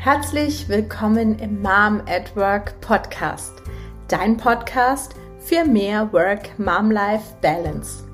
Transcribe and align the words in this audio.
Herzlich 0.00 0.68
willkommen 0.68 1.40
im 1.40 1.60
Mom 1.60 2.00
at 2.06 2.36
Work 2.36 2.80
Podcast, 2.80 3.52
dein 4.06 4.36
Podcast 4.36 5.16
für 5.40 5.64
mehr 5.64 6.12
Work-Mom-Life-Balance. 6.12 8.04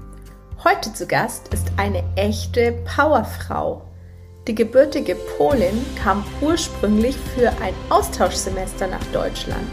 Heute 0.65 0.95
zu 0.95 1.07
Gast 1.07 1.53
ist 1.53 1.71
eine 1.77 2.03
echte 2.17 2.73
Powerfrau. 2.97 3.83
Die 4.49 4.55
gebürtige 4.55 5.15
Polin 5.37 5.85
kam 6.03 6.25
ursprünglich 6.41 7.17
für 7.37 7.51
ein 7.61 7.75
Austauschsemester 7.91 8.87
nach 8.87 9.05
Deutschland. 9.13 9.69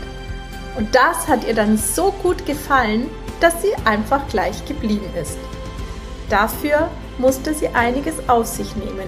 Und 0.78 0.94
das 0.94 1.30
hat 1.30 1.48
ihr 1.48 1.56
dann 1.56 1.78
so 1.78 2.12
gut 2.12 2.46
gefallen, 2.46 3.10
dass 3.40 3.62
sie 3.62 3.74
einfach 3.86 4.28
gleich 4.28 4.66
geblieben 4.66 5.10
ist. 5.20 5.38
Dafür 6.30 6.90
musste 7.18 7.54
sie 7.54 7.70
einiges 7.70 8.28
auf 8.28 8.48
sich 8.48 8.76
nehmen 8.76 9.08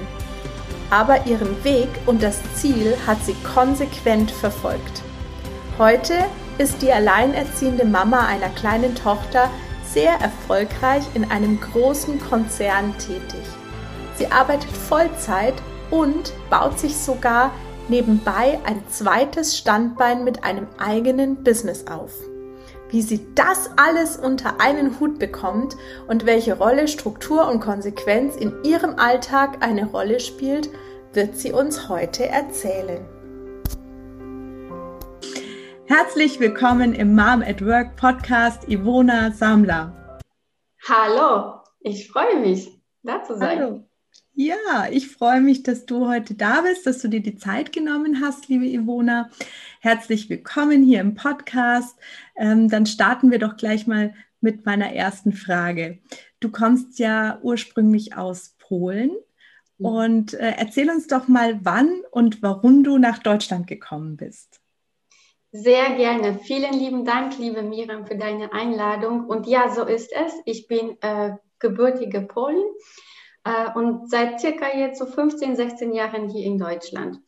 aber 0.89 1.25
ihren 1.25 1.63
Weg 1.63 1.89
und 2.05 2.23
das 2.23 2.39
Ziel 2.55 2.95
hat 3.07 3.23
sie 3.23 3.35
konsequent 3.53 4.31
verfolgt. 4.31 5.01
Heute 5.77 6.13
ist 6.57 6.81
die 6.81 6.91
alleinerziehende 6.91 7.85
Mama 7.85 8.27
einer 8.27 8.49
kleinen 8.49 8.95
Tochter 8.95 9.49
sehr 9.85 10.13
erfolgreich 10.13 11.03
in 11.13 11.29
einem 11.29 11.59
großen 11.59 12.19
Konzern 12.19 12.95
tätig. 12.97 13.45
Sie 14.15 14.27
arbeitet 14.27 14.71
Vollzeit 14.71 15.55
und 15.89 16.33
baut 16.49 16.79
sich 16.79 16.95
sogar 16.95 17.51
nebenbei 17.89 18.59
ein 18.65 18.83
zweites 18.89 19.57
Standbein 19.57 20.23
mit 20.23 20.43
einem 20.43 20.67
eigenen 20.77 21.43
Business 21.43 21.85
auf. 21.87 22.11
Wie 22.93 23.01
sie 23.01 23.25
das 23.33 23.71
alles 23.75 24.17
unter 24.17 24.61
einen 24.61 24.99
Hut 24.99 25.17
bekommt 25.17 25.75
und 26.07 26.27
welche 26.27 26.59
Rolle 26.59 26.87
Struktur 26.87 27.49
und 27.49 27.59
Konsequenz 27.59 28.35
in 28.35 28.53
ihrem 28.63 28.99
Alltag 28.99 29.65
eine 29.65 29.87
Rolle 29.87 30.19
spielt, 30.19 30.69
wird 31.11 31.35
sie 31.35 31.51
uns 31.51 31.89
heute 31.89 32.27
erzählen. 32.27 33.03
Herzlich 35.87 36.39
willkommen 36.39 36.93
im 36.93 37.15
Mom 37.15 37.41
at 37.41 37.65
Work 37.65 37.95
Podcast, 37.95 38.69
Ivona 38.69 39.31
Samler. 39.31 40.19
Hallo, 40.87 41.63
ich 41.79 42.11
freue 42.11 42.39
mich, 42.41 42.79
da 43.01 43.23
zu 43.23 43.35
sein. 43.35 43.57
Hallo. 43.57 43.83
Ja, 44.35 44.87
ich 44.89 45.09
freue 45.09 45.41
mich, 45.41 45.61
dass 45.61 45.85
du 45.85 46.07
heute 46.07 46.33
da 46.33 46.61
bist, 46.61 46.87
dass 46.87 46.99
du 46.99 47.07
dir 47.07 47.21
die 47.21 47.35
Zeit 47.35 47.71
genommen 47.71 48.19
hast, 48.19 48.47
liebe 48.49 48.65
Ivona. 48.65 49.29
Herzlich 49.79 50.27
willkommen 50.27 50.81
hier 50.81 51.01
im 51.01 51.13
Podcast. 51.13 51.99
Ähm, 52.35 52.69
dann 52.69 52.85
starten 52.85 53.31
wir 53.31 53.39
doch 53.39 53.57
gleich 53.57 53.87
mal 53.87 54.13
mit 54.41 54.65
meiner 54.65 54.93
ersten 54.93 55.33
Frage. 55.33 55.99
Du 56.39 56.51
kommst 56.51 56.99
ja 56.99 57.39
ursprünglich 57.41 58.17
aus 58.17 58.55
Polen 58.57 59.11
Mhm. 59.77 59.85
Und 59.85 60.33
äh, 60.33 60.53
erzähl 60.57 60.89
uns 60.89 61.07
doch 61.07 61.27
mal, 61.27 61.59
wann 61.63 62.01
und 62.11 62.41
warum 62.41 62.83
du 62.83 62.97
nach 62.97 63.19
Deutschland 63.19 63.67
gekommen 63.67 64.17
bist. 64.17 64.59
Sehr 65.51 65.95
gerne. 65.95 66.39
Vielen 66.39 66.73
lieben 66.73 67.05
Dank, 67.05 67.37
liebe 67.37 67.61
Miriam, 67.61 68.07
für 68.07 68.17
deine 68.17 68.53
Einladung. 68.53 69.25
Und 69.25 69.45
ja, 69.45 69.69
so 69.69 69.83
ist 69.83 70.11
es. 70.11 70.33
Ich 70.45 70.67
bin 70.67 70.97
äh, 71.01 71.33
gebürtige 71.59 72.21
Polin 72.21 72.65
äh, 73.43 73.71
und 73.75 74.09
seit 74.09 74.39
circa 74.39 74.75
jetzt 74.75 74.97
so 74.97 75.05
15, 75.05 75.55
16 75.55 75.93
Jahren 75.93 76.29
hier 76.29 76.45
in 76.45 76.57
Deutschland. 76.57 77.19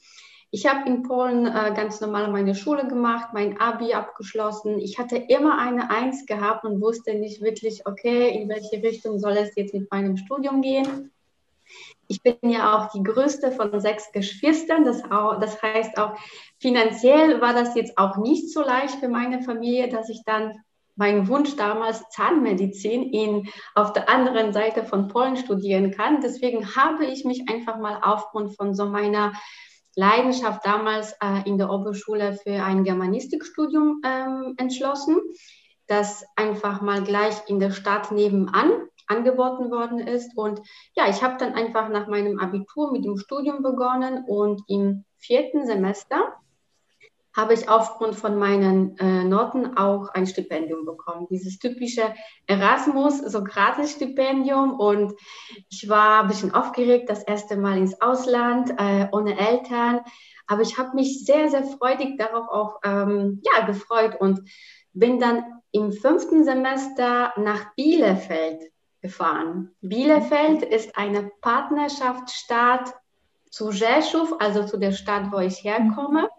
Ich 0.52 0.66
habe 0.68 0.88
in 0.88 1.04
Polen 1.04 1.48
äh, 1.48 1.74
ganz 1.76 2.00
normal 2.00 2.32
meine 2.32 2.56
Schule 2.56 2.88
gemacht, 2.88 3.30
mein 3.34 3.60
Abi 3.60 3.94
abgeschlossen. 3.94 4.80
Ich 4.80 4.98
hatte 4.98 5.18
immer 5.18 5.58
eine 5.58 5.90
Eins 5.90 6.26
gehabt 6.26 6.64
und 6.64 6.82
wusste 6.82 7.16
nicht 7.16 7.42
wirklich, 7.42 7.86
okay, 7.86 8.30
in 8.30 8.48
welche 8.48 8.82
Richtung 8.82 9.20
soll 9.20 9.34
es 9.34 9.56
jetzt 9.56 9.74
mit 9.74 9.92
meinem 9.92 10.18
Studium 10.18 10.62
gehen. 10.62 11.12
Ich 12.08 12.22
bin 12.22 12.38
ja 12.44 12.78
auch 12.78 12.92
die 12.92 13.04
größte 13.04 13.52
von 13.52 13.80
sechs 13.80 14.12
Geschwistern. 14.12 14.86
Das, 14.86 15.04
auch, 15.12 15.40
das 15.40 15.62
heißt 15.62 15.98
auch, 15.98 16.16
finanziell 16.60 17.42
war 17.42 17.54
das 17.54 17.76
jetzt 17.76 17.98
auch 17.98 18.18
nicht 18.18 18.54
so 18.54 18.62
leicht 18.62 18.96
für 19.00 19.10
meine 19.10 19.42
Familie, 19.42 19.90
dass 19.90 20.10
ich 20.10 20.22
dann 20.26 20.54
meinen 20.96 21.28
Wunsch 21.28 21.56
damals 21.56 22.08
Zahnmedizin 22.10 23.12
in, 23.12 23.50
auf 23.74 23.92
der 23.94 24.08
anderen 24.08 24.54
Seite 24.54 24.86
von 24.86 25.08
Polen 25.10 25.36
studieren 25.36 25.92
kann. 25.92 26.22
Deswegen 26.22 26.76
habe 26.76 27.06
ich 27.06 27.26
mich 27.26 27.50
einfach 27.50 27.78
mal 27.78 28.00
aufgrund 28.02 28.56
von 28.56 28.74
so 28.74 28.86
meiner 28.86 29.34
Leidenschaft 29.96 30.66
damals 30.66 31.14
äh, 31.14 31.48
in 31.48 31.58
der 31.58 31.70
Oberschule 31.70 32.34
für 32.34 32.64
ein 32.64 32.84
Germanistikstudium 32.84 34.02
ähm, 34.06 34.56
entschlossen, 34.58 35.18
das 35.88 36.26
einfach 36.36 36.82
mal 36.82 37.04
gleich 37.04 37.36
in 37.48 37.60
der 37.60 37.72
Stadt 37.72 38.12
nebenan 38.12 38.72
angeboten 39.08 39.72
worden 39.72 40.00
ist. 40.00 40.36
Und 40.36 40.62
ja, 40.96 41.08
ich 41.10 41.24
habe 41.24 41.38
dann 41.38 41.54
einfach 41.54 41.90
nach 41.90 42.08
meinem 42.08 42.40
Abitur 42.40 42.92
mit 42.92 43.06
dem 43.06 43.18
Studium 43.18 43.62
begonnen 43.62 44.26
und 44.26 44.64
im 44.68 45.06
vierten 45.18 45.66
Semester 45.66 46.34
habe 47.36 47.54
ich 47.54 47.68
aufgrund 47.68 48.16
von 48.16 48.38
meinen 48.38 48.98
äh, 48.98 49.24
Noten 49.24 49.78
auch 49.78 50.10
ein 50.10 50.26
Stipendium 50.26 50.86
bekommen. 50.86 51.28
Dieses 51.30 51.60
typische 51.60 52.14
Erasmus, 52.48 53.20
so 53.20 53.44
Gratis-Stipendium. 53.44 54.80
Und 54.80 55.14
ich 55.70 55.90
war 55.90 56.22
ein 56.22 56.28
bisschen 56.28 56.54
aufgeregt, 56.54 57.10
das 57.10 57.24
erste 57.24 57.58
Mal 57.58 57.78
ins 57.78 58.00
Ausland, 58.02 58.72
äh, 58.78 59.08
ohne 59.12 59.38
Eltern. 59.38 60.00
Aber 60.48 60.62
ich 60.62 60.78
habe 60.78 60.96
mich 60.96 61.26
sehr, 61.26 61.50
sehr 61.50 61.64
freudig 61.64 62.18
darauf 62.18 62.48
auch 62.48 62.80
ähm, 62.84 63.42
ja, 63.44 63.66
gefreut 63.66 64.16
und 64.20 64.42
bin 64.94 65.20
dann 65.20 65.44
im 65.72 65.92
fünften 65.92 66.46
Semester 66.46 67.34
nach 67.36 67.76
Bielefeld 67.76 68.62
gefahren. 69.02 69.76
Bielefeld 69.82 70.64
ist 70.64 70.98
eine 70.98 71.32
Partnerschaftsstadt 71.42 72.94
zu 73.52 73.72
Rzeszów, 73.72 74.36
also 74.40 74.66
zu 74.66 74.78
der 74.78 74.94
Stadt, 74.94 75.32
wo 75.32 75.40
ich 75.40 75.64
herkomme. 75.64 76.30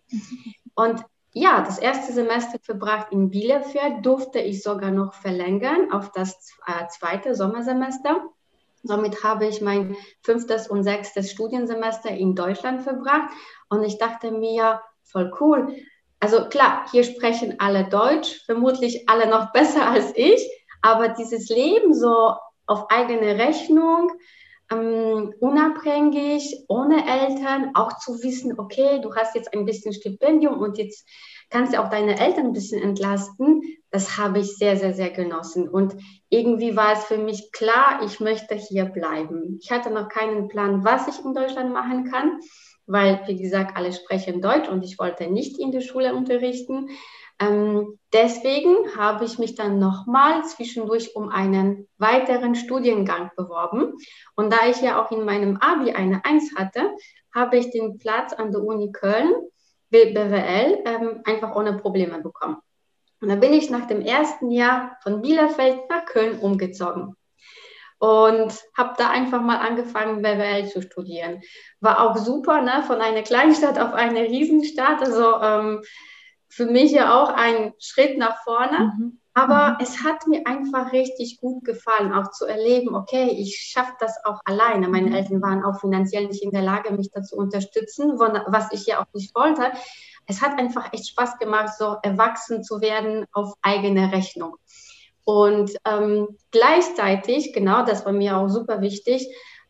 Und 0.76 1.02
ja, 1.32 1.62
das 1.62 1.78
erste 1.78 2.12
Semester 2.12 2.58
verbracht 2.62 3.08
in 3.10 3.30
Bielefeld 3.30 4.06
durfte 4.06 4.38
ich 4.38 4.62
sogar 4.62 4.90
noch 4.90 5.14
verlängern 5.14 5.90
auf 5.90 6.12
das 6.12 6.52
äh, 6.66 6.86
zweite 6.88 7.34
Sommersemester. 7.34 8.22
Somit 8.82 9.24
habe 9.24 9.46
ich 9.46 9.60
mein 9.60 9.96
fünftes 10.22 10.68
und 10.68 10.84
sechstes 10.84 11.32
Studiensemester 11.32 12.10
in 12.10 12.34
Deutschland 12.34 12.82
verbracht 12.82 13.30
und 13.68 13.82
ich 13.82 13.98
dachte 13.98 14.30
mir, 14.30 14.80
voll 15.02 15.32
cool. 15.40 15.74
Also 16.20 16.48
klar, 16.48 16.86
hier 16.90 17.04
sprechen 17.04 17.56
alle 17.58 17.88
Deutsch, 17.88 18.44
vermutlich 18.44 19.08
alle 19.08 19.28
noch 19.28 19.52
besser 19.52 19.88
als 19.88 20.12
ich, 20.14 20.48
aber 20.82 21.08
dieses 21.08 21.48
Leben 21.48 21.94
so 21.94 22.34
auf 22.66 22.90
eigene 22.90 23.38
Rechnung, 23.38 24.12
ähm, 24.70 25.32
unabhängig, 25.40 26.64
ohne 26.68 27.06
Eltern, 27.06 27.70
auch 27.74 27.98
zu 27.98 28.22
wissen, 28.22 28.58
okay, 28.58 29.00
du 29.00 29.14
hast 29.14 29.34
jetzt 29.34 29.52
ein 29.54 29.64
bisschen 29.64 29.92
Stipendium 29.92 30.58
und 30.58 30.78
jetzt 30.78 31.06
kannst 31.50 31.72
du 31.74 31.80
auch 31.80 31.88
deine 31.88 32.18
Eltern 32.18 32.46
ein 32.46 32.52
bisschen 32.52 32.82
entlasten, 32.82 33.62
das 33.90 34.18
habe 34.18 34.40
ich 34.40 34.56
sehr, 34.56 34.76
sehr, 34.76 34.94
sehr 34.94 35.10
genossen. 35.10 35.68
Und 35.68 35.94
irgendwie 36.28 36.76
war 36.76 36.92
es 36.92 37.04
für 37.04 37.18
mich 37.18 37.52
klar, 37.52 38.00
ich 38.04 38.20
möchte 38.20 38.54
hier 38.54 38.86
bleiben. 38.86 39.58
Ich 39.62 39.70
hatte 39.70 39.90
noch 39.90 40.08
keinen 40.08 40.48
Plan, 40.48 40.84
was 40.84 41.06
ich 41.08 41.24
in 41.24 41.34
Deutschland 41.34 41.72
machen 41.72 42.10
kann, 42.10 42.40
weil, 42.86 43.20
wie 43.26 43.40
gesagt, 43.40 43.76
alle 43.76 43.92
sprechen 43.92 44.40
Deutsch 44.42 44.68
und 44.68 44.84
ich 44.84 44.98
wollte 44.98 45.30
nicht 45.30 45.58
in 45.58 45.72
der 45.72 45.80
Schule 45.80 46.14
unterrichten. 46.14 46.88
Ähm, 47.38 47.98
deswegen 48.12 48.96
habe 48.96 49.24
ich 49.24 49.38
mich 49.38 49.54
dann 49.54 49.78
nochmal 49.78 50.44
zwischendurch 50.44 51.14
um 51.14 51.28
einen 51.28 51.86
weiteren 51.98 52.54
Studiengang 52.54 53.30
beworben. 53.36 53.94
Und 54.34 54.52
da 54.52 54.66
ich 54.68 54.80
ja 54.80 55.02
auch 55.02 55.10
in 55.10 55.24
meinem 55.24 55.58
Abi 55.58 55.92
eine 55.92 56.24
Eins 56.24 56.54
hatte, 56.56 56.94
habe 57.34 57.58
ich 57.58 57.70
den 57.70 57.98
Platz 57.98 58.32
an 58.32 58.52
der 58.52 58.62
Uni 58.62 58.90
Köln, 58.92 59.32
BWL, 59.90 60.82
ähm, 60.84 61.20
einfach 61.24 61.54
ohne 61.54 61.74
Probleme 61.74 62.20
bekommen. 62.20 62.56
Und 63.20 63.28
dann 63.28 63.40
bin 63.40 63.52
ich 63.52 63.70
nach 63.70 63.86
dem 63.86 64.00
ersten 64.00 64.50
Jahr 64.50 64.96
von 65.02 65.22
Bielefeld 65.22 65.88
nach 65.88 66.04
Köln 66.06 66.38
umgezogen 66.38 67.16
und 67.98 68.52
habe 68.76 68.94
da 68.98 69.10
einfach 69.10 69.40
mal 69.40 69.58
angefangen, 69.58 70.22
BWL 70.22 70.68
zu 70.68 70.82
studieren. 70.82 71.42
War 71.80 72.00
auch 72.00 72.16
super, 72.16 72.60
ne? 72.60 72.82
von 72.86 73.00
einer 73.00 73.22
Kleinstadt 73.22 73.78
auf 73.78 73.94
eine 73.94 74.20
Riesenstadt. 74.24 75.00
Also 75.00 75.40
ähm, 75.40 75.82
für 76.48 76.66
mich 76.66 76.92
ja 76.92 77.20
auch 77.20 77.28
ein 77.28 77.72
Schritt 77.78 78.18
nach 78.18 78.42
vorne. 78.44 78.92
Mhm. 78.96 79.20
Aber 79.34 79.72
mhm. 79.72 79.76
es 79.80 80.02
hat 80.02 80.26
mir 80.26 80.46
einfach 80.46 80.92
richtig 80.92 81.38
gut 81.40 81.62
gefallen, 81.62 82.14
auch 82.14 82.30
zu 82.30 82.46
erleben, 82.46 82.94
okay, 82.94 83.28
ich 83.30 83.56
schaffe 83.56 83.92
das 84.00 84.16
auch 84.24 84.40
alleine. 84.46 84.88
Meine 84.88 85.08
mhm. 85.08 85.14
Eltern 85.14 85.42
waren 85.42 85.62
auch 85.62 85.78
finanziell 85.78 86.26
nicht 86.26 86.42
in 86.42 86.52
der 86.52 86.62
Lage, 86.62 86.92
mich 86.94 87.10
dazu 87.10 87.36
zu 87.36 87.36
unterstützen, 87.36 88.18
was 88.18 88.72
ich 88.72 88.86
ja 88.86 89.02
auch 89.02 89.12
nicht 89.12 89.34
wollte. 89.34 89.72
Es 90.26 90.40
hat 90.40 90.58
einfach 90.58 90.92
echt 90.92 91.08
Spaß 91.08 91.38
gemacht, 91.38 91.74
so 91.78 91.96
erwachsen 92.02 92.64
zu 92.64 92.80
werden 92.80 93.26
auf 93.32 93.52
eigene 93.60 94.10
Rechnung. 94.10 94.56
Und 95.24 95.72
ähm, 95.84 96.28
gleichzeitig, 96.50 97.52
genau, 97.52 97.84
das 97.84 98.06
war 98.06 98.12
mir 98.12 98.38
auch 98.38 98.48
super 98.48 98.80
wichtig, 98.80 99.28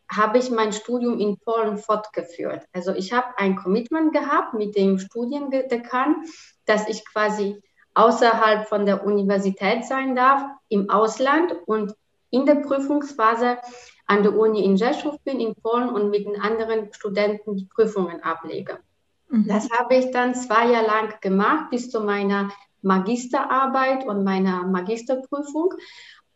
habe 0.09 0.37
ich 0.37 0.49
mein 0.49 0.73
Studium 0.73 1.19
in 1.19 1.37
Polen 1.37 1.77
fortgeführt. 1.77 2.65
Also 2.73 2.93
ich 2.93 3.13
habe 3.13 3.37
ein 3.37 3.55
Commitment 3.55 4.13
gehabt 4.13 4.53
mit 4.53 4.75
dem 4.75 4.99
Studiendekan, 4.99 6.23
dass 6.65 6.87
ich 6.87 7.05
quasi 7.05 7.61
außerhalb 7.93 8.67
von 8.67 8.85
der 8.85 9.05
Universität 9.05 9.85
sein 9.85 10.15
darf, 10.15 10.43
im 10.69 10.89
Ausland 10.89 11.55
und 11.65 11.93
in 12.29 12.45
der 12.45 12.55
Prüfungsphase 12.55 13.57
an 14.05 14.23
der 14.23 14.37
Uni 14.37 14.63
in 14.63 14.77
Rzeszów 14.77 15.19
bin, 15.23 15.39
in 15.39 15.55
Polen 15.55 15.89
und 15.89 16.09
mit 16.09 16.25
den 16.25 16.39
anderen 16.39 16.93
Studenten 16.93 17.55
die 17.55 17.65
Prüfungen 17.65 18.21
ablege. 18.23 18.79
Mhm. 19.29 19.47
Das 19.47 19.69
habe 19.71 19.95
ich 19.95 20.11
dann 20.11 20.35
zwei 20.35 20.71
Jahre 20.71 20.87
lang 20.87 21.13
gemacht, 21.21 21.69
bis 21.71 21.89
zu 21.89 22.01
meiner 22.01 22.49
Magisterarbeit 22.81 24.05
und 24.05 24.23
meiner 24.23 24.63
Magisterprüfung. 24.63 25.73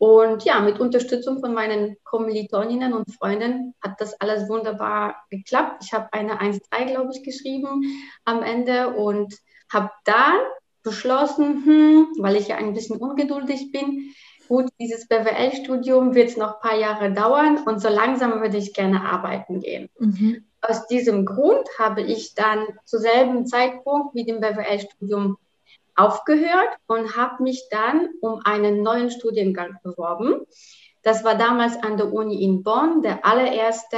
Und 0.02 0.46
ja, 0.46 0.60
mit 0.62 0.80
Unterstützung 0.80 1.42
von 1.42 1.54
meinen 1.54 1.96
Kommilitoninnen 2.04 2.94
und 2.94 3.14
Freunden 3.14 3.76
hat 3.84 4.02
das 4.02 4.20
alles 4.20 4.50
wunderbar 4.50 5.16
geklappt. 5.30 5.84
Ich 5.86 5.94
habe 5.94 6.12
eine 6.12 6.42
1.3, 6.42 6.86
glaube 6.88 7.12
ich, 7.14 7.22
geschrieben 7.22 7.84
am 8.26 8.42
Ende 8.42 8.96
und 8.96 9.38
habe 9.72 9.92
dann 10.06 10.40
beschlossen, 10.82 11.64
hm, 11.66 12.08
weil 12.18 12.36
ich 12.36 12.48
ja 12.48 12.56
ein 12.56 12.74
bisschen 12.74 12.98
ungeduldig 12.98 13.72
bin, 13.72 14.16
gut, 14.48 14.72
dieses 14.80 15.08
BWL-Studium 15.08 16.16
wird 16.16 16.36
noch 16.36 16.56
ein 16.56 16.68
paar 16.68 16.80
Jahre 16.80 17.14
dauern 17.14 17.60
und 17.68 17.80
so 17.80 17.90
langsam 17.90 18.42
würde 18.42 18.58
ich 18.58 18.74
gerne 18.74 19.06
arbeiten 19.06 19.60
gehen. 19.60 19.88
Mhm. 20.00 20.46
Aus 20.62 20.88
diesem 20.88 21.28
Grund 21.28 21.68
habe 21.78 22.02
ich 22.02 22.34
dann 22.34 22.66
zu 22.86 22.98
selben 22.98 23.46
Zeitpunkt 23.46 24.16
mit 24.16 24.28
dem 24.28 24.40
BWL-Studium 24.40 25.38
aufgehört 25.96 26.70
und 26.88 27.16
habe 27.16 27.44
mich 27.44 27.68
dann 27.70 28.10
um 28.22 28.42
einen 28.44 28.82
neuen 28.82 29.12
Studiengang 29.12 29.78
beworben. 29.84 30.42
Das 31.04 31.24
war 31.24 31.36
damals 31.36 31.82
an 31.82 31.98
der 31.98 32.14
Uni 32.14 32.44
in 32.44 32.64
Bonn, 32.64 33.02
der 33.02 33.26
allererste 33.26 33.98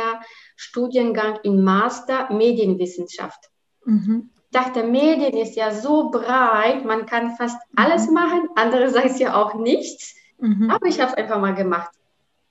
Studiengang 0.56 1.40
im 1.44 1.64
Master 1.64 2.32
Medienwissenschaft. 2.32 3.50
Mhm. 3.86 4.30
Ich 4.36 4.60
dachte, 4.60 4.84
Medien 4.84 5.36
ist 5.36 5.56
ja 5.56 5.72
so 5.72 6.12
breit, 6.12 6.86
man 6.86 7.06
kann 7.06 7.36
fast 7.36 7.60
alles 7.76 8.08
mhm. 8.08 8.14
machen, 8.14 8.50
andererseits 8.56 9.20
ja 9.20 9.36
auch 9.36 9.56
nichts. 9.56 10.16
Mhm. 10.38 10.70
Aber 10.70 10.86
ich 10.88 11.02
habe 11.02 11.12
es 11.12 11.18
einfach 11.18 11.40
mal 11.40 11.56
gemacht. 11.56 11.92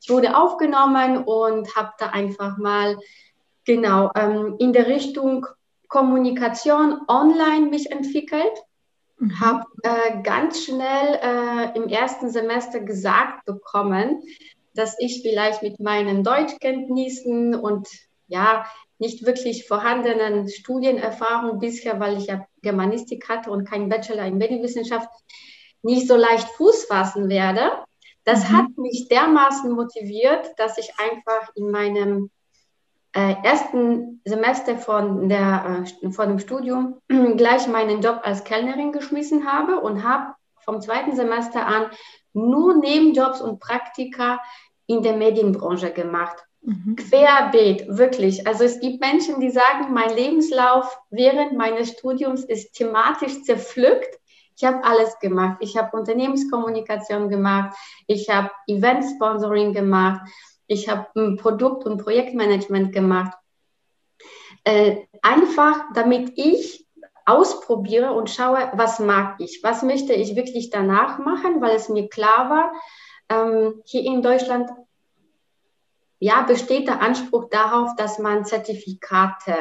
Ich 0.03 0.11
wurde 0.11 0.37
aufgenommen 0.37 1.19
und 1.19 1.75
habe 1.77 1.93
da 1.99 2.09
einfach 2.09 2.59
mal 2.59 2.99
genau 3.65 4.11
ähm, 4.17 4.57
in 4.59 4.73
der 4.73 4.89
Richtung 4.89 5.47
Kommunikation 5.89 7.03
online 7.07 7.69
mich 7.69 7.93
entwickelt. 7.93 8.53
Mhm. 9.23 9.41
Habe 9.41 9.65
äh, 9.85 10.21
ganz 10.23 10.65
schnell 10.65 11.21
äh, 11.23 11.77
im 11.77 11.89
ersten 11.89 12.31
Semester 12.31 12.81
gesagt 12.81 13.45
bekommen, 13.45 14.21
dass 14.75 14.97
ich 14.99 15.23
vielleicht 15.23 15.63
mit 15.63 15.79
meinen 15.79 16.25
Deutschkenntnissen 16.25 17.55
und 17.55 17.89
ja, 18.27 18.67
nicht 18.99 19.25
wirklich 19.25 19.69
vorhandenen 19.69 20.49
Studienerfahrungen 20.49 21.61
bisher, 21.61 22.01
weil 22.01 22.19
ich 22.19 22.27
ja 22.27 22.47
Germanistik 22.63 23.29
hatte 23.29 23.51
und 23.53 23.69
keinen 23.69 23.89
Bachelor 23.89 24.25
in 24.25 24.39
Medienwissenschaft, 24.39 25.09
nicht 25.83 26.09
so 26.09 26.17
leicht 26.17 26.49
Fuß 26.57 26.87
fassen 26.87 27.29
werde. 27.29 27.71
Das 28.25 28.49
mhm. 28.49 28.57
hat 28.57 28.67
mich 28.77 29.07
dermaßen 29.09 29.71
motiviert, 29.71 30.51
dass 30.57 30.79
ich 30.79 30.91
einfach 30.99 31.55
in 31.55 31.71
meinem 31.71 32.31
äh, 33.15 33.35
ersten 33.43 34.21
Semester 34.25 34.79
von, 34.79 35.29
der, 35.29 35.85
äh, 36.03 36.11
von 36.11 36.29
dem 36.29 36.39
Studium 36.39 37.01
gleich 37.37 37.69
meinen 37.69 38.01
Job 38.01 38.21
als 38.25 38.45
Kellnerin 38.45 38.93
geschmissen 38.93 39.51
habe 39.51 39.81
und 39.81 40.03
habe 40.03 40.35
vom 40.61 40.81
zweiten 40.81 41.15
Semester 41.15 41.67
an 41.67 41.87
nur 42.33 42.77
Nebenjobs 42.77 43.41
und 43.41 43.61
Praktika 43.61 44.41
in 44.87 45.03
der 45.03 45.17
Medienbranche 45.17 45.91
gemacht. 45.91 46.37
Mhm. 46.63 46.97
Querbeet, 46.97 47.87
wirklich. 47.89 48.47
Also 48.47 48.65
es 48.65 48.81
gibt 48.81 49.01
Menschen, 49.01 49.41
die 49.41 49.51
sagen, 49.51 49.93
mein 49.93 50.15
Lebenslauf 50.15 50.99
während 51.11 51.55
meines 51.55 51.91
Studiums 51.91 52.45
ist 52.45 52.75
thematisch 52.75 53.43
zerpflückt. 53.43 54.19
Ich 54.57 54.65
habe 54.65 54.85
alles 54.85 55.19
gemacht. 55.19 55.59
Ich 55.61 55.77
habe 55.77 55.97
Unternehmenskommunikation 55.97 57.29
gemacht. 57.29 57.77
Ich 58.07 58.31
habe 58.31 58.51
Event-Sponsoring 58.69 59.73
gemacht. 59.73 60.21
Ich 60.73 60.89
habe 60.89 61.07
ein 61.15 61.37
Produkt- 61.37 61.85
und 61.85 61.99
Projektmanagement 62.03 62.93
gemacht. 62.93 63.37
Äh, 64.65 64.97
einfach, 65.21 65.77
damit 65.95 66.33
ich 66.37 66.87
ausprobiere 67.27 68.13
und 68.13 68.31
schaue, 68.31 68.71
was 68.75 68.99
mag 68.99 69.37
ich, 69.39 69.61
was 69.63 69.83
möchte 69.83 70.13
ich 70.13 70.35
wirklich 70.35 70.71
danach 70.71 71.19
machen, 71.19 71.61
weil 71.61 71.77
es 71.77 71.89
mir 71.89 72.09
klar 72.09 72.51
war, 72.51 72.73
ähm, 73.29 73.83
hier 73.85 74.03
in 74.05 74.23
Deutschland 74.23 74.71
ja, 76.19 76.43
besteht 76.43 76.87
der 76.87 77.03
Anspruch 77.03 77.49
darauf, 77.51 77.97
dass 77.97 78.21
man 78.21 78.45
Zertifikate, 78.45 79.57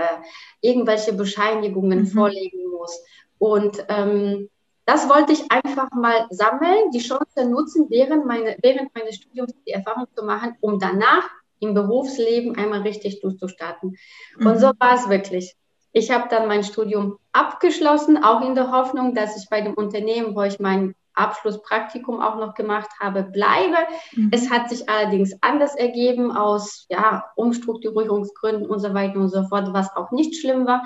irgendwelche 0.62 1.12
Bescheinigungen 1.12 2.02
mhm. 2.02 2.08
vorlegen 2.08 2.70
muss. 2.70 3.04
Und 3.40 3.84
ähm, 3.90 4.51
das 4.86 5.08
wollte 5.10 5.34
ich 5.34 5.52
einfach 5.52 5.92
mal 5.92 6.28
sammeln, 6.30 6.92
die 6.94 7.00
Chance 7.00 7.46
nutzen, 7.46 7.88
während, 7.90 8.26
meine, 8.26 8.58
während 8.62 8.94
meines 8.96 9.16
Studiums 9.16 9.54
die 9.68 9.72
Erfahrung 9.72 10.08
zu 10.16 10.24
machen, 10.26 10.56
um 10.62 10.80
danach 10.80 11.30
im 11.60 11.74
Berufsleben 11.74 12.58
einmal 12.58 12.82
richtig 12.82 13.22
durchzustarten. 13.22 13.96
Mhm. 14.38 14.48
Und 14.48 14.60
so 14.60 14.72
war 14.80 14.96
es 14.96 15.08
wirklich. 15.10 15.56
Ich 15.94 16.10
habe 16.10 16.28
dann 16.30 16.48
mein 16.48 16.64
Studium 16.64 17.18
abgeschlossen, 17.32 18.24
auch 18.24 18.42
in 18.42 18.56
der 18.56 18.72
Hoffnung, 18.72 19.14
dass 19.14 19.38
ich 19.38 19.50
bei 19.50 19.62
dem 19.62 19.74
Unternehmen, 19.74 20.36
wo 20.36 20.42
ich 20.42 20.60
mein 20.60 20.96
Abschlusspraktikum 21.14 22.22
auch 22.22 22.38
noch 22.38 22.56
gemacht 22.56 22.90
habe, 23.00 23.24
bleibe. 23.24 23.78
Mhm. 24.14 24.30
Es 24.32 24.50
hat 24.50 24.70
sich 24.70 24.90
allerdings 24.90 25.36
anders 25.42 25.76
ergeben 25.76 26.32
aus 26.32 26.86
ja, 26.90 27.26
Umstrukturierungsgründen 27.36 28.70
und 28.70 28.80
so 28.80 28.94
weiter 28.94 29.20
und 29.20 29.30
so 29.30 29.44
fort, 29.44 29.74
was 29.74 29.96
auch 29.96 30.12
nicht 30.12 30.40
schlimm 30.40 30.66
war. 30.66 30.84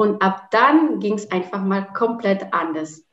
Und 0.00 0.22
ab 0.22 0.50
dann 0.50 0.98
ging 0.98 1.12
es 1.12 1.30
einfach 1.30 1.62
mal 1.62 1.82
komplett 1.92 2.54
anders 2.54 3.04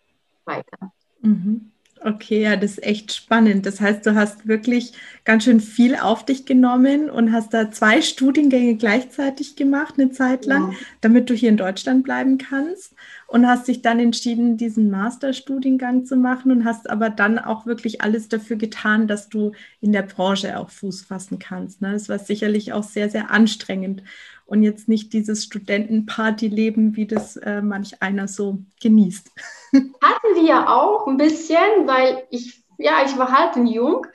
weiter. 0.45 0.93
Mhm. 1.19 1.73
Okay, 2.01 2.43
ja, 2.43 2.55
das 2.55 2.77
ist 2.77 2.83
echt 2.83 3.11
spannend. 3.11 3.65
Das 3.65 3.81
heißt, 3.81 4.05
du 4.05 4.15
hast 4.15 4.47
wirklich 4.47 4.93
ganz 5.25 5.43
schön 5.43 5.59
viel 5.59 5.97
auf 5.97 6.23
dich 6.23 6.45
genommen 6.45 7.09
und 7.09 7.33
hast 7.33 7.53
da 7.53 7.71
zwei 7.71 8.01
Studiengänge 8.01 8.77
gleichzeitig 8.77 9.57
gemacht, 9.57 9.95
eine 9.97 10.11
Zeit 10.11 10.45
lang, 10.45 10.71
ja. 10.71 10.77
damit 11.01 11.29
du 11.29 11.33
hier 11.33 11.49
in 11.49 11.57
Deutschland 11.57 12.05
bleiben 12.05 12.37
kannst. 12.37 12.95
Und 13.27 13.45
hast 13.45 13.67
dich 13.67 13.81
dann 13.81 13.99
entschieden, 13.99 14.55
diesen 14.55 14.89
Masterstudiengang 14.89 16.05
zu 16.05 16.15
machen 16.15 16.49
und 16.53 16.63
hast 16.63 16.89
aber 16.89 17.09
dann 17.09 17.37
auch 17.37 17.65
wirklich 17.65 17.99
alles 17.99 18.29
dafür 18.29 18.55
getan, 18.55 19.09
dass 19.09 19.27
du 19.27 19.51
in 19.81 19.91
der 19.91 20.03
Branche 20.03 20.57
auch 20.57 20.69
Fuß 20.69 21.01
fassen 21.01 21.37
kannst. 21.37 21.81
Ne? 21.81 21.91
Das 21.91 22.07
war 22.07 22.19
sicherlich 22.19 22.71
auch 22.71 22.83
sehr, 22.83 23.09
sehr 23.09 23.29
anstrengend 23.29 24.03
und 24.47 24.63
jetzt 24.63 24.87
nicht 24.87 25.13
dieses 25.13 25.43
Studentenpartyleben, 25.43 26.95
wie 26.95 27.05
das 27.05 27.35
äh, 27.37 27.61
manch 27.61 28.01
einer 28.01 28.27
so 28.27 28.59
genießt. 28.81 29.29
Hatten 29.73 30.45
wir 30.45 30.69
auch 30.69 31.05
ein 31.05 31.17
bisschen, 31.17 31.85
weil 31.85 32.23
ich, 32.29 32.63
ja, 32.77 33.03
ich 33.05 33.17
war 33.17 33.31
halt 33.31 33.55
ein 33.57 33.67
Jung. 33.67 34.07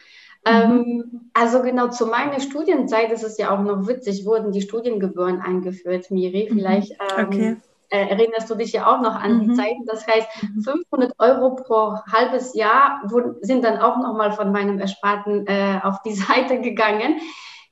Ähm, 0.44 0.72
mhm. 0.72 1.30
also 1.34 1.62
genau 1.62 1.88
zu 1.88 2.06
meiner 2.06 2.40
Studienzeit 2.40 3.12
ist 3.12 3.22
es 3.22 3.38
ja 3.38 3.54
auch 3.54 3.62
noch 3.62 3.86
witzig, 3.86 4.26
wurden 4.26 4.50
die 4.50 4.62
Studiengebühren 4.62 5.40
eingeführt, 5.40 6.10
Miri. 6.10 6.48
Mhm. 6.50 6.54
Vielleicht 6.56 6.92
ähm, 6.92 7.26
okay. 7.26 7.56
äh, 7.90 8.08
erinnerst 8.08 8.50
du 8.50 8.56
dich 8.56 8.72
ja 8.72 8.86
auch 8.86 9.02
noch 9.02 9.14
an 9.14 9.36
mhm. 9.36 9.40
die 9.50 9.54
Zeiten. 9.54 9.84
Das 9.86 10.06
heißt, 10.06 10.26
500 10.64 11.10
mhm. 11.10 11.14
Euro 11.18 11.54
pro 11.54 11.98
halbes 12.10 12.54
Jahr 12.54 13.02
wurden, 13.04 13.36
sind 13.42 13.64
dann 13.64 13.78
auch 13.78 13.98
nochmal 13.98 14.32
von 14.32 14.50
meinem 14.50 14.80
Ersparten 14.80 15.46
äh, 15.46 15.78
auf 15.82 16.02
die 16.02 16.14
Seite 16.14 16.60
gegangen. 16.60 17.20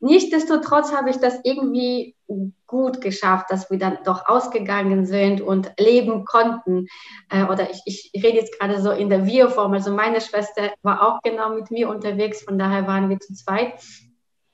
Nichtsdestotrotz 0.01 0.93
habe 0.93 1.11
ich 1.11 1.17
das 1.17 1.41
irgendwie 1.45 2.17
gut 2.67 3.01
geschafft, 3.01 3.47
dass 3.51 3.71
wir 3.71 3.79
dann 3.79 3.99
doch 4.05 4.29
ausgegangen 4.29 5.05
sind 5.05 5.41
und 5.43 5.73
leben 5.79 6.25
konnten. 6.25 6.87
Äh, 7.29 7.45
oder 7.45 7.69
ich, 7.71 8.11
ich 8.13 8.25
rede 8.25 8.39
jetzt 8.39 8.59
gerade 8.59 8.81
so 8.81 8.91
in 8.91 9.11
der 9.11 9.27
Wir-Form. 9.27 9.73
Also 9.75 9.93
meine 9.93 10.21
Schwester 10.21 10.71
war 10.83 11.07
auch 11.07 11.21
genau 11.23 11.55
mit 11.55 11.71
mir 11.71 11.89
unterwegs, 11.89 12.43
von 12.43 12.59
daher 12.59 12.87
waren 12.87 13.11
wir 13.11 13.21
zu 13.21 13.35
zweit. 13.35 13.75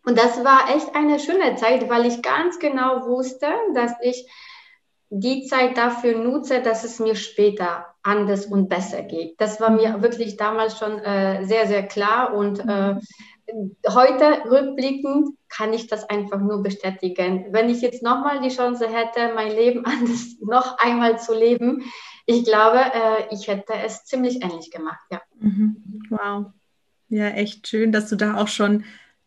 Und 0.04 0.18
das 0.18 0.44
war 0.44 0.74
echt 0.74 0.94
eine 0.94 1.18
schöne 1.18 1.56
Zeit, 1.56 1.88
weil 1.88 2.06
ich 2.06 2.22
ganz 2.22 2.58
genau 2.58 3.06
wusste, 3.06 3.48
dass 3.74 3.92
ich 4.00 4.28
die 5.10 5.44
Zeit 5.46 5.76
dafür 5.76 6.18
nutze, 6.18 6.60
dass 6.60 6.84
es 6.84 6.98
mir 6.98 7.14
später 7.14 7.86
anders 8.02 8.46
und 8.46 8.68
besser 8.68 9.02
geht. 9.02 9.40
Das 9.40 9.60
war 9.60 9.70
mir 9.70 10.02
wirklich 10.02 10.36
damals 10.36 10.78
schon 10.78 10.98
äh, 10.98 11.44
sehr, 11.44 11.66
sehr 11.66 11.86
klar 11.86 12.34
und 12.34 12.60
äh, 12.60 12.96
heute 13.88 14.50
rückblickend 14.50 15.36
kann 15.48 15.72
ich 15.72 15.86
das 15.86 16.08
einfach 16.08 16.40
nur 16.40 16.62
bestätigen. 16.62 17.46
Wenn 17.50 17.70
ich 17.70 17.80
jetzt 17.80 18.02
nochmal 18.02 18.40
die 18.40 18.54
Chance 18.54 18.88
hätte, 18.88 19.34
mein 19.34 19.50
Leben 19.50 19.84
anders 19.84 20.36
noch 20.40 20.78
einmal 20.78 21.18
zu 21.18 21.34
leben, 21.34 21.84
ich 22.26 22.44
glaube, 22.44 22.78
äh, 22.78 23.34
ich 23.34 23.46
hätte 23.46 23.72
es 23.84 24.04
ziemlich 24.04 24.42
ähnlich 24.42 24.70
gemacht, 24.70 25.00
ja. 25.10 25.22
Mhm. 25.38 26.02
Wow. 26.10 26.46
Ja, 27.08 27.28
echt 27.28 27.68
schön, 27.68 27.92
dass 27.92 28.08
du 28.08 28.16
da 28.16 28.36
auch 28.36 28.48
schon, 28.48 28.84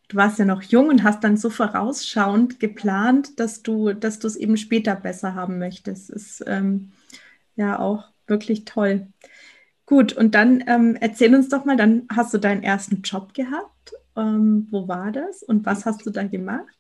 du 0.10 0.18
warst 0.18 0.38
ja 0.38 0.44
noch 0.44 0.62
jung 0.64 0.90
und 0.90 1.04
hast 1.04 1.24
dann 1.24 1.38
so 1.38 1.50
vorausschauend 1.50 2.60
geplant, 2.60 3.40
dass 3.40 3.64
du, 3.64 3.94
dass 3.94 4.20
du 4.20 4.28
es 4.28 4.36
eben 4.36 4.58
später 4.58 4.96
besser 4.96 5.34
haben 5.34 5.60
möchtest. 5.60 6.10
Ist 6.10 6.44
ähm, 6.46 6.92
ja 7.56 7.80
auch 7.80 8.10
wirklich 8.28 8.66
toll. 8.66 9.08
Gut, 9.90 10.14
und 10.14 10.36
dann 10.36 10.64
ähm, 10.68 10.96
erzähl 11.02 11.34
uns 11.36 11.50
doch 11.50 11.66
mal, 11.66 11.76
dann 11.76 12.08
hast 12.16 12.34
du 12.34 12.38
deinen 12.38 12.64
ersten 12.64 13.02
Job 13.02 13.34
gehabt 13.34 13.80
ähm, 14.20 14.68
wo 14.70 14.88
war 14.88 15.12
das 15.12 15.44
und 15.44 15.66
was 15.66 15.86
hast 15.86 16.06
du 16.06 16.10
da 16.10 16.24
gemacht? 16.24 16.76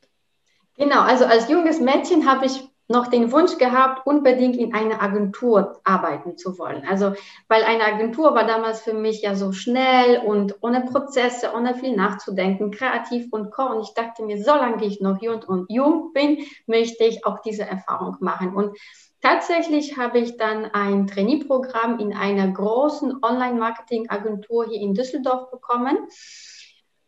Genau, 0.77 1.01
also 1.01 1.25
als 1.25 1.49
junges 1.49 1.79
Mädchen 1.79 2.29
habe 2.29 2.45
ich 2.45 2.63
noch 2.91 3.07
den 3.07 3.31
Wunsch 3.31 3.57
gehabt, 3.59 4.07
unbedingt 4.07 4.57
in 4.57 4.73
einer 4.73 4.99
Agentur 5.01 5.79
arbeiten 5.83 6.37
zu 6.37 6.57
wollen. 6.57 6.87
Also, 6.89 7.13
weil 7.47 7.63
eine 7.63 7.83
Agentur 7.83 8.33
war 8.33 8.47
damals 8.47 8.81
für 8.81 8.93
mich 8.93 9.21
ja 9.21 9.35
so 9.35 9.51
schnell 9.51 10.23
und 10.25 10.55
ohne 10.61 10.81
Prozesse, 10.81 11.51
ohne 11.55 11.75
viel 11.75 11.95
nachzudenken, 11.95 12.71
kreativ 12.71 13.27
und 13.31 13.51
co. 13.51 13.63
Und 13.63 13.81
ich 13.83 13.93
dachte 13.93 14.23
mir, 14.23 14.43
solange 14.43 14.83
ich 14.85 15.01
noch 15.01 15.21
jung 15.21 15.43
und 15.43 15.69
jung 15.69 16.13
bin, 16.13 16.39
möchte 16.65 17.03
ich 17.03 17.25
auch 17.25 17.39
diese 17.43 17.63
Erfahrung 17.63 18.17
machen. 18.21 18.55
Und 18.55 18.75
tatsächlich 19.21 19.97
habe 19.97 20.19
ich 20.19 20.37
dann 20.37 20.65
ein 20.65 21.07
Trainee-Programm 21.07 21.99
in 21.99 22.13
einer 22.13 22.47
großen 22.51 23.23
Online-Marketing-Agentur 23.23 24.67
hier 24.67 24.81
in 24.81 24.93
Düsseldorf 24.93 25.51
bekommen 25.51 25.97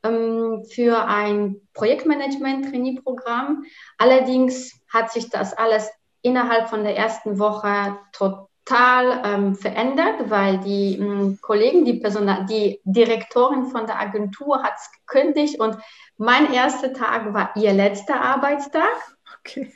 ähm, 0.03 0.63
für 0.70 1.06
ein 1.06 1.62
Projektmanagement-Trainee-Programm. 1.74 3.63
Allerdings 3.98 4.80
hat 4.91 5.12
sich 5.12 5.30
das 5.30 5.53
alles 5.53 5.89
innerhalb 6.22 6.70
von 6.70 6.84
der 6.84 6.98
ersten 6.98 7.39
Woche 7.39 7.98
total 8.12 9.22
ähm, 9.24 9.56
verändert, 9.56 10.30
weil 10.30 10.60
die 10.60 10.98
ähm, 10.98 11.39
Kollegen, 11.41 11.86
die 11.86 12.00
Personal, 12.00 12.46
die 12.46 12.80
Direktorin 12.84 13.65
von 13.65 13.86
der 13.88 14.00
Agentur 14.00 14.63
hat 14.63 14.74
es 14.77 14.89
gekündigt 14.91 15.60
und 15.60 15.77
mein 16.18 16.53
erster 16.53 16.94
Tag 16.94 17.34
war 17.34 17.56
ihr 17.56 17.74
letzter 17.74 18.22
Arbeitstag. 18.22 19.18
Okay. 19.39 19.72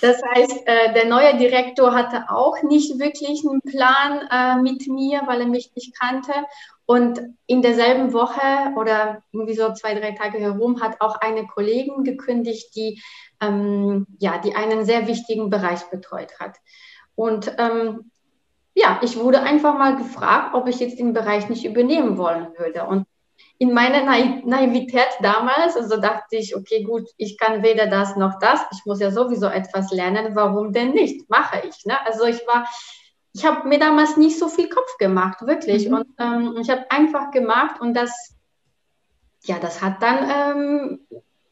Das 0.00 0.20
heißt, 0.22 0.66
äh, 0.66 0.94
der 0.94 1.06
neue 1.06 1.36
Direktor 1.36 1.94
hatte 1.94 2.24
auch 2.28 2.62
nicht 2.62 2.98
wirklich 2.98 3.44
einen 3.46 3.60
Plan 3.60 4.28
äh, 4.30 4.62
mit 4.62 4.88
mir, 4.88 5.22
weil 5.26 5.40
er 5.40 5.46
mich 5.46 5.72
nicht 5.74 5.98
kannte. 5.98 6.32
Und 6.86 7.20
in 7.46 7.62
derselben 7.62 8.12
Woche 8.12 8.72
oder 8.76 9.22
irgendwie 9.32 9.54
so 9.54 9.72
zwei, 9.72 9.94
drei 9.94 10.12
Tage 10.12 10.38
herum 10.38 10.82
hat 10.82 11.00
auch 11.00 11.16
eine 11.16 11.46
Kollegin 11.46 12.04
gekündigt, 12.04 12.74
die, 12.76 13.02
ähm, 13.40 14.06
ja, 14.18 14.38
die 14.38 14.54
einen 14.54 14.84
sehr 14.84 15.06
wichtigen 15.06 15.50
Bereich 15.50 15.84
betreut 15.90 16.38
hat. 16.40 16.56
Und 17.14 17.54
ähm, 17.58 18.10
ja, 18.74 19.00
ich 19.02 19.16
wurde 19.18 19.40
einfach 19.40 19.78
mal 19.78 19.96
gefragt, 19.96 20.54
ob 20.54 20.66
ich 20.66 20.80
jetzt 20.80 20.98
den 20.98 21.12
Bereich 21.12 21.48
nicht 21.48 21.64
übernehmen 21.64 22.18
wollen 22.18 22.48
würde. 22.58 22.84
Und 22.84 23.06
in 23.58 23.72
meiner 23.72 24.02
Naivität 24.02 25.08
damals, 25.20 25.76
also 25.76 25.96
dachte 25.96 26.36
ich, 26.36 26.56
okay, 26.56 26.82
gut, 26.82 27.08
ich 27.16 27.38
kann 27.38 27.62
weder 27.62 27.86
das 27.86 28.16
noch 28.16 28.38
das, 28.40 28.60
ich 28.72 28.84
muss 28.84 29.00
ja 29.00 29.10
sowieso 29.10 29.46
etwas 29.46 29.92
lernen, 29.92 30.34
warum 30.34 30.72
denn 30.72 30.90
nicht? 30.90 31.30
Mache 31.30 31.62
ich. 31.68 31.84
Ne? 31.84 31.94
Also 32.04 32.24
ich 32.24 32.44
war, 32.46 32.68
ich 33.32 33.44
habe 33.44 33.68
mir 33.68 33.78
damals 33.78 34.16
nicht 34.16 34.38
so 34.38 34.48
viel 34.48 34.68
Kopf 34.68 34.98
gemacht, 34.98 35.46
wirklich. 35.46 35.88
Mhm. 35.88 35.94
Und 35.94 36.06
ähm, 36.18 36.56
ich 36.60 36.68
habe 36.68 36.90
einfach 36.90 37.30
gemacht 37.30 37.80
und 37.80 37.94
das, 37.94 38.34
ja, 39.44 39.58
das 39.58 39.80
hat 39.80 40.02
dann 40.02 40.30
ähm, 40.30 41.00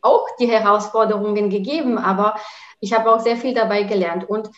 auch 0.00 0.26
die 0.40 0.49
Herausforderungen 0.49 1.50
gegeben, 1.50 1.99
aber 1.99 2.37
ich 2.80 2.92
habe 2.92 3.12
auch 3.12 3.21
sehr 3.21 3.37
viel 3.37 3.54
dabei 3.54 3.85
gelernt. 3.85 4.28
Und 4.28 4.50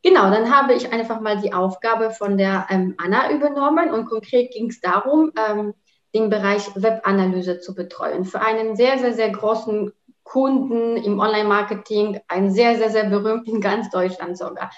Genau, 0.00 0.30
dann 0.30 0.56
habe 0.56 0.74
ich 0.74 0.92
einfach 0.92 1.20
mal 1.20 1.40
die 1.40 1.52
Aufgabe 1.52 2.12
von 2.12 2.38
der 2.38 2.68
ähm, 2.70 2.94
Anna 2.98 3.32
übernommen 3.32 3.90
und 3.90 4.06
konkret 4.06 4.52
ging 4.52 4.70
es 4.70 4.80
darum, 4.80 5.32
ähm, 5.36 5.74
den 6.14 6.30
Bereich 6.30 6.74
Webanalyse 6.74 7.60
zu 7.60 7.74
betreuen. 7.74 8.24
Für 8.24 8.40
einen 8.40 8.76
sehr, 8.76 8.98
sehr, 8.98 9.14
sehr 9.14 9.30
großen 9.30 9.92
Kunden 10.22 10.96
im 10.96 11.18
Online-Marketing, 11.20 12.20
einen 12.28 12.50
sehr, 12.50 12.76
sehr, 12.76 12.90
sehr 12.90 13.04
berühmten 13.04 13.56
in 13.56 13.60
ganz 13.60 13.90
Deutschland 13.90 14.36
sogar. 14.36 14.70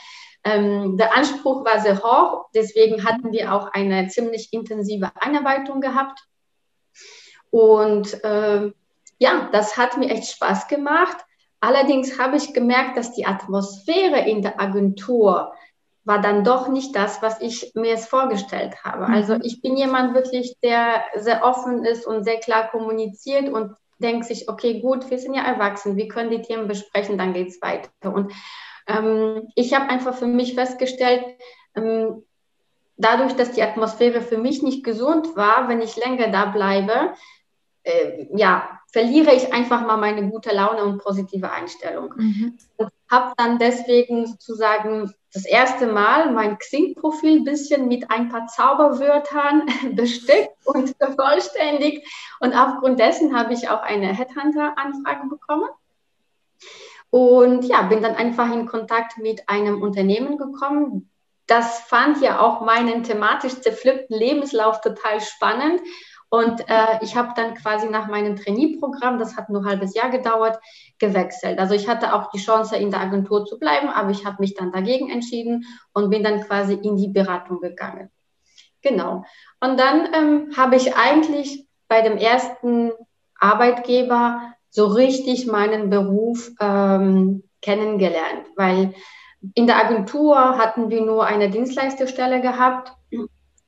Ähm, 0.44 0.96
der 0.96 1.14
Anspruch 1.14 1.64
war 1.64 1.80
sehr 1.80 2.02
hoch, 2.02 2.46
deswegen 2.54 3.04
hatten 3.04 3.32
wir 3.32 3.52
auch 3.52 3.72
eine 3.72 4.08
ziemlich 4.08 4.52
intensive 4.52 5.10
Einarbeitung 5.16 5.80
gehabt. 5.80 6.20
Und 7.50 8.22
äh, 8.24 8.70
ja, 9.18 9.48
das 9.52 9.76
hat 9.76 9.98
mir 9.98 10.10
echt 10.10 10.30
Spaß 10.32 10.68
gemacht. 10.68 11.18
Allerdings 11.60 12.18
habe 12.18 12.36
ich 12.36 12.54
gemerkt, 12.54 12.96
dass 12.96 13.12
die 13.12 13.26
Atmosphäre 13.26 14.20
in 14.20 14.40
der 14.40 14.58
Agentur 14.58 15.52
war 16.04 16.20
dann 16.20 16.44
doch 16.44 16.68
nicht 16.68 16.96
das, 16.96 17.22
was 17.22 17.40
ich 17.40 17.72
mir 17.74 17.94
es 17.94 18.06
vorgestellt 18.06 18.82
habe. 18.84 19.08
Mhm. 19.08 19.14
Also 19.14 19.34
ich 19.42 19.60
bin 19.60 19.76
jemand 19.76 20.14
wirklich, 20.14 20.56
der 20.62 21.02
sehr 21.16 21.44
offen 21.44 21.84
ist 21.84 22.06
und 22.06 22.24
sehr 22.24 22.38
klar 22.38 22.70
kommuniziert 22.70 23.48
und 23.48 23.76
denkt 23.98 24.24
sich, 24.24 24.48
okay, 24.48 24.80
gut, 24.80 25.10
wir 25.10 25.18
sind 25.18 25.34
ja 25.34 25.42
erwachsen, 25.42 25.96
wir 25.96 26.08
können 26.08 26.30
die 26.30 26.42
Themen 26.42 26.68
besprechen, 26.68 27.18
dann 27.18 27.34
geht 27.34 27.48
es 27.48 27.60
weiter. 27.60 27.90
Und 28.02 28.32
ähm, 28.86 29.48
ich 29.54 29.74
habe 29.74 29.90
einfach 29.90 30.14
für 30.14 30.26
mich 30.26 30.54
festgestellt, 30.54 31.24
ähm, 31.74 32.24
dadurch, 32.96 33.34
dass 33.34 33.52
die 33.52 33.62
Atmosphäre 33.62 34.22
für 34.22 34.38
mich 34.38 34.62
nicht 34.62 34.84
gesund 34.84 35.36
war, 35.36 35.68
wenn 35.68 35.82
ich 35.82 35.96
länger 35.96 36.28
da 36.28 36.46
bleibe, 36.46 37.14
äh, 37.82 38.26
ja, 38.34 38.80
verliere 38.92 39.34
ich 39.34 39.52
einfach 39.52 39.86
mal 39.86 39.96
meine 39.96 40.28
gute 40.28 40.54
Laune 40.54 40.84
und 40.84 41.02
positive 41.02 41.50
Einstellung. 41.50 42.14
Mhm. 42.16 42.58
Und 42.76 42.90
habe 43.10 43.32
dann 43.36 43.58
deswegen 43.58 44.26
sozusagen 44.26 45.12
das 45.32 45.44
erste 45.44 45.86
Mal 45.86 46.32
mein 46.32 46.58
Xing-Profil 46.58 47.40
ein 47.40 47.44
bisschen 47.44 47.88
mit 47.88 48.10
ein 48.10 48.28
paar 48.28 48.46
Zauberwörtern 48.46 49.66
bestückt 49.94 50.50
und 50.64 50.94
vervollständigt. 50.98 52.06
Und 52.40 52.54
aufgrund 52.54 53.00
dessen 53.00 53.36
habe 53.36 53.52
ich 53.52 53.68
auch 53.68 53.82
eine 53.82 54.14
Headhunter-Anfrage 54.14 55.28
bekommen. 55.28 55.68
Und 57.10 57.64
ja, 57.64 57.82
bin 57.82 58.02
dann 58.02 58.14
einfach 58.14 58.52
in 58.52 58.66
Kontakt 58.66 59.18
mit 59.18 59.48
einem 59.48 59.82
Unternehmen 59.82 60.38
gekommen. 60.38 61.10
Das 61.48 61.80
fand 61.80 62.22
ja 62.22 62.38
auch 62.38 62.60
meinen 62.60 63.02
thematisch 63.02 63.60
zerpflückten 63.60 64.16
Lebenslauf 64.16 64.80
total 64.80 65.20
spannend 65.20 65.80
und 66.30 66.60
äh, 66.70 67.02
ich 67.02 67.16
habe 67.16 67.32
dann 67.34 67.54
quasi 67.54 67.88
nach 67.88 68.06
meinem 68.06 68.36
Trainee-Programm, 68.36 69.18
das 69.18 69.36
hat 69.36 69.50
nur 69.50 69.62
ein 69.62 69.66
halbes 69.66 69.94
Jahr 69.94 70.10
gedauert, 70.10 70.60
gewechselt. 71.00 71.58
Also 71.58 71.74
ich 71.74 71.88
hatte 71.88 72.14
auch 72.14 72.30
die 72.30 72.38
Chance, 72.38 72.76
in 72.76 72.92
der 72.92 73.00
Agentur 73.00 73.44
zu 73.44 73.58
bleiben, 73.58 73.88
aber 73.88 74.10
ich 74.10 74.24
habe 74.24 74.36
mich 74.38 74.54
dann 74.54 74.70
dagegen 74.70 75.10
entschieden 75.10 75.64
und 75.92 76.08
bin 76.08 76.22
dann 76.22 76.40
quasi 76.42 76.74
in 76.74 76.96
die 76.96 77.08
Beratung 77.08 77.60
gegangen. 77.60 78.10
Genau. 78.80 79.24
Und 79.60 79.78
dann 79.78 80.14
ähm, 80.14 80.56
habe 80.56 80.76
ich 80.76 80.94
eigentlich 80.94 81.66
bei 81.88 82.00
dem 82.00 82.16
ersten 82.16 82.92
Arbeitgeber 83.38 84.54
so 84.70 84.86
richtig 84.86 85.48
meinen 85.48 85.90
Beruf 85.90 86.52
ähm, 86.60 87.42
kennengelernt, 87.60 88.46
weil 88.54 88.94
in 89.54 89.66
der 89.66 89.78
Agentur 89.84 90.36
hatten 90.36 90.90
wir 90.90 91.00
nur 91.00 91.26
eine 91.26 91.50
Dienstleisterstelle 91.50 92.40
gehabt 92.40 92.92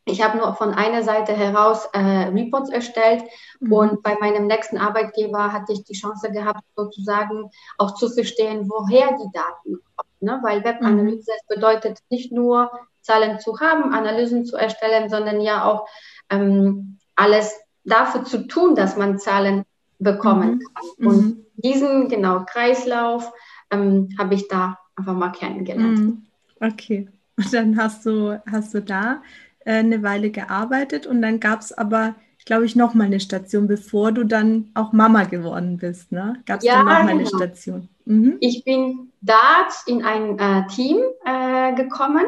ich 0.04 0.22
habe 0.22 0.38
nur 0.38 0.54
von 0.54 0.74
einer 0.74 1.02
Seite 1.02 1.32
heraus 1.32 1.88
äh, 1.92 1.98
Reports 1.98 2.70
erstellt 2.70 3.22
mhm. 3.60 3.72
und 3.72 4.02
bei 4.02 4.16
meinem 4.18 4.46
nächsten 4.46 4.76
Arbeitgeber 4.76 5.52
hatte 5.52 5.72
ich 5.72 5.84
die 5.84 5.94
Chance 5.94 6.32
gehabt, 6.32 6.62
sozusagen 6.74 7.50
auch 7.78 7.94
zu 7.94 8.08
verstehen, 8.08 8.68
woher 8.68 9.16
die 9.16 9.30
Daten 9.32 9.78
kommen. 9.96 10.10
Ne? 10.20 10.40
Weil 10.42 10.64
Webanalyse 10.64 11.30
mhm. 11.30 11.54
bedeutet 11.54 12.00
nicht 12.10 12.32
nur 12.32 12.70
Zahlen 13.00 13.38
zu 13.38 13.60
haben, 13.60 13.94
Analysen 13.94 14.44
zu 14.44 14.56
erstellen, 14.56 15.08
sondern 15.08 15.40
ja 15.40 15.64
auch 15.64 15.86
ähm, 16.30 16.98
alles 17.14 17.56
dafür 17.84 18.24
zu 18.24 18.46
tun, 18.46 18.74
dass 18.74 18.96
man 18.96 19.18
Zahlen 19.18 19.64
bekommen 19.98 20.54
mhm. 20.54 20.60
kann. 20.74 21.06
Und 21.06 21.24
mhm. 21.24 21.46
diesen 21.56 22.08
genau 22.08 22.44
Kreislauf 22.44 23.32
ähm, 23.70 24.08
habe 24.18 24.34
ich 24.34 24.48
da 24.48 24.78
einfach 24.96 25.14
mal 25.14 25.30
kennengelernt. 25.30 25.98
Mhm. 25.98 26.26
Okay. 26.60 27.08
Und 27.36 27.52
dann 27.54 27.76
hast 27.76 28.04
du, 28.04 28.40
hast 28.50 28.74
du 28.74 28.82
da 28.82 29.22
äh, 29.64 29.78
eine 29.78 30.02
Weile 30.02 30.30
gearbeitet 30.30 31.06
und 31.06 31.22
dann 31.22 31.40
gab 31.40 31.60
es 31.60 31.72
aber, 31.72 32.14
glaube 32.44 32.64
ich, 32.64 32.76
noch 32.76 32.94
mal 32.94 33.04
eine 33.04 33.20
Station, 33.20 33.66
bevor 33.66 34.12
du 34.12 34.24
dann 34.24 34.70
auch 34.74 34.92
Mama 34.92 35.24
geworden 35.24 35.78
bist. 35.78 36.12
Ne? 36.12 36.42
Gab 36.46 36.58
es 36.58 36.64
ja, 36.64 36.76
dann 36.76 36.86
noch 36.86 36.92
mal 36.92 37.06
genau. 37.06 37.18
eine 37.18 37.26
Station? 37.26 37.88
Mhm. 38.04 38.36
Ich 38.40 38.64
bin 38.64 39.12
da 39.20 39.68
in 39.86 40.04
ein 40.04 40.38
äh, 40.38 40.66
Team 40.68 40.98
äh, 41.24 41.74
gekommen, 41.74 42.24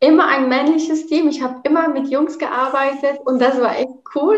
immer 0.00 0.28
ein 0.28 0.48
männliches 0.48 1.06
Team. 1.06 1.28
Ich 1.28 1.42
habe 1.42 1.60
immer 1.64 1.88
mit 1.88 2.08
Jungs 2.08 2.38
gearbeitet 2.38 3.20
und 3.24 3.40
das 3.40 3.60
war 3.60 3.76
echt 3.78 3.90
cool. 4.14 4.36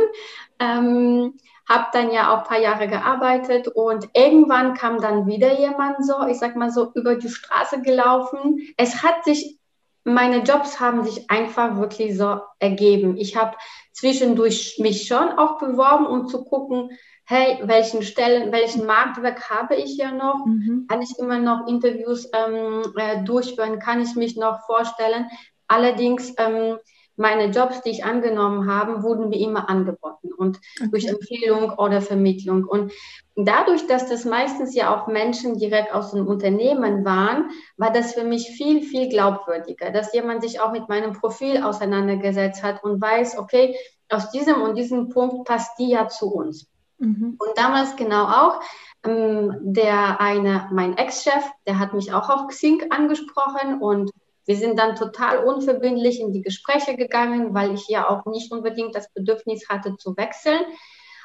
Ähm, 0.58 1.35
habe 1.68 1.87
dann 1.92 2.12
ja 2.12 2.32
auch 2.32 2.42
ein 2.42 2.44
paar 2.44 2.61
Jahre 2.61 2.87
gearbeitet 2.87 3.68
und 3.68 4.08
irgendwann 4.14 4.75
kam 4.75 5.00
dann 5.00 5.26
wieder 5.26 5.58
jemand 5.58 6.04
so, 6.04 6.26
ich 6.28 6.38
sag 6.38 6.54
mal 6.54 6.70
so, 6.70 6.92
über 6.94 7.16
die 7.16 7.28
Straße 7.28 7.82
gelaufen. 7.82 8.61
Es 8.76 9.02
hat 9.02 9.25
sich 9.25 9.58
meine 10.07 10.39
Jobs 10.45 10.79
haben 10.79 11.05
sich 11.05 11.29
einfach 11.31 11.77
wirklich 11.79 12.17
so 12.17 12.41
ergeben. 12.61 13.17
Ich 13.17 13.37
habe 13.37 13.57
zwischendurch 13.93 14.79
mich 14.79 15.07
schon 15.09 15.31
auch 15.31 15.59
beworben, 15.59 16.07
um 16.07 16.29
zu 16.29 16.45
gucken, 16.45 16.91
hey, 17.25 17.59
welchen 17.65 18.03
Stellen, 18.03 18.53
welchen 18.53 18.87
Marktwerk 18.87 19.51
habe 19.51 19.75
ich 19.75 19.97
ja 19.97 20.13
noch? 20.13 20.47
Mhm. 20.47 20.87
Kann 20.89 21.03
ich 21.03 21.19
immer 21.19 21.39
noch 21.39 21.67
Interviews 21.67 22.31
ähm, 22.33 22.85
äh, 22.97 23.25
durchführen? 23.25 23.81
Kann 23.81 24.01
ich 24.01 24.15
mich 24.15 24.37
noch 24.37 24.65
vorstellen? 24.67 25.27
Allerdings 25.67 26.33
ähm, 26.39 26.79
meine 27.16 27.46
Jobs, 27.46 27.82
die 27.82 27.90
ich 27.90 28.04
angenommen 28.04 28.70
habe, 28.70 29.02
wurden 29.02 29.28
mir 29.28 29.40
immer 29.40 29.68
angeboten 29.68 30.32
und 30.32 30.58
okay. 30.78 30.88
durch 30.90 31.06
Empfehlung 31.06 31.70
oder 31.70 32.00
Vermittlung. 32.02 32.64
Und 32.64 32.92
dadurch, 33.35 33.87
dass 33.87 34.08
das 34.08 34.25
meistens 34.25 34.75
ja 34.75 34.94
auch 34.94 35.06
Menschen 35.06 35.58
direkt 35.58 35.92
aus 35.92 36.12
dem 36.12 36.26
Unternehmen 36.26 37.04
waren, 37.04 37.50
war 37.76 37.92
das 37.92 38.14
für 38.14 38.25
mich 38.25 38.50
viel, 38.50 38.82
viel 38.82 39.08
glaubwürdiger, 39.08 39.90
dass 39.90 40.12
jemand 40.14 40.42
sich 40.42 40.61
auch 40.61 40.73
mit 40.73 40.88
meinem 40.88 41.12
Profil 41.12 41.62
auseinandergesetzt 41.62 42.62
hat 42.62 42.85
und 42.85 43.00
weiß, 43.00 43.38
okay, 43.38 43.76
aus 44.08 44.30
diesem 44.30 44.61
und 44.62 44.76
diesem 44.76 45.08
Punkt 45.08 45.46
passt 45.46 45.78
die 45.78 45.90
ja 45.90 46.08
zu 46.08 46.32
uns. 46.32 46.68
Mhm. 46.99 47.37
Und 47.38 47.50
damals 47.56 47.96
genau 47.96 48.25
auch, 48.25 48.61
ähm, 49.04 49.54
der 49.62 50.20
eine, 50.20 50.68
mein 50.73 50.96
Ex-Chef, 50.96 51.44
der 51.66 51.78
hat 51.78 51.92
mich 51.92 52.12
auch 52.12 52.28
auf 52.30 52.49
Xing 52.49 52.90
angesprochen 52.90 53.80
und 53.80 54.11
wir 54.47 54.57
sind 54.57 54.79
dann 54.79 54.95
total 54.95 55.45
unverbindlich 55.45 56.21
in 56.21 56.33
die 56.33 56.43
Gespräche 56.43 56.97
gegangen, 56.97 57.53
weil 57.53 57.75
ich 57.75 57.88
ja 57.88 58.09
auch 58.09 58.25
nicht 58.26 58.53
unbedingt 58.53 58.95
das 58.95 59.12
Bedürfnis 59.12 59.69
hatte 59.69 59.97
zu 59.97 60.17
wechseln. 60.17 60.61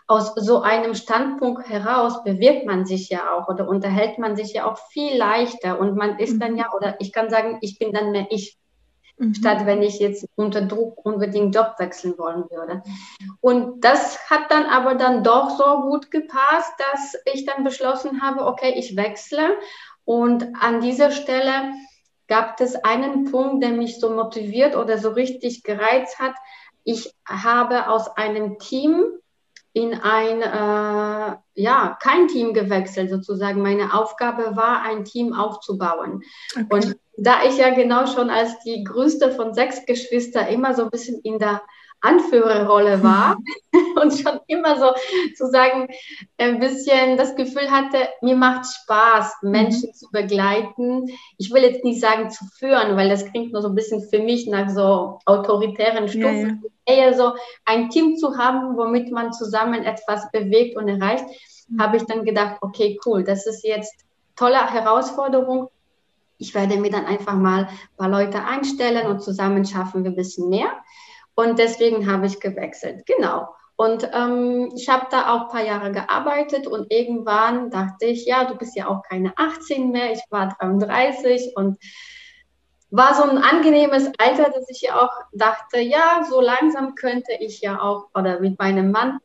aus 0.07 0.33
so 0.35 0.61
einem 0.61 0.93
Standpunkt 0.95 1.69
heraus 1.69 2.23
bewirkt 2.23 2.65
man 2.65 2.85
sich 2.85 3.09
ja 3.09 3.33
auch 3.33 3.47
oder 3.47 3.69
unterhält 3.69 4.17
man 4.17 4.35
sich 4.35 4.53
ja 4.53 4.69
auch 4.69 4.77
viel 4.89 5.15
leichter 5.15 5.79
und 5.79 5.95
man 5.95 6.19
ist 6.19 6.41
dann 6.41 6.53
mhm. 6.53 6.57
ja, 6.57 6.73
oder 6.75 6.95
ich 6.99 7.13
kann 7.13 7.29
sagen, 7.29 7.59
ich 7.61 7.79
bin 7.79 7.93
dann 7.93 8.11
mehr 8.11 8.27
ich, 8.29 8.57
mhm. 9.17 9.33
statt 9.35 9.65
wenn 9.65 9.81
ich 9.81 9.99
jetzt 9.99 10.27
unter 10.35 10.63
Druck 10.63 11.05
unbedingt 11.05 11.55
Job 11.55 11.75
wechseln 11.77 12.17
wollen 12.17 12.43
würde. 12.49 12.81
Und 13.39 13.85
das 13.85 14.29
hat 14.29 14.49
dann 14.49 14.65
aber 14.65 14.95
dann 14.95 15.23
doch 15.23 15.51
so 15.51 15.81
gut 15.89 16.11
gepasst, 16.11 16.73
dass 16.77 17.15
ich 17.31 17.45
dann 17.45 17.63
beschlossen 17.63 18.21
habe, 18.21 18.45
okay, 18.47 18.73
ich 18.75 18.97
wechsle 18.97 19.55
und 20.03 20.45
an 20.59 20.81
dieser 20.81 21.11
Stelle 21.11 21.71
gab 22.31 22.61
es 22.61 22.75
einen 22.75 23.29
Punkt, 23.29 23.61
der 23.61 23.71
mich 23.71 23.99
so 23.99 24.09
motiviert 24.09 24.77
oder 24.77 24.97
so 24.97 25.09
richtig 25.09 25.63
gereizt 25.63 26.17
hat. 26.17 26.33
Ich 26.85 27.13
habe 27.27 27.89
aus 27.89 28.07
einem 28.15 28.57
Team 28.57 29.03
in 29.73 29.93
ein, 29.95 30.41
äh, 30.41 31.35
ja, 31.55 31.97
kein 32.01 32.29
Team 32.29 32.53
gewechselt 32.53 33.09
sozusagen. 33.09 33.61
Meine 33.61 33.93
Aufgabe 33.93 34.55
war, 34.55 34.81
ein 34.81 35.03
Team 35.03 35.33
aufzubauen. 35.33 36.21
Okay. 36.53 36.67
Und 36.69 36.95
da 37.17 37.43
ich 37.43 37.57
ja 37.57 37.71
genau 37.71 38.07
schon 38.07 38.29
als 38.29 38.59
die 38.59 38.85
größte 38.85 39.33
von 39.33 39.53
sechs 39.53 39.85
Geschwistern 39.85 40.47
immer 40.47 40.73
so 40.73 40.83
ein 40.83 40.89
bisschen 40.89 41.19
in 41.23 41.37
der 41.37 41.61
Anführerrolle 42.01 43.03
war 43.03 43.37
und 44.01 44.11
schon 44.11 44.39
immer 44.47 44.77
so 44.79 44.93
zu 45.35 45.47
sagen, 45.47 45.87
ein 46.37 46.59
bisschen 46.59 47.17
das 47.17 47.35
Gefühl 47.35 47.69
hatte, 47.69 47.97
mir 48.21 48.35
macht 48.35 48.65
Spaß, 48.65 49.37
mhm. 49.41 49.51
Menschen 49.51 49.89
mhm. 49.89 49.93
zu 49.93 50.11
begleiten. 50.11 51.09
Ich 51.37 51.51
will 51.51 51.63
jetzt 51.63 51.83
nicht 51.83 52.01
sagen 52.01 52.29
zu 52.29 52.45
führen, 52.57 52.97
weil 52.97 53.09
das 53.09 53.25
klingt 53.25 53.53
nur 53.53 53.61
so 53.61 53.69
ein 53.69 53.75
bisschen 53.75 54.01
für 54.01 54.19
mich 54.19 54.47
nach 54.47 54.69
so 54.69 55.19
autoritären 55.25 56.07
Stufen. 56.07 56.63
Ja, 56.87 56.95
ja. 56.95 57.03
Eher 57.03 57.13
so 57.13 57.33
ein 57.65 57.89
Team 57.89 58.17
zu 58.17 58.37
haben, 58.37 58.75
womit 58.75 59.11
man 59.11 59.31
zusammen 59.31 59.83
etwas 59.83 60.29
bewegt 60.31 60.75
und 60.77 60.87
erreicht, 60.87 61.25
mhm. 61.69 61.81
habe 61.81 61.97
ich 61.97 62.03
dann 62.03 62.25
gedacht, 62.25 62.57
okay, 62.61 62.99
cool, 63.05 63.23
das 63.23 63.45
ist 63.45 63.63
jetzt 63.63 64.05
tolle 64.35 64.71
Herausforderung. 64.71 65.69
Ich 66.39 66.55
werde 66.55 66.77
mir 66.77 66.89
dann 66.89 67.05
einfach 67.05 67.35
mal 67.35 67.65
ein 67.65 67.97
paar 67.97 68.09
Leute 68.09 68.43
einstellen 68.43 69.05
und 69.05 69.21
zusammen 69.21 69.63
schaffen 69.63 70.03
wir 70.03 70.09
ein 70.09 70.15
bisschen 70.15 70.49
mehr. 70.49 70.71
Und 71.35 71.59
deswegen 71.59 72.11
habe 72.11 72.27
ich 72.27 72.39
gewechselt. 72.39 73.05
Genau. 73.05 73.47
Und 73.75 74.07
ähm, 74.13 74.71
ich 74.75 74.89
habe 74.89 75.07
da 75.09 75.33
auch 75.33 75.41
ein 75.41 75.47
paar 75.47 75.65
Jahre 75.65 75.91
gearbeitet 75.91 76.67
und 76.67 76.91
irgendwann 76.91 77.71
dachte 77.71 78.05
ich, 78.05 78.25
ja, 78.25 78.45
du 78.45 78.55
bist 78.55 78.75
ja 78.75 78.87
auch 78.87 79.01
keine 79.01 79.33
18 79.37 79.89
mehr, 79.89 80.11
ich 80.11 80.21
war 80.29 80.55
33 80.59 81.53
und 81.55 81.79
war 82.91 83.15
so 83.15 83.23
ein 83.23 83.39
angenehmes 83.39 84.11
Alter, 84.19 84.51
dass 84.51 84.69
ich 84.69 84.81
ja 84.81 85.01
auch 85.01 85.13
dachte, 85.33 85.79
ja, 85.79 86.23
so 86.29 86.41
langsam 86.41 86.93
könnte 86.93 87.31
ich 87.39 87.61
ja 87.61 87.81
auch, 87.81 88.09
oder 88.13 88.39
mit 88.39 88.59
meinem 88.59 88.91
Mann 88.91 89.17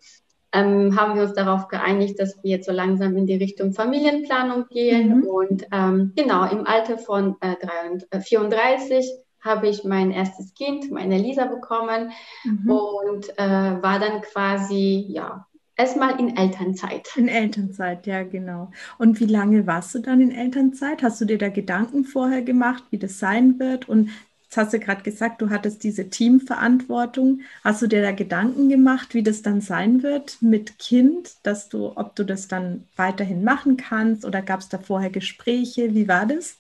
ähm, 0.53 0.99
haben 0.99 1.17
wir 1.17 1.25
uns 1.25 1.35
darauf 1.35 1.69
geeinigt, 1.69 2.19
dass 2.19 2.43
wir 2.43 2.53
jetzt 2.53 2.67
so 2.67 2.73
langsam 2.73 3.17
in 3.17 3.27
die 3.27 3.37
Richtung 3.37 3.75
Familienplanung 3.75 4.69
gehen. 4.69 5.19
Mhm. 5.19 5.27
Und 5.27 5.67
ähm, 5.73 6.13
genau, 6.17 6.49
im 6.49 6.67
Alter 6.67 6.97
von 6.97 7.37
äh, 7.41 7.57
33, 7.57 8.27
34 8.27 9.25
habe 9.47 9.69
ich 9.69 9.85
mein 9.85 10.11
erstes 10.11 10.53
Kind, 10.55 10.91
meine 10.91 11.17
Lisa, 11.17 11.47
bekommen 11.47 12.12
mhm. 12.45 12.71
und 12.71 13.38
äh, 13.38 13.83
war 13.83 13.99
dann 13.99 14.21
quasi, 14.21 15.07
ja, 15.09 15.47
erstmal 15.76 16.19
in 16.19 16.37
Elternzeit. 16.37 17.09
In 17.17 17.29
Elternzeit, 17.29 18.07
ja, 18.07 18.25
genau. 18.25 18.71
Und 18.99 19.21
wie 19.21 19.26
lange 19.26 19.67
warst 19.67 19.95
du 19.95 20.00
dann 20.00 20.21
in 20.21 20.33
Elternzeit? 20.33 21.03
Hast 21.03 21.21
du 21.21 21.25
dir 21.25 21.38
da 21.38 21.49
Gedanken 21.49 22.05
vorher 22.05 22.43
gemacht, 22.43 22.85
wie 22.91 22.99
das 22.99 23.19
sein 23.19 23.59
wird? 23.59 23.88
Und 23.88 24.11
jetzt 24.45 24.57
hast 24.57 24.73
du 24.73 24.81
gerade 24.81 25.03
gesagt, 25.03 25.43
du 25.43 25.50
hattest 25.50 25.85
diese 25.85 26.09
Teamverantwortung. 26.09 27.43
Hast 27.62 27.83
du 27.83 27.87
dir 27.87 28.03
da 28.03 28.12
Gedanken 28.12 28.69
gemacht, 28.69 29.15
wie 29.15 29.23
das 29.23 29.43
dann 29.43 29.61
sein 29.61 30.03
wird 30.03 30.38
mit 30.41 30.79
Kind, 30.79 31.35
dass 31.43 31.69
du, 31.69 31.93
ob 31.97 32.17
du 32.17 32.25
das 32.25 32.49
dann 32.49 32.85
weiterhin 32.97 33.45
machen 33.45 33.76
kannst 33.76 34.25
oder 34.25 34.43
gab 34.43 34.61
es 34.61 34.69
da 34.69 34.79
vorher 34.79 35.11
Gespräche? 35.11 35.95
Wie 35.95 36.09
war 36.09 36.26
das? 36.26 36.57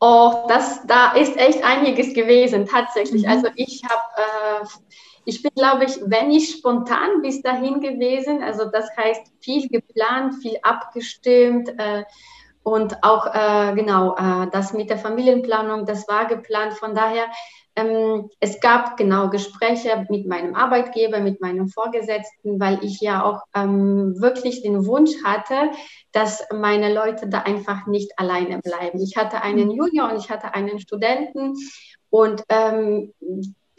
Oh, 0.00 0.46
das, 0.48 0.86
da 0.86 1.12
ist 1.12 1.36
echt 1.36 1.64
einiges 1.64 2.14
gewesen, 2.14 2.66
tatsächlich. 2.66 3.22
Mhm. 3.22 3.30
Also 3.30 3.48
ich 3.56 3.82
habe, 3.84 4.62
äh, 4.62 4.66
ich 5.24 5.42
bin, 5.42 5.50
glaube 5.54 5.84
ich, 5.84 5.98
wenn 6.06 6.28
nicht 6.28 6.58
spontan 6.58 7.20
bis 7.22 7.42
dahin 7.42 7.80
gewesen, 7.80 8.42
also 8.42 8.66
das 8.66 8.88
heißt 8.96 9.22
viel 9.40 9.68
geplant, 9.68 10.36
viel 10.40 10.58
abgestimmt 10.62 11.68
äh, 11.78 12.04
und 12.62 13.02
auch, 13.02 13.26
äh, 13.26 13.74
genau, 13.74 14.14
äh, 14.16 14.48
das 14.52 14.72
mit 14.72 14.90
der 14.90 14.98
Familienplanung, 14.98 15.84
das 15.86 16.06
war 16.08 16.26
geplant. 16.26 16.74
Von 16.74 16.94
daher 16.94 17.26
ähm, 17.78 18.30
es 18.40 18.60
gab 18.60 18.96
genau 18.96 19.30
Gespräche 19.30 20.06
mit 20.10 20.26
meinem 20.26 20.54
Arbeitgeber, 20.54 21.20
mit 21.20 21.40
meinem 21.40 21.68
Vorgesetzten, 21.68 22.58
weil 22.58 22.82
ich 22.82 23.00
ja 23.00 23.22
auch 23.22 23.42
ähm, 23.54 24.20
wirklich 24.20 24.62
den 24.62 24.84
Wunsch 24.86 25.12
hatte, 25.24 25.70
dass 26.12 26.44
meine 26.52 26.92
Leute 26.92 27.28
da 27.28 27.42
einfach 27.42 27.86
nicht 27.86 28.18
alleine 28.18 28.58
bleiben. 28.58 29.00
Ich 29.00 29.16
hatte 29.16 29.42
einen 29.42 29.70
Junior 29.70 30.10
und 30.10 30.18
ich 30.18 30.28
hatte 30.28 30.54
einen 30.54 30.80
Studenten 30.80 31.54
und 32.10 32.42
ähm, 32.48 33.12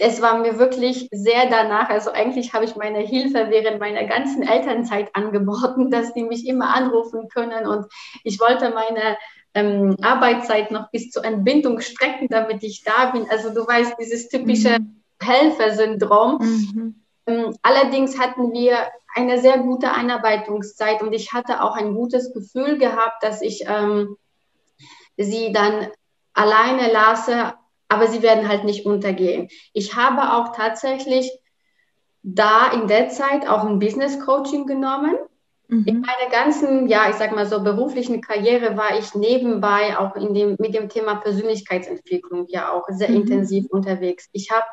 es 0.01 0.21
war 0.21 0.39
mir 0.39 0.57
wirklich 0.57 1.09
sehr 1.11 1.49
danach, 1.49 1.89
also 1.89 2.11
eigentlich 2.11 2.53
habe 2.53 2.63
ich 2.63 2.77
meine 2.77 2.99
Hilfe 2.99 3.47
während 3.49 3.81
meiner 3.81 4.05
ganzen 4.05 4.43
Elternzeit 4.43 5.09
angeboten, 5.13 5.91
dass 5.91 6.13
die 6.13 6.23
mich 6.23 6.47
immer 6.47 6.73
anrufen 6.73 7.27
können 7.27 7.67
und 7.67 7.85
ich 8.23 8.39
wollte 8.39 8.69
meine 8.69 9.17
ähm, 9.53 9.97
Arbeitszeit 10.01 10.71
noch 10.71 10.91
bis 10.91 11.11
zur 11.11 11.25
Entbindung 11.25 11.79
strecken, 11.79 12.27
damit 12.29 12.63
ich 12.63 12.83
da 12.83 13.11
bin. 13.11 13.27
Also 13.29 13.53
du 13.53 13.65
weißt, 13.65 13.95
dieses 13.99 14.29
typische 14.29 14.79
mhm. 14.79 15.01
Helfersyndrom. 15.21 16.37
Mhm. 16.39 16.95
Ähm, 17.25 17.55
allerdings 17.61 18.19
hatten 18.19 18.53
wir 18.53 18.77
eine 19.15 19.39
sehr 19.39 19.59
gute 19.59 19.91
Einarbeitungszeit 19.91 21.01
und 21.01 21.13
ich 21.13 21.33
hatte 21.33 21.63
auch 21.63 21.75
ein 21.75 21.95
gutes 21.95 22.33
Gefühl 22.33 22.77
gehabt, 22.77 23.23
dass 23.23 23.41
ich 23.41 23.65
ähm, 23.67 24.17
sie 25.17 25.51
dann 25.51 25.87
alleine 26.33 26.91
lasse, 26.91 27.53
aber 27.87 28.07
sie 28.07 28.21
werden 28.21 28.47
halt 28.47 28.63
nicht 28.63 28.85
untergehen. 28.85 29.49
Ich 29.73 29.95
habe 29.95 30.33
auch 30.33 30.55
tatsächlich 30.55 31.31
da 32.21 32.71
in 32.71 32.87
der 32.87 33.09
Zeit 33.09 33.47
auch 33.47 33.63
ein 33.63 33.79
Business 33.79 34.19
Coaching 34.19 34.67
genommen 34.67 35.17
Mhm. 35.69 35.83
In 35.85 36.01
meiner 36.01 36.31
ganzen, 36.31 36.87
ja, 36.87 37.09
ich 37.09 37.15
sag 37.15 37.33
mal 37.35 37.45
so 37.45 37.61
beruflichen 37.61 38.21
Karriere 38.21 38.75
war 38.75 38.97
ich 38.97 39.13
nebenbei 39.13 39.97
auch 39.99 40.15
in 40.15 40.33
dem, 40.33 40.55
mit 40.57 40.73
dem 40.73 40.89
Thema 40.89 41.15
Persönlichkeitsentwicklung 41.15 42.47
ja 42.49 42.71
auch 42.71 42.85
sehr 42.89 43.09
mhm. 43.09 43.17
intensiv 43.17 43.67
unterwegs. 43.69 44.27
Ich 44.31 44.49
habe 44.49 44.65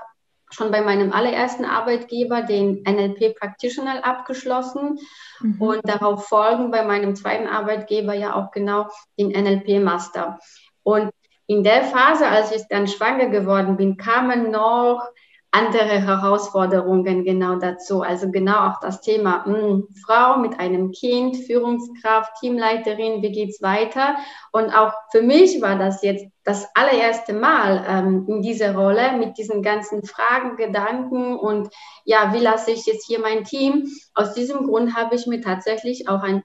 schon 0.51 0.71
bei 0.71 0.81
meinem 0.81 1.13
allerersten 1.13 1.67
Arbeitgeber 1.67 2.43
den 2.43 2.83
NLP 2.85 3.39
Practitioner 3.39 4.07
abgeschlossen 4.07 4.99
mhm. 5.41 5.61
und 5.61 5.81
darauf 5.85 6.29
folgen 6.29 6.71
bei 6.71 6.83
meinem 6.83 7.15
zweiten 7.15 7.47
Arbeitgeber 7.47 8.15
ja 8.15 8.35
auch 8.35 8.51
genau 8.51 8.89
den 9.19 9.29
NLP 9.29 9.85
Master. 9.85 10.39
Und 10.83 11.11
in 11.47 11.63
der 11.63 11.83
Phase, 11.83 12.27
als 12.27 12.53
ich 12.53 12.63
dann 12.71 12.89
schwanger 12.89 13.27
geworden 13.27 13.77
bin, 13.77 13.99
kamen 13.99 14.51
noch 14.51 15.03
andere 15.51 16.01
Herausforderungen 16.01 17.25
genau 17.25 17.57
dazu. 17.57 18.03
Also 18.03 18.31
genau 18.31 18.69
auch 18.69 18.81
das 18.81 19.01
Thema 19.01 19.45
mh, 19.47 19.59
hm, 19.59 19.89
Frau 20.05 20.39
mit 20.39 20.61
einem 20.61 20.93
Kind, 20.93 21.37
Führungskraft, 21.37 22.33
Teamleiterin, 22.41 23.23
wie 23.23 23.33
geht's 23.33 23.63
weiter? 23.63 24.17
Und 24.53 24.71
auch 24.71 24.93
für 25.11 25.23
mich 25.23 25.63
war 25.63 25.79
das 25.79 26.03
jetzt 26.03 26.27
das 26.45 26.69
allererste 26.75 27.33
Mal 27.33 27.85
ähm, 27.89 28.27
in 28.29 28.43
dieser 28.43 28.75
Rolle 28.77 29.17
mit 29.19 29.39
diesen 29.39 29.63
ganzen 29.63 30.05
Fragen, 30.05 30.57
Gedanken 30.57 31.37
und 31.37 31.69
ja, 32.05 32.33
wie 32.33 32.39
lasse 32.39 32.71
ich 32.71 32.87
jetzt 32.87 33.07
hier 33.07 33.21
mein 33.21 33.45
Team? 33.45 33.89
Aus 34.15 34.35
diesem 34.35 34.67
Grund 34.67 34.95
habe 34.95 35.15
ich 35.15 35.27
mir 35.27 35.41
tatsächlich 35.41 36.09
auch 36.09 36.23
ein 36.23 36.43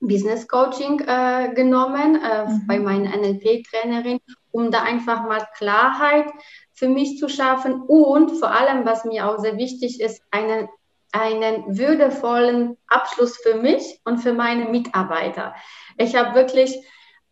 Business 0.00 0.46
Coaching 0.46 1.00
äh, 1.00 1.52
genommen 1.54 2.20
äh, 2.22 2.44
mhm. 2.44 2.66
bei 2.66 2.78
meiner 2.78 3.16
NLP-Trainerin, 3.16 4.20
um 4.50 4.70
da 4.70 4.82
einfach 4.82 5.26
mal 5.26 5.46
Klarheit 5.56 6.26
für 6.76 6.88
mich 6.88 7.18
zu 7.18 7.28
schaffen 7.28 7.82
und 7.82 8.30
vor 8.32 8.50
allem, 8.50 8.84
was 8.84 9.04
mir 9.04 9.28
auch 9.28 9.38
sehr 9.38 9.56
wichtig 9.56 10.00
ist, 10.00 10.22
einen, 10.30 10.68
einen 11.10 11.78
würdevollen 11.78 12.76
Abschluss 12.86 13.38
für 13.38 13.54
mich 13.54 14.00
und 14.04 14.18
für 14.18 14.34
meine 14.34 14.66
Mitarbeiter. 14.66 15.54
Ich 15.96 16.14
habe 16.14 16.34
wirklich 16.34 16.76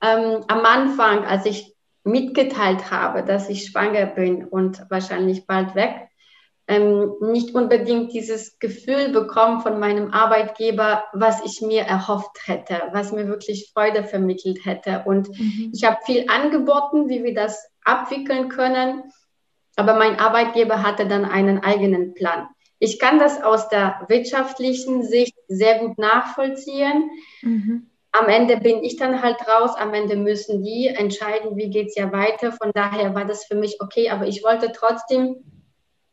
ähm, 0.02 0.44
am 0.48 0.64
Anfang, 0.64 1.24
als 1.24 1.44
ich 1.44 1.74
mitgeteilt 2.04 2.90
habe, 2.90 3.22
dass 3.22 3.48
ich 3.48 3.66
schwanger 3.66 4.07
bin 4.07 4.44
und 4.46 4.85
wahrscheinlich 4.88 5.46
bald 5.46 5.74
weg, 5.74 6.09
ähm, 6.66 7.12
nicht 7.20 7.54
unbedingt 7.54 8.14
dieses 8.14 8.59
Gefühl 8.59 9.11
bekommen 9.11 9.61
von 9.61 9.78
meinem 9.78 10.12
Arbeitgeber, 10.12 11.04
was 11.12 11.44
ich 11.44 11.61
mir 11.61 11.83
erhofft 11.83 12.46
hätte, 12.46 12.80
was 12.92 13.12
mir 13.12 13.28
wirklich 13.28 13.70
Freude 13.74 14.04
vermittelt 14.04 14.64
hätte. 14.64 15.02
Und 15.04 15.28
mhm. 15.28 15.70
ich 15.74 15.85
habe 15.85 15.98
viel 16.07 16.26
angeboten, 16.30 17.11
wie 17.11 17.22
wir 17.22 17.35
das 17.35 17.70
abwickeln 17.85 18.48
können. 18.48 19.02
Aber 19.77 19.95
mein 19.95 20.19
Arbeitgeber 20.19 20.83
hatte 20.83 21.07
dann 21.07 21.25
einen 21.25 21.63
eigenen 21.63 22.15
Plan. 22.15 22.49
Ich 22.79 22.99
kann 22.99 23.19
das 23.19 23.43
aus 23.43 23.69
der 23.69 24.05
wirtschaftlichen 24.09 25.03
Sicht 25.03 25.35
sehr 25.49 25.79
gut 25.79 25.99
nachvollziehen. 25.99 27.11
Mhm. 27.43 27.91
Am 28.13 28.29
Ende 28.29 28.59
bin 28.59 28.85
ich 28.85 28.97
dann 28.97 29.23
halt 29.23 29.39
raus, 29.49 29.73
am 29.77 29.93
Ende 29.95 30.17
müssen 30.17 30.63
die 30.63 30.87
entscheiden, 30.87 31.57
wie 31.57 31.71
geht 31.71 31.89
es 31.89 31.97
ja 31.97 32.13
weiter. 32.13 32.53
Von 32.53 32.71
daher 32.73 33.15
war 33.15 33.25
das 33.25 33.47
für 33.47 33.57
mich 33.57 33.81
okay, 33.81 34.11
aber 34.11 34.27
ich 34.27 34.45
wollte 34.45 34.71
trotzdem 34.73 35.45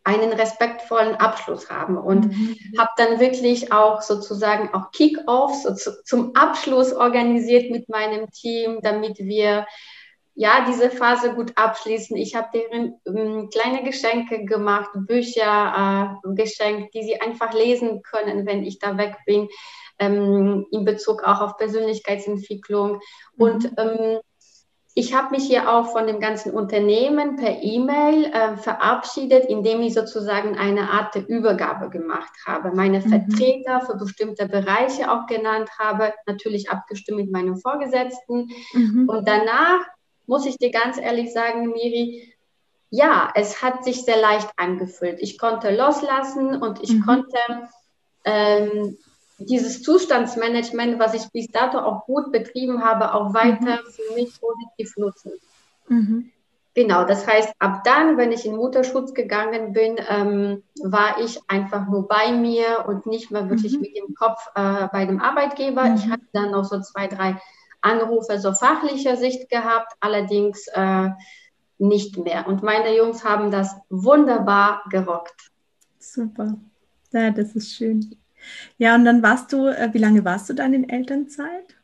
einen 0.04 0.34
respektvollen 0.34 1.16
Abschluss 1.16 1.70
haben 1.70 1.98
und 1.98 2.26
mhm. 2.26 2.58
habe 2.78 2.90
dann 2.98 3.20
wirklich 3.20 3.72
auch 3.72 4.02
sozusagen 4.02 4.74
auch 4.74 4.92
Kick-offs 4.92 5.64
so 5.64 5.76
zu, 5.76 6.04
zum 6.04 6.36
Abschluss 6.36 6.92
organisiert 6.92 7.70
mit 7.70 7.88
meinem 7.88 8.32
Team, 8.32 8.80
damit 8.82 9.20
wir 9.20 9.68
ja 10.42 10.66
diese 10.68 10.90
Phase 10.90 11.36
gut 11.36 11.54
abschließen. 11.56 12.18
Ich 12.18 12.36
habe 12.36 12.50
deren 12.52 13.00
ähm, 13.06 13.50
kleine 13.52 13.84
Geschenke 13.84 14.44
gemacht, 14.44 14.90
Bücher 14.96 16.18
äh, 16.26 16.34
geschenkt, 16.34 16.96
die 16.96 17.04
sie 17.04 17.22
einfach 17.22 17.54
lesen 17.54 18.02
können, 18.02 18.48
wenn 18.48 18.64
ich 18.64 18.80
da 18.80 18.98
weg 18.98 19.18
bin, 19.28 19.50
ähm, 20.00 20.66
in 20.72 20.84
Bezug 20.84 21.24
auch 21.24 21.42
auf 21.42 21.58
Persönlichkeitsentwicklung 21.58 22.94
mhm. 22.94 23.00
und 23.38 23.72
ähm, 23.78 24.20
ich 24.94 25.14
habe 25.14 25.32
mich 25.32 25.46
hier 25.46 25.72
auch 25.72 25.94
von 25.94 26.06
dem 26.06 26.20
ganzen 26.20 26.52
Unternehmen 26.52 27.38
per 27.38 27.64
E-Mail 27.64 28.26
äh, 28.26 28.58
verabschiedet, 28.58 29.46
indem 29.46 29.82
ich 29.82 29.94
sozusagen 29.94 30.58
eine 30.58 30.90
Art 30.90 31.16
der 31.16 31.30
Übergabe 31.30 31.90
gemacht 31.90 32.34
habe, 32.46 32.76
meine 32.76 33.00
mhm. 33.00 33.10
Vertreter 33.10 33.82
für 33.86 33.96
bestimmte 33.96 34.50
Bereiche 34.50 35.10
auch 35.10 35.28
genannt 35.28 35.70
habe, 35.80 36.12
natürlich 36.26 36.70
abgestimmt 36.70 37.20
mit 37.20 37.32
meinem 37.32 37.56
Vorgesetzten. 37.56 38.50
Mhm. 38.74 39.08
Und 39.08 39.26
danach 39.26 39.80
muss 40.28 40.46
ich 40.46 40.58
dir 40.58 40.72
ganz 40.72 40.98
ehrlich 40.98 41.34
sagen, 41.34 41.72
Miri, 41.72 42.34
ja, 42.90 43.32
es 43.36 43.62
hat 43.62 43.84
sich 43.84 44.04
sehr 44.04 44.20
leicht 44.20 44.50
angefühlt. 44.58 45.20
Ich 45.22 45.38
konnte 45.40 45.76
loslassen 45.76 46.62
und 46.62 46.84
ich 46.84 46.92
mhm. 46.94 47.06
konnte 47.06 47.38
ähm, 48.26 48.98
dieses 49.40 49.82
Zustandsmanagement, 49.82 51.00
was 51.00 51.14
ich 51.14 51.32
bis 51.32 51.48
dato 51.48 51.80
auch 51.80 52.06
gut 52.06 52.32
betrieben 52.32 52.84
habe, 52.84 53.14
auch 53.14 53.34
weiter 53.34 53.82
mhm. 53.82 53.92
für 53.92 54.14
mich 54.16 54.40
positiv 54.40 54.98
nutzen. 54.98 55.32
Mhm. 55.88 56.32
Genau, 56.74 57.04
das 57.04 57.28
heißt, 57.28 57.54
ab 57.60 57.84
dann, 57.84 58.18
wenn 58.18 58.32
ich 58.32 58.46
in 58.46 58.56
Mutterschutz 58.56 59.14
gegangen 59.14 59.74
bin, 59.74 59.98
ähm, 60.08 60.64
war 60.82 61.20
ich 61.20 61.40
einfach 61.50 61.88
nur 61.88 62.08
bei 62.08 62.32
mir 62.32 62.86
und 62.88 63.06
nicht 63.06 63.30
mehr 63.30 63.50
wirklich 63.50 63.74
mhm. 63.74 63.82
mit 63.82 63.98
dem 63.98 64.16
Kopf 64.16 64.48
äh, 64.56 64.88
bei 64.92 65.06
dem 65.06 65.20
Arbeitgeber. 65.20 65.94
Ich 65.96 66.06
mhm. 66.06 66.14
hatte 66.14 66.28
dann 66.32 66.52
noch 66.52 66.64
so 66.64 66.80
zwei, 66.80 67.08
drei 67.08 67.42
Anrufe 67.82 68.40
so 68.40 68.54
fachlicher 68.54 69.18
Sicht 69.18 69.50
gehabt, 69.50 69.94
allerdings 70.00 70.68
äh, 70.74 71.10
nicht 71.78 72.18
mehr. 72.18 72.48
Und 72.48 72.64
meine 72.64 72.96
Jungs 72.96 73.24
haben 73.24 73.52
das 73.52 73.76
wunderbar 73.90 74.84
gerockt. 74.90 75.52
Super. 76.00 76.58
Ja, 77.12 77.32
das 77.32 77.56
ist 77.56 77.74
schön. 77.74 78.16
Ja, 78.78 78.96
und 78.96 79.06
dann 79.06 79.22
warst 79.22 79.52
du, 79.54 79.68
äh, 79.68 79.90
wie 79.94 80.00
lange 80.00 80.24
warst 80.26 80.50
du 80.50 80.54
dann 80.54 80.74
in 80.74 80.90
Elternzeit? 80.90 81.76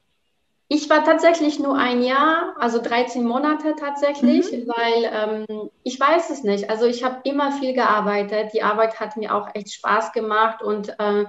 Ich 0.70 0.90
war 0.90 1.06
tatsächlich 1.06 1.60
nur 1.60 1.78
ein 1.78 2.04
Jahr, 2.04 2.56
also 2.60 2.82
13 2.82 3.24
Monate 3.24 3.76
tatsächlich, 3.80 4.52
mhm. 4.52 4.68
weil 4.68 5.48
ähm, 5.50 5.70
ich 5.84 5.98
weiß 5.98 6.30
es 6.30 6.44
nicht. 6.44 6.70
Also 6.70 6.86
ich 6.86 7.04
habe 7.06 7.22
immer 7.24 7.54
viel 7.54 7.74
gearbeitet. 7.74 8.52
Die 8.54 8.64
Arbeit 8.64 9.00
hat 9.00 9.16
mir 9.16 9.34
auch 9.34 9.48
echt 9.54 9.74
Spaß 9.74 10.12
gemacht 10.12 10.62
und 10.62 10.94
äh, 11.00 11.26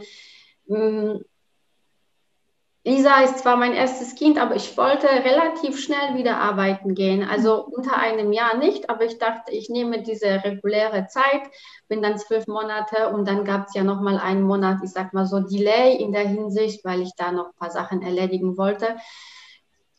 Lisa 2.89 3.21
ist 3.21 3.41
zwar 3.41 3.57
mein 3.57 3.75
erstes 3.75 4.15
Kind, 4.15 4.41
aber 4.41 4.57
ich 4.57 4.75
wollte 4.79 5.09
relativ 5.09 5.79
schnell 5.79 6.17
wieder 6.17 6.39
arbeiten 6.39 6.95
gehen. 6.95 7.23
Also 7.23 7.63
unter 7.67 7.99
einem 7.99 8.33
Jahr 8.33 8.57
nicht, 8.57 8.89
aber 8.89 9.05
ich 9.05 9.19
dachte, 9.19 9.53
ich 9.53 9.69
nehme 9.69 10.01
diese 10.01 10.43
reguläre 10.43 11.07
Zeit, 11.07 11.43
bin 11.89 12.01
dann 12.01 12.17
zwölf 12.17 12.47
Monate 12.47 13.11
und 13.11 13.29
dann 13.29 13.45
gab 13.45 13.67
es 13.67 13.75
ja 13.75 13.85
noch 13.85 14.01
mal 14.01 14.17
einen 14.17 14.41
Monat, 14.41 14.79
ich 14.83 14.91
sag 14.91 15.13
mal 15.13 15.27
so 15.27 15.41
Delay 15.41 15.97
in 15.97 16.13
der 16.13 16.27
Hinsicht, 16.27 16.83
weil 16.83 17.03
ich 17.03 17.13
da 17.15 17.31
noch 17.31 17.49
ein 17.49 17.59
paar 17.59 17.71
Sachen 17.71 18.01
erledigen 18.01 18.57
wollte. 18.57 18.97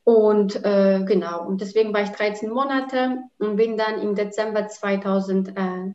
Und 0.04 0.66
äh, 0.66 1.04
genau, 1.06 1.46
und 1.46 1.62
deswegen 1.62 1.94
war 1.94 2.02
ich 2.02 2.10
13 2.10 2.50
Monate 2.50 3.20
und 3.38 3.56
bin 3.56 3.78
dann 3.78 4.02
im 4.02 4.16
Dezember 4.16 4.68
2007 4.68 5.94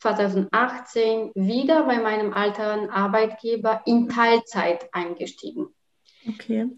2018 0.00 1.30
wieder 1.34 1.84
bei 1.84 2.00
meinem 2.00 2.32
alten 2.32 2.90
Arbeitgeber 2.90 3.82
in 3.84 4.08
Teilzeit 4.08 4.88
eingestiegen. 4.92 5.68
Okay. 6.28 6.68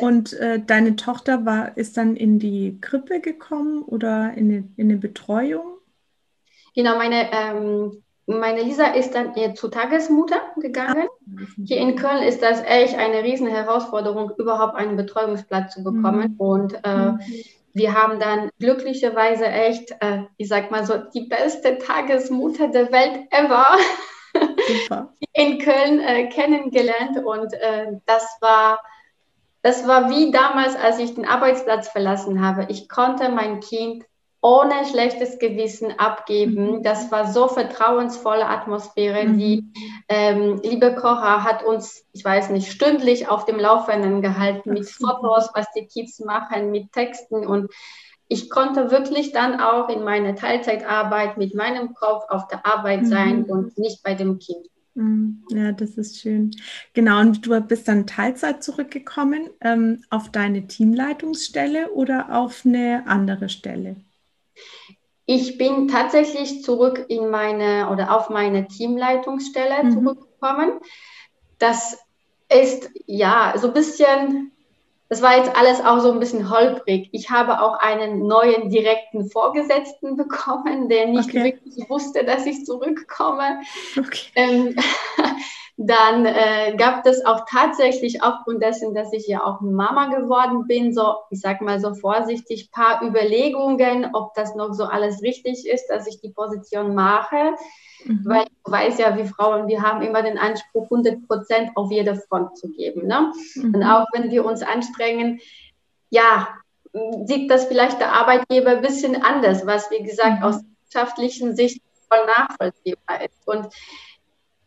Und 0.00 0.32
äh, 0.34 0.60
deine 0.64 0.96
Tochter 0.96 1.44
war, 1.46 1.76
ist 1.76 1.96
dann 1.96 2.16
in 2.16 2.38
die 2.38 2.78
Krippe 2.80 3.20
gekommen 3.20 3.82
oder 3.82 4.34
in, 4.34 4.48
die, 4.48 4.64
in 4.76 4.90
eine 4.90 4.96
Betreuung? 4.96 5.78
Genau, 6.74 6.96
meine, 6.96 7.30
ähm, 7.32 8.02
meine 8.26 8.62
Lisa 8.62 8.86
ist 8.88 9.14
dann 9.14 9.34
zur 9.54 9.70
Tagesmutter 9.70 10.40
gegangen. 10.60 11.06
Ah, 11.08 11.44
Hier 11.64 11.78
in 11.78 11.96
Köln 11.96 12.22
ist 12.22 12.42
das 12.42 12.62
echt 12.62 12.96
eine 12.96 13.22
riesen 13.22 13.48
Herausforderung, 13.48 14.32
überhaupt 14.36 14.76
einen 14.76 14.96
Betreuungsplatz 14.96 15.74
zu 15.74 15.82
bekommen. 15.82 16.32
Mhm. 16.32 16.36
Und 16.36 16.80
äh, 16.84 17.12
mhm 17.12 17.20
wir 17.74 17.94
haben 17.94 18.18
dann 18.18 18.50
glücklicherweise 18.58 19.46
echt, 19.46 19.90
äh, 20.00 20.22
ich 20.36 20.48
sag 20.48 20.70
mal 20.70 20.84
so, 20.84 20.96
die 21.14 21.26
beste 21.26 21.78
Tagesmutter 21.78 22.68
der 22.68 22.90
Welt 22.92 23.26
ever 23.30 23.66
in 25.32 25.58
Köln 25.58 26.00
äh, 26.00 26.28
kennengelernt 26.28 27.24
und 27.24 27.52
äh, 27.54 27.86
das 28.06 28.26
war 28.40 28.80
das 29.62 29.86
war 29.86 30.08
wie 30.10 30.30
damals, 30.30 30.76
als 30.76 30.98
ich 30.98 31.14
den 31.14 31.26
Arbeitsplatz 31.26 31.88
verlassen 31.88 32.46
habe. 32.46 32.66
Ich 32.68 32.88
konnte 32.88 33.28
mein 33.28 33.60
Kind 33.60 34.04
ohne 34.40 34.86
schlechtes 34.90 35.38
Gewissen 35.38 35.98
abgeben. 35.98 36.78
Mhm. 36.78 36.82
Das 36.82 37.10
war 37.10 37.32
so 37.32 37.48
vertrauensvolle 37.48 38.46
Atmosphäre. 38.46 39.26
Mhm. 39.26 39.38
Die 39.38 39.72
ähm, 40.08 40.60
liebe 40.62 40.94
Kocher 40.94 41.42
hat 41.42 41.64
uns, 41.64 42.04
ich 42.12 42.24
weiß 42.24 42.50
nicht, 42.50 42.70
stündlich 42.70 43.28
auf 43.28 43.44
dem 43.46 43.58
Laufenden 43.58 44.22
gehalten 44.22 44.72
mit 44.72 44.88
Fotos, 44.88 45.50
was 45.54 45.66
die 45.72 45.86
Kids 45.86 46.20
machen, 46.20 46.70
mit 46.70 46.92
Texten 46.92 47.46
und 47.46 47.70
ich 48.30 48.50
konnte 48.50 48.90
wirklich 48.90 49.32
dann 49.32 49.58
auch 49.58 49.88
in 49.88 50.04
meiner 50.04 50.34
Teilzeitarbeit 50.34 51.38
mit 51.38 51.54
meinem 51.54 51.94
Kopf 51.94 52.24
auf 52.28 52.46
der 52.48 52.66
Arbeit 52.66 53.06
sein 53.06 53.40
mhm. 53.40 53.44
und 53.44 53.78
nicht 53.78 54.02
bei 54.02 54.14
dem 54.14 54.38
Kind. 54.38 54.66
Mhm. 54.94 55.44
Ja, 55.50 55.72
das 55.72 55.96
ist 55.96 56.20
schön. 56.20 56.50
Genau, 56.92 57.20
und 57.20 57.46
du 57.46 57.58
bist 57.62 57.88
dann 57.88 58.06
Teilzeit 58.06 58.62
zurückgekommen 58.62 59.48
ähm, 59.62 60.04
auf 60.10 60.30
deine 60.30 60.66
Teamleitungsstelle 60.66 61.90
oder 61.92 62.36
auf 62.36 62.66
eine 62.66 63.04
andere 63.06 63.48
Stelle? 63.48 63.96
Ich 65.26 65.58
bin 65.58 65.88
tatsächlich 65.88 66.62
zurück 66.62 67.04
in 67.08 67.28
meine 67.28 67.90
oder 67.90 68.16
auf 68.16 68.30
meine 68.30 68.66
Teamleitungsstelle 68.66 69.84
mhm. 69.84 69.90
zurückgekommen. 69.92 70.80
Das 71.58 71.98
ist 72.50 72.88
ja 73.06 73.52
so 73.56 73.68
ein 73.68 73.74
bisschen, 73.74 74.52
das 75.10 75.20
war 75.20 75.36
jetzt 75.36 75.54
alles 75.54 75.80
auch 75.82 76.00
so 76.00 76.12
ein 76.12 76.20
bisschen 76.20 76.50
holprig. 76.50 77.10
Ich 77.12 77.30
habe 77.30 77.60
auch 77.60 77.78
einen 77.78 78.26
neuen 78.26 78.70
direkten 78.70 79.28
Vorgesetzten 79.28 80.16
bekommen, 80.16 80.88
der 80.88 81.08
nicht 81.08 81.28
okay. 81.28 81.44
wirklich 81.44 81.90
wusste, 81.90 82.24
dass 82.24 82.46
ich 82.46 82.64
zurückkomme. 82.64 83.60
Okay. 83.98 84.30
Ähm, 84.34 84.76
dann 85.80 86.26
äh, 86.26 86.74
gab 86.76 87.06
es 87.06 87.24
auch 87.24 87.44
tatsächlich 87.48 88.20
aufgrund 88.20 88.60
dessen, 88.60 88.94
dass 88.94 89.12
ich 89.12 89.28
ja 89.28 89.44
auch 89.44 89.60
Mama 89.60 90.08
geworden 90.08 90.66
bin, 90.66 90.92
so, 90.92 91.14
ich 91.30 91.40
sag 91.40 91.60
mal 91.60 91.78
so 91.78 91.94
vorsichtig, 91.94 92.72
paar 92.72 93.00
Überlegungen, 93.00 94.10
ob 94.12 94.34
das 94.34 94.56
noch 94.56 94.74
so 94.74 94.84
alles 94.84 95.22
richtig 95.22 95.68
ist, 95.68 95.86
dass 95.86 96.08
ich 96.08 96.20
die 96.20 96.30
Position 96.30 96.96
mache. 96.96 97.54
Mhm. 98.04 98.22
Weil 98.24 98.44
du 98.64 98.72
weißt 98.72 98.98
ja, 98.98 99.16
wie 99.16 99.28
Frauen, 99.28 99.68
wir 99.68 99.80
haben 99.80 100.02
immer 100.02 100.22
den 100.22 100.36
Anspruch, 100.36 100.84
100 100.90 101.28
Prozent 101.28 101.70
auf 101.76 101.92
jeder 101.92 102.16
Front 102.16 102.58
zu 102.58 102.70
geben. 102.70 103.06
Ne? 103.06 103.32
Mhm. 103.54 103.76
Und 103.76 103.84
auch 103.84 104.06
wenn 104.12 104.32
wir 104.32 104.44
uns 104.44 104.62
anstrengen, 104.62 105.38
ja, 106.10 106.48
sieht 107.24 107.52
das 107.52 107.66
vielleicht 107.66 108.00
der 108.00 108.14
Arbeitgeber 108.14 108.70
ein 108.70 108.82
bisschen 108.82 109.22
anders, 109.22 109.64
was, 109.64 109.92
wie 109.92 110.02
gesagt, 110.02 110.40
mhm. 110.40 110.42
aus 110.42 110.60
wirtschaftlichen 110.82 111.54
Sicht 111.54 111.80
voll 112.10 112.26
nachvollziehbar 112.26 113.20
ist. 113.22 113.46
Und 113.46 113.68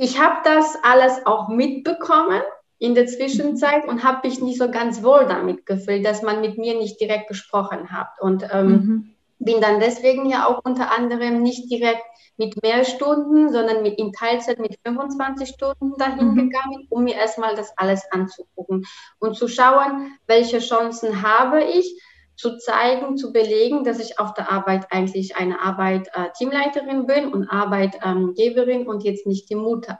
ich 0.01 0.19
habe 0.19 0.37
das 0.43 0.75
alles 0.81 1.27
auch 1.27 1.47
mitbekommen 1.47 2.41
in 2.79 2.95
der 2.95 3.05
Zwischenzeit 3.05 3.87
und 3.87 4.03
habe 4.03 4.27
mich 4.27 4.41
nicht 4.41 4.57
so 4.57 4.71
ganz 4.71 5.03
wohl 5.03 5.27
damit 5.27 5.67
gefühlt, 5.67 6.03
dass 6.03 6.23
man 6.23 6.41
mit 6.41 6.57
mir 6.57 6.75
nicht 6.75 6.99
direkt 6.99 7.27
gesprochen 7.27 7.91
hat. 7.91 8.07
Und 8.19 8.43
ähm, 8.51 8.67
mhm. 8.67 9.15
bin 9.37 9.61
dann 9.61 9.79
deswegen 9.79 10.27
ja 10.27 10.47
auch 10.47 10.61
unter 10.63 10.91
anderem 10.91 11.43
nicht 11.43 11.69
direkt 11.69 12.01
mit 12.37 12.63
mehr 12.63 12.83
Stunden, 12.83 13.51
sondern 13.51 13.83
mit 13.83 13.99
in 13.99 14.11
Teilzeit 14.11 14.57
mit 14.57 14.79
25 14.83 15.49
Stunden 15.49 15.93
dahin 15.99 16.31
mhm. 16.31 16.35
gegangen, 16.35 16.87
um 16.89 17.03
mir 17.03 17.13
erstmal 17.13 17.53
das 17.53 17.71
alles 17.77 18.01
anzugucken 18.09 18.87
und 19.19 19.35
zu 19.35 19.47
schauen, 19.47 20.17
welche 20.25 20.57
Chancen 20.57 21.21
habe 21.21 21.63
ich, 21.63 22.01
zu 22.41 22.57
zeigen, 22.57 23.17
zu 23.17 23.31
belegen, 23.31 23.83
dass 23.83 23.99
ich 23.99 24.17
auf 24.17 24.33
der 24.33 24.51
Arbeit 24.51 24.87
eigentlich 24.89 25.35
eine 25.35 25.61
Arbeit 25.61 26.09
äh, 26.13 26.31
Teamleiterin 26.35 27.05
bin 27.05 27.31
und 27.31 27.47
Arbeitgeberin 27.47 28.81
ähm, 28.81 28.87
und 28.87 29.03
jetzt 29.03 29.27
nicht 29.27 29.49
die 29.51 29.55
Mutter. 29.55 29.99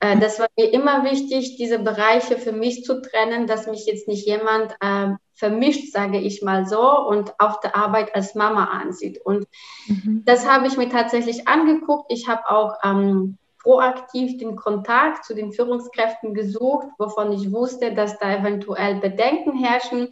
Äh, 0.00 0.18
das 0.18 0.40
war 0.40 0.48
mir 0.56 0.72
immer 0.72 1.04
wichtig, 1.04 1.56
diese 1.58 1.78
Bereiche 1.78 2.38
für 2.38 2.52
mich 2.52 2.82
zu 2.84 3.02
trennen, 3.02 3.46
dass 3.46 3.66
mich 3.66 3.84
jetzt 3.84 4.08
nicht 4.08 4.26
jemand 4.26 4.74
äh, 4.80 5.10
vermischt, 5.34 5.92
sage 5.92 6.18
ich 6.18 6.40
mal 6.40 6.66
so, 6.66 6.80
und 6.80 7.38
auf 7.38 7.60
der 7.60 7.76
Arbeit 7.76 8.14
als 8.14 8.34
Mama 8.34 8.64
ansieht. 8.64 9.20
Und 9.22 9.46
mhm. 9.86 10.22
das 10.24 10.48
habe 10.48 10.66
ich 10.66 10.78
mir 10.78 10.88
tatsächlich 10.88 11.46
angeguckt. 11.46 12.10
Ich 12.10 12.26
habe 12.26 12.48
auch 12.48 12.76
ähm, 12.82 13.36
proaktiv 13.62 14.38
den 14.38 14.56
Kontakt 14.56 15.26
zu 15.26 15.34
den 15.34 15.52
Führungskräften 15.52 16.32
gesucht, 16.32 16.88
wovon 16.98 17.32
ich 17.32 17.52
wusste, 17.52 17.94
dass 17.94 18.18
da 18.18 18.34
eventuell 18.34 19.00
Bedenken 19.00 19.54
herrschen 19.62 20.08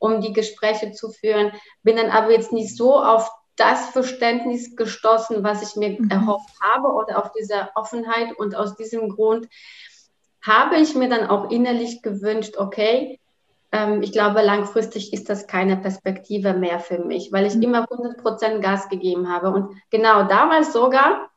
um 0.00 0.20
die 0.20 0.32
Gespräche 0.32 0.90
zu 0.90 1.10
führen. 1.10 1.52
Bin 1.84 1.96
dann 1.96 2.10
aber 2.10 2.32
jetzt 2.32 2.50
nicht 2.52 2.76
so 2.76 3.00
auf 3.00 3.30
das 3.54 3.90
Verständnis 3.90 4.74
gestoßen, 4.74 5.44
was 5.44 5.62
ich 5.62 5.76
mir 5.76 5.90
mhm. 5.90 6.10
erhofft 6.10 6.50
habe 6.60 6.88
oder 6.88 7.18
auf 7.18 7.30
diese 7.38 7.68
Offenheit. 7.76 8.36
Und 8.36 8.56
aus 8.56 8.74
diesem 8.74 9.10
Grund 9.10 9.46
habe 10.42 10.76
ich 10.76 10.94
mir 10.96 11.08
dann 11.08 11.28
auch 11.28 11.50
innerlich 11.50 12.02
gewünscht, 12.02 12.56
okay, 12.56 13.20
ähm, 13.70 14.02
ich 14.02 14.12
glaube, 14.12 14.40
langfristig 14.40 15.12
ist 15.12 15.28
das 15.28 15.46
keine 15.46 15.76
Perspektive 15.76 16.54
mehr 16.54 16.80
für 16.80 16.98
mich, 16.98 17.30
weil 17.32 17.46
ich 17.46 17.54
mhm. 17.54 17.62
immer 17.62 17.84
100% 17.84 18.60
Gas 18.60 18.88
gegeben 18.88 19.28
habe. 19.28 19.50
Und 19.50 19.76
genau 19.90 20.24
damals 20.24 20.72
sogar 20.72 21.28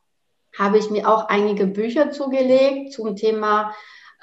habe 0.58 0.78
ich 0.78 0.90
mir 0.90 1.08
auch 1.08 1.28
einige 1.28 1.66
Bücher 1.66 2.10
zugelegt 2.10 2.92
zum 2.92 3.16
Thema 3.16 3.74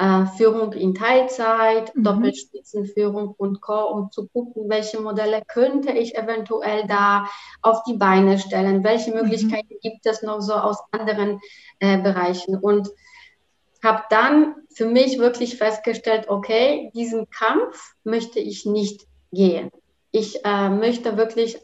äh, 0.01 0.25
Führung 0.35 0.73
in 0.73 0.95
Teilzeit, 0.95 1.95
mhm. 1.95 2.03
Doppelspitzenführung 2.03 3.35
und 3.37 3.61
Co., 3.61 3.83
um 3.83 4.11
zu 4.11 4.27
gucken, 4.29 4.67
welche 4.67 4.99
Modelle 4.99 5.43
könnte 5.47 5.91
ich 5.91 6.15
eventuell 6.17 6.87
da 6.87 7.27
auf 7.61 7.83
die 7.83 7.97
Beine 7.97 8.39
stellen, 8.39 8.83
welche 8.83 9.11
mhm. 9.11 9.17
Möglichkeiten 9.17 9.75
mhm. 9.75 9.79
gibt 9.81 10.05
es 10.07 10.23
noch 10.23 10.41
so 10.41 10.53
aus 10.53 10.79
anderen 10.91 11.39
äh, 11.79 11.99
Bereichen. 11.99 12.57
Und 12.57 12.89
habe 13.83 14.03
dann 14.09 14.55
für 14.73 14.87
mich 14.87 15.19
wirklich 15.19 15.57
festgestellt, 15.57 16.29
okay, 16.29 16.91
diesen 16.95 17.29
Kampf 17.29 17.93
möchte 18.03 18.39
ich 18.39 18.65
nicht 18.65 19.05
gehen. 19.31 19.69
Ich 20.11 20.43
äh, 20.43 20.69
möchte 20.69 21.15
wirklich 21.15 21.59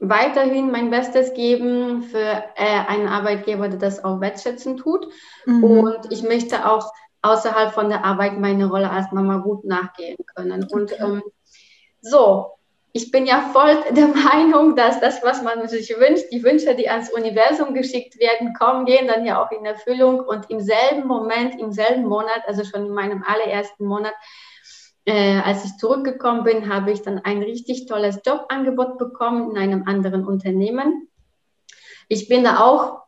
weiterhin 0.00 0.72
mein 0.72 0.90
Bestes 0.90 1.32
geben 1.32 2.02
für 2.02 2.44
äh, 2.56 2.80
einen 2.88 3.06
Arbeitgeber, 3.06 3.68
der 3.68 3.78
das 3.78 4.02
auch 4.02 4.20
wertschätzen 4.20 4.76
tut. 4.76 5.06
Mhm. 5.46 5.62
Und 5.62 6.12
ich 6.12 6.24
möchte 6.24 6.68
auch 6.68 6.92
außerhalb 7.22 7.72
von 7.72 7.88
der 7.88 8.04
Arbeit 8.04 8.38
meine 8.38 8.66
Rolle 8.66 8.90
als 8.90 9.10
Mama 9.12 9.38
gut 9.38 9.64
nachgehen 9.64 10.18
können. 10.34 10.66
Und 10.70 10.98
ähm, 11.00 11.22
so, 12.00 12.50
ich 12.92 13.10
bin 13.10 13.26
ja 13.26 13.50
voll 13.52 13.78
der 13.92 14.08
Meinung, 14.32 14.76
dass 14.76 15.00
das, 15.00 15.22
was 15.22 15.42
man 15.42 15.66
sich 15.68 15.88
wünscht, 15.96 16.26
die 16.32 16.42
Wünsche, 16.42 16.74
die 16.74 16.90
ans 16.90 17.10
Universum 17.10 17.74
geschickt 17.74 18.18
werden, 18.18 18.54
kommen, 18.54 18.84
gehen 18.84 19.06
dann 19.06 19.24
ja 19.24 19.42
auch 19.42 19.50
in 19.52 19.64
Erfüllung. 19.64 20.20
Und 20.20 20.50
im 20.50 20.60
selben 20.60 21.06
Moment, 21.06 21.58
im 21.60 21.72
selben 21.72 22.04
Monat, 22.04 22.42
also 22.46 22.64
schon 22.64 22.86
in 22.86 22.92
meinem 22.92 23.22
allerersten 23.22 23.86
Monat, 23.86 24.14
äh, 25.04 25.40
als 25.40 25.64
ich 25.64 25.76
zurückgekommen 25.78 26.44
bin, 26.44 26.72
habe 26.72 26.90
ich 26.90 27.02
dann 27.02 27.20
ein 27.20 27.42
richtig 27.42 27.86
tolles 27.86 28.20
Jobangebot 28.26 28.98
bekommen 28.98 29.52
in 29.52 29.58
einem 29.58 29.84
anderen 29.86 30.26
Unternehmen. 30.26 31.08
Ich 32.08 32.28
bin 32.28 32.44
da 32.44 32.60
auch 32.60 33.02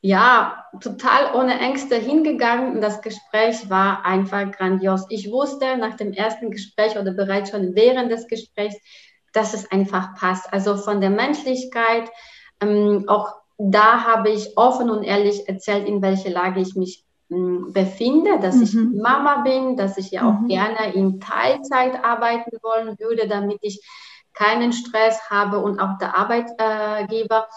ja, 0.00 0.64
total 0.80 1.34
ohne 1.34 1.58
Ängste 1.58 1.96
hingegangen 1.96 2.74
und 2.74 2.80
das 2.80 3.02
Gespräch 3.02 3.68
war 3.70 4.04
einfach 4.04 4.50
grandios. 4.52 5.06
Ich 5.08 5.30
wusste 5.30 5.76
nach 5.76 5.96
dem 5.96 6.12
ersten 6.12 6.50
Gespräch 6.50 6.98
oder 6.98 7.12
bereits 7.12 7.50
schon 7.50 7.74
während 7.74 8.10
des 8.10 8.28
Gesprächs, 8.28 8.76
dass 9.32 9.54
es 9.54 9.70
einfach 9.70 10.14
passt. 10.14 10.52
Also 10.52 10.76
von 10.76 11.00
der 11.00 11.10
Menschlichkeit, 11.10 12.10
ähm, 12.60 13.04
auch 13.08 13.34
da 13.58 14.04
habe 14.04 14.30
ich 14.30 14.56
offen 14.56 14.88
und 14.88 15.02
ehrlich 15.02 15.48
erzählt, 15.48 15.88
in 15.88 16.00
welcher 16.00 16.30
Lage 16.30 16.60
ich 16.60 16.76
mich 16.76 17.04
ähm, 17.30 17.72
befinde, 17.72 18.38
dass 18.40 18.56
mhm. 18.56 18.62
ich 18.62 18.74
Mama 18.74 19.42
bin, 19.42 19.76
dass 19.76 19.98
ich 19.98 20.12
ja 20.12 20.28
auch 20.28 20.40
mhm. 20.40 20.48
gerne 20.48 20.94
in 20.94 21.20
Teilzeit 21.20 22.04
arbeiten 22.04 22.56
wollen 22.62 22.98
würde, 22.98 23.28
damit 23.28 23.58
ich 23.62 23.82
keinen 24.32 24.72
Stress 24.72 25.28
habe 25.28 25.58
und 25.58 25.80
auch 25.80 25.98
der 25.98 26.16
Arbeitgeber. 26.16 27.48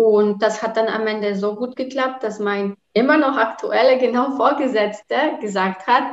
Und 0.00 0.42
das 0.42 0.62
hat 0.62 0.78
dann 0.78 0.88
am 0.88 1.06
Ende 1.06 1.36
so 1.36 1.54
gut 1.56 1.76
geklappt, 1.76 2.22
dass 2.22 2.38
mein 2.38 2.74
immer 2.94 3.18
noch 3.18 3.36
aktuelle, 3.36 3.98
genau 3.98 4.30
Vorgesetzte 4.38 5.36
gesagt 5.42 5.86
hat, 5.86 6.04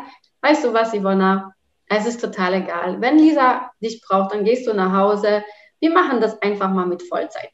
weißt 0.42 0.66
du 0.66 0.74
was, 0.74 0.94
Ivona, 0.94 1.54
es 1.88 2.06
ist 2.06 2.20
total 2.20 2.56
egal. 2.56 3.00
Wenn 3.00 3.18
Lisa 3.18 3.72
dich 3.82 4.02
braucht, 4.02 4.34
dann 4.34 4.44
gehst 4.44 4.68
du 4.68 4.74
nach 4.74 4.92
Hause. 4.92 5.42
Wir 5.80 5.90
machen 5.92 6.20
das 6.20 6.42
einfach 6.42 6.70
mal 6.70 6.86
mit 6.86 7.02
Vollzeit. 7.02 7.52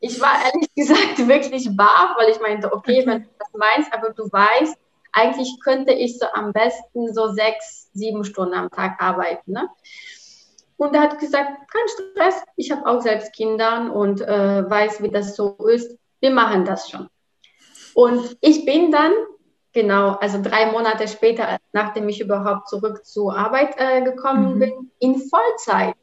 Ich 0.00 0.20
war 0.20 0.44
ehrlich 0.44 0.68
gesagt 0.74 1.28
wirklich 1.28 1.68
baff, 1.76 2.16
weil 2.18 2.30
ich 2.30 2.40
meinte, 2.40 2.72
okay, 2.72 3.06
wenn 3.06 3.22
du 3.22 3.28
das 3.38 3.52
meinst, 3.52 3.94
aber 3.94 4.10
du 4.10 4.24
weißt, 4.24 4.76
eigentlich 5.12 5.56
könnte 5.62 5.92
ich 5.92 6.18
so 6.18 6.26
am 6.32 6.52
besten 6.52 7.14
so 7.14 7.28
sechs, 7.28 7.90
sieben 7.92 8.24
Stunden 8.24 8.54
am 8.54 8.70
Tag 8.70 9.00
arbeiten. 9.00 9.52
Ne? 9.52 9.68
Und 10.76 10.94
er 10.94 11.02
hat 11.02 11.18
gesagt, 11.18 11.50
kein 11.70 11.88
Stress, 11.88 12.42
ich 12.56 12.70
habe 12.70 12.86
auch 12.86 13.00
selbst 13.00 13.32
Kinder 13.34 13.92
und 13.94 14.20
äh, 14.20 14.68
weiß, 14.68 15.02
wie 15.02 15.10
das 15.10 15.34
so 15.34 15.56
ist. 15.68 15.96
Wir 16.20 16.30
machen 16.30 16.64
das 16.64 16.90
schon. 16.90 17.08
Und 17.94 18.36
ich 18.42 18.66
bin 18.66 18.92
dann, 18.92 19.12
genau, 19.72 20.10
also 20.12 20.40
drei 20.42 20.70
Monate 20.70 21.08
später, 21.08 21.56
nachdem 21.72 22.08
ich 22.10 22.20
überhaupt 22.20 22.68
zurück 22.68 23.06
zur 23.06 23.36
Arbeit 23.36 23.74
äh, 23.78 24.02
gekommen 24.02 24.56
mhm. 24.56 24.58
bin, 24.58 24.90
in 24.98 25.14
Vollzeit 25.14 25.94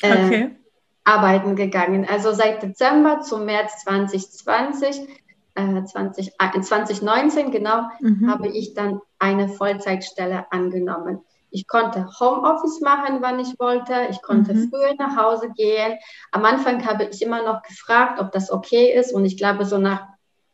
äh, 0.00 0.26
okay. 0.26 0.56
arbeiten 1.04 1.56
gegangen. 1.56 2.06
Also 2.08 2.32
seit 2.32 2.62
Dezember 2.62 3.20
zum 3.20 3.44
März 3.44 3.84
2020, 3.84 5.08
äh, 5.56 5.84
20, 5.84 6.32
2019 6.38 7.50
genau, 7.50 7.82
mhm. 8.00 8.30
habe 8.30 8.48
ich 8.48 8.72
dann 8.72 9.02
eine 9.18 9.50
Vollzeitstelle 9.50 10.50
angenommen. 10.50 11.20
Ich 11.54 11.68
konnte 11.68 12.08
Homeoffice 12.18 12.80
machen, 12.80 13.18
wann 13.20 13.38
ich 13.38 13.60
wollte. 13.60 14.08
Ich 14.10 14.20
konnte 14.22 14.54
mhm. 14.54 14.70
früher 14.70 14.92
nach 14.98 15.16
Hause 15.16 15.50
gehen. 15.56 15.96
Am 16.32 16.44
Anfang 16.44 16.84
habe 16.84 17.04
ich 17.04 17.22
immer 17.22 17.44
noch 17.44 17.62
gefragt, 17.62 18.20
ob 18.20 18.32
das 18.32 18.50
okay 18.50 18.92
ist. 18.92 19.14
Und 19.14 19.24
ich 19.24 19.36
glaube, 19.36 19.64
so 19.64 19.78
nach 19.78 20.02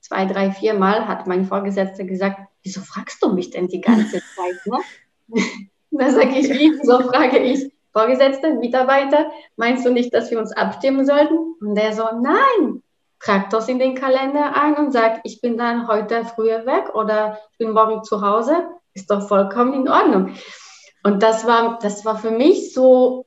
zwei, 0.00 0.26
drei, 0.26 0.50
vier 0.50 0.74
Mal 0.74 1.08
hat 1.08 1.26
mein 1.26 1.46
Vorgesetzter 1.46 2.04
gesagt, 2.04 2.40
wieso 2.62 2.82
fragst 2.82 3.22
du 3.22 3.32
mich 3.32 3.48
denn 3.48 3.68
die 3.68 3.80
ganze 3.80 4.20
Zeit? 4.36 4.66
Ne? 4.66 5.40
da 5.90 6.10
sage 6.10 6.38
ich, 6.38 6.50
wie, 6.50 6.78
so 6.84 7.00
frage 7.00 7.38
ich, 7.38 7.72
Vorgesetzte, 7.94 8.52
Mitarbeiter, 8.52 9.30
meinst 9.56 9.86
du 9.86 9.90
nicht, 9.90 10.12
dass 10.12 10.30
wir 10.30 10.38
uns 10.38 10.52
abstimmen 10.52 11.06
sollten? 11.06 11.54
Und 11.62 11.76
der 11.76 11.94
so, 11.94 12.04
nein, 12.20 12.82
trag 13.20 13.48
das 13.48 13.70
in 13.70 13.78
den 13.78 13.94
Kalender 13.94 14.54
ein 14.54 14.76
und 14.76 14.92
sagt, 14.92 15.20
ich 15.24 15.40
bin 15.40 15.56
dann 15.56 15.88
heute 15.88 16.26
früher 16.26 16.66
weg 16.66 16.94
oder 16.94 17.38
ich 17.52 17.58
bin 17.58 17.72
morgen 17.72 18.04
zu 18.04 18.20
Hause. 18.20 18.68
Ist 18.92 19.10
doch 19.10 19.26
vollkommen 19.26 19.72
in 19.72 19.88
Ordnung. 19.88 20.34
Und 21.02 21.22
das 21.22 21.46
war, 21.46 21.78
das 21.80 22.04
war 22.04 22.18
für 22.18 22.30
mich 22.30 22.74
so, 22.74 23.26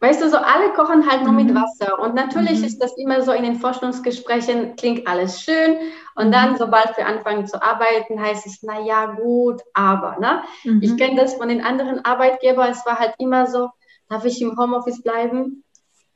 weißt 0.00 0.20
du, 0.20 0.28
so 0.28 0.36
alle 0.36 0.72
kochen 0.74 1.08
halt 1.08 1.22
nur 1.22 1.32
mhm. 1.32 1.46
mit 1.46 1.54
Wasser. 1.54 1.98
Und 2.00 2.14
natürlich 2.14 2.58
mhm. 2.58 2.64
ist 2.64 2.82
das 2.82 2.96
immer 2.96 3.22
so 3.22 3.32
in 3.32 3.44
den 3.44 3.56
Forschungsgesprächen, 3.56 4.76
klingt 4.76 5.06
alles 5.06 5.42
schön. 5.42 5.76
Und 6.14 6.32
dann, 6.32 6.52
mhm. 6.52 6.56
sobald 6.58 6.96
wir 6.96 7.06
anfangen 7.06 7.46
zu 7.46 7.62
arbeiten, 7.62 8.20
heißt 8.20 8.46
es, 8.46 8.62
na 8.62 8.80
ja, 8.80 9.06
gut, 9.06 9.62
aber, 9.74 10.18
ne? 10.18 10.42
Mhm. 10.64 10.82
Ich 10.82 10.96
kenne 10.96 11.16
das 11.16 11.34
von 11.34 11.48
den 11.48 11.64
anderen 11.64 12.04
Arbeitgebern. 12.04 12.70
Es 12.70 12.84
war 12.84 12.98
halt 12.98 13.14
immer 13.18 13.46
so, 13.46 13.70
darf 14.08 14.24
ich 14.24 14.42
im 14.42 14.58
Homeoffice 14.58 15.02
bleiben? 15.02 15.64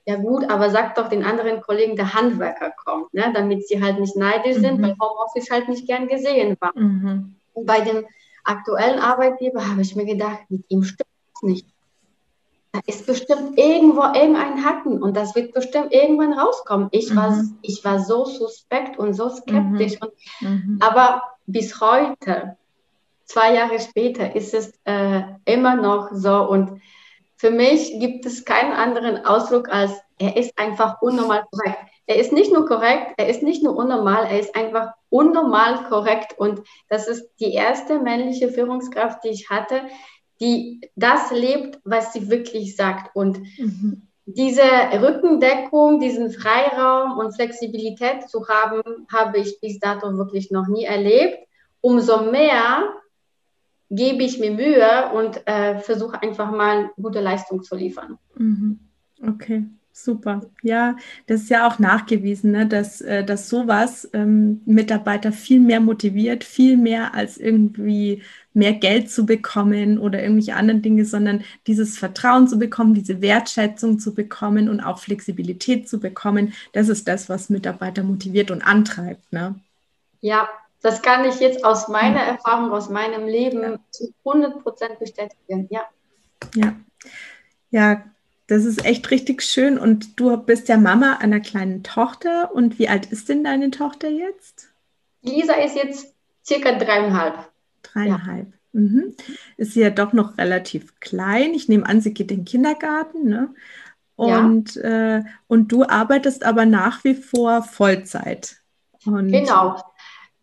Ja 0.05 0.17
gut, 0.17 0.49
aber 0.49 0.71
sag 0.71 0.95
doch 0.95 1.09
den 1.09 1.25
anderen 1.25 1.61
Kollegen, 1.61 1.97
der 1.97 2.15
Handwerker 2.15 2.71
kommt, 2.85 3.13
ne? 3.13 3.33
damit 3.35 3.67
sie 3.67 3.83
halt 3.83 3.99
nicht 3.99 4.17
neidisch 4.17 4.57
sind, 4.57 4.79
mhm. 4.79 4.83
weil 4.83 4.97
Homeoffice 5.01 5.51
halt 5.51 5.69
nicht 5.69 5.87
gern 5.89 6.07
gesehen 6.07 6.57
war. 6.61 6.71
Mhm. 6.77 7.35
Und 7.55 7.67
bei 7.67 7.81
dem 7.81 8.05
aktuellen 8.47 8.99
Arbeitgeber 8.99 9.69
habe 9.69 9.83
ich 9.83 9.97
mir 9.97 10.07
gedacht, 10.07 10.41
mit 10.49 10.65
ihm 10.69 10.85
stimmt 10.85 11.11
es 11.35 11.43
nicht. 11.43 11.67
Da 12.73 12.81
ist 12.87 13.07
bestimmt 13.07 13.59
irgendwo 13.59 14.03
irgendein 14.03 14.65
Hacken 14.65 15.03
und 15.03 15.17
das 15.17 15.35
wird 15.35 15.55
bestimmt 15.55 15.93
irgendwann 15.93 16.35
rauskommen. 16.35 16.89
Ich, 16.91 17.11
mhm. 17.11 17.17
war, 17.17 17.45
ich 17.63 17.85
war 17.85 18.01
so 18.01 18.25
suspekt 18.27 18.99
und 18.99 19.15
so 19.15 19.31
skeptisch. 19.31 19.95
Mhm. 19.95 20.07
Und, 20.07 20.13
mhm. 20.41 20.79
Aber 20.81 21.23
bis 21.47 21.81
heute, 21.81 22.57
zwei 23.25 23.55
Jahre 23.55 23.81
später, 23.81 24.37
ist 24.37 24.53
es 24.53 24.73
äh, 24.85 25.23
immer 25.47 25.77
noch 25.77 26.11
so. 26.13 26.49
Und 26.49 26.81
für 27.37 27.51
mich 27.51 27.99
gibt 28.01 28.25
es 28.27 28.45
keinen 28.45 28.73
anderen 28.73 29.25
Ausdruck 29.25 29.69
als, 29.69 29.93
er 30.19 30.37
ist 30.37 30.59
einfach 30.59 31.03
unnormal 31.03 31.45
korrekt. 31.51 31.79
Er 32.07 32.17
ist 32.17 32.33
nicht 32.33 32.53
nur 32.53 32.67
korrekt, 32.67 33.15
er 33.19 33.29
ist 33.29 33.43
nicht 33.43 33.63
nur 33.63 33.77
unnormal, 33.77 34.25
er 34.25 34.41
ist 34.41 34.55
einfach 34.57 34.93
unnormal 35.11 35.85
korrekt. 35.89 36.39
Und 36.39 36.63
das 36.89 37.09
ist 37.09 37.29
die 37.41 37.53
erste 37.53 37.99
männliche 37.99 38.49
Führungskraft, 38.49 39.25
die 39.25 39.29
ich 39.29 39.51
hatte, 39.51 39.83
die 40.41 40.81
das 40.95 41.31
lebt, 41.31 41.81
was 41.85 42.13
sie 42.13 42.31
wirklich 42.31 42.77
sagt. 42.77 43.15
Und 43.15 43.41
mhm. 43.59 44.09
diese 44.25 44.63
Rückendeckung, 44.63 46.01
diesen 46.01 46.31
Freiraum 46.31 47.19
und 47.19 47.35
Flexibilität 47.35 48.31
zu 48.31 48.49
haben, 48.49 48.83
habe 49.13 49.39
ich 49.39 49.61
bis 49.61 49.79
dato 49.79 50.17
wirklich 50.17 50.51
noch 50.51 50.69
nie 50.69 50.85
erlebt. 50.85 51.39
Umso 51.81 52.23
mehr 52.31 52.85
gebe 53.91 54.23
ich 54.25 54.39
mir 54.39 54.51
Mühe 54.51 55.11
und 55.15 55.47
äh, 55.47 55.79
versuche 55.79 56.21
einfach 56.23 56.51
mal 56.51 56.91
gute 57.01 57.21
Leistung 57.21 57.63
zu 57.63 57.77
liefern. 57.77 58.19
Mhm. 58.37 58.81
Okay. 59.27 59.65
Super. 59.99 60.43
Ja, 60.61 60.95
das 61.27 61.45
ist 61.45 61.49
ja 61.49 61.67
auch 61.67 61.79
nachgewiesen, 61.79 62.51
ne, 62.51 62.67
dass, 62.67 63.01
äh, 63.01 63.25
dass 63.25 63.49
sowas 63.49 64.07
ähm, 64.13 64.61
Mitarbeiter 64.67 65.33
viel 65.33 65.59
mehr 65.59 65.81
motiviert, 65.81 66.45
viel 66.45 66.77
mehr 66.77 67.15
als 67.15 67.39
irgendwie 67.39 68.23
mehr 68.53 68.75
Geld 68.75 69.11
zu 69.11 69.25
bekommen 69.25 69.99
oder 69.99 70.23
irgendwelche 70.23 70.55
anderen 70.55 70.83
Dinge, 70.83 71.07
sondern 71.07 71.45
dieses 71.67 71.97
Vertrauen 71.97 72.47
zu 72.47 72.59
bekommen, 72.59 72.93
diese 72.93 73.23
Wertschätzung 73.23 73.99
zu 73.99 74.15
bekommen 74.15 74.69
und 74.69 74.81
auch 74.81 74.99
Flexibilität 74.99 75.89
zu 75.89 75.99
bekommen, 75.99 76.53
das 76.75 76.91
ist 76.91 77.09
das, 77.09 77.31
was 77.31 77.49
Mitarbeiter 77.49 78.03
motiviert 78.03 78.51
und 78.51 78.61
antreibt. 78.61 79.33
Ne? 79.33 79.59
Ja, 80.21 80.47
das 80.87 81.03
kann 81.03 81.25
ich 81.25 81.41
jetzt 81.41 81.65
aus 81.65 81.89
meiner 81.89 82.21
Erfahrung, 82.21 82.71
aus 82.71 82.89
meinem 82.89 83.27
Leben 83.27 83.63
ja. 83.63 83.79
zu 83.91 84.15
100 84.25 84.63
Prozent 84.63 84.99
bestätigen. 85.01 85.67
Ja. 85.69 85.83
Ja. 86.55 86.77
Ja, 87.71 88.05
Das 88.47 88.65
ist 88.65 88.85
echt 88.85 89.11
richtig 89.11 89.43
schön. 89.43 89.79
Und 89.79 90.21
du 90.21 90.37
bist 90.37 90.69
ja 90.69 90.77
Mama 90.77 91.15
einer 91.15 91.41
kleinen 91.41 91.83
Tochter. 91.83 92.55
Und 92.55 92.79
wie 92.79 92.89
alt 92.89 93.07
ist 93.07 93.29
denn 93.29 93.43
deine 93.43 93.73
Tochter 93.73 94.09
jetzt? 94.09 94.71
Lisa 95.23 95.55
ist 95.55 95.75
jetzt 95.75 96.15
circa 96.45 96.79
dreieinhalb. 96.79 97.35
Dreieinhalb. 97.83 98.47
Ja. 98.47 98.81
Mhm. 98.81 99.15
Ist 99.57 99.73
sie 99.73 99.81
ja 99.81 99.91
doch 99.91 100.13
noch 100.13 100.39
relativ 100.39 101.01
klein. 101.01 101.55
Ich 101.55 101.69
nehme 101.69 101.87
an, 101.87 102.01
sie 102.01 102.15
geht 102.15 102.31
in 102.31 102.41
den 102.41 102.45
Kindergarten. 102.45 103.29
Ne? 103.29 103.55
Und, 104.15 104.77
ja. 104.77 105.17
äh, 105.17 105.25
und 105.49 105.73
du 105.73 105.85
arbeitest 105.85 106.45
aber 106.45 106.65
nach 106.65 107.03
wie 107.03 107.15
vor 107.15 107.65
Vollzeit. 107.65 108.61
Und 109.05 109.33
genau. 109.33 109.83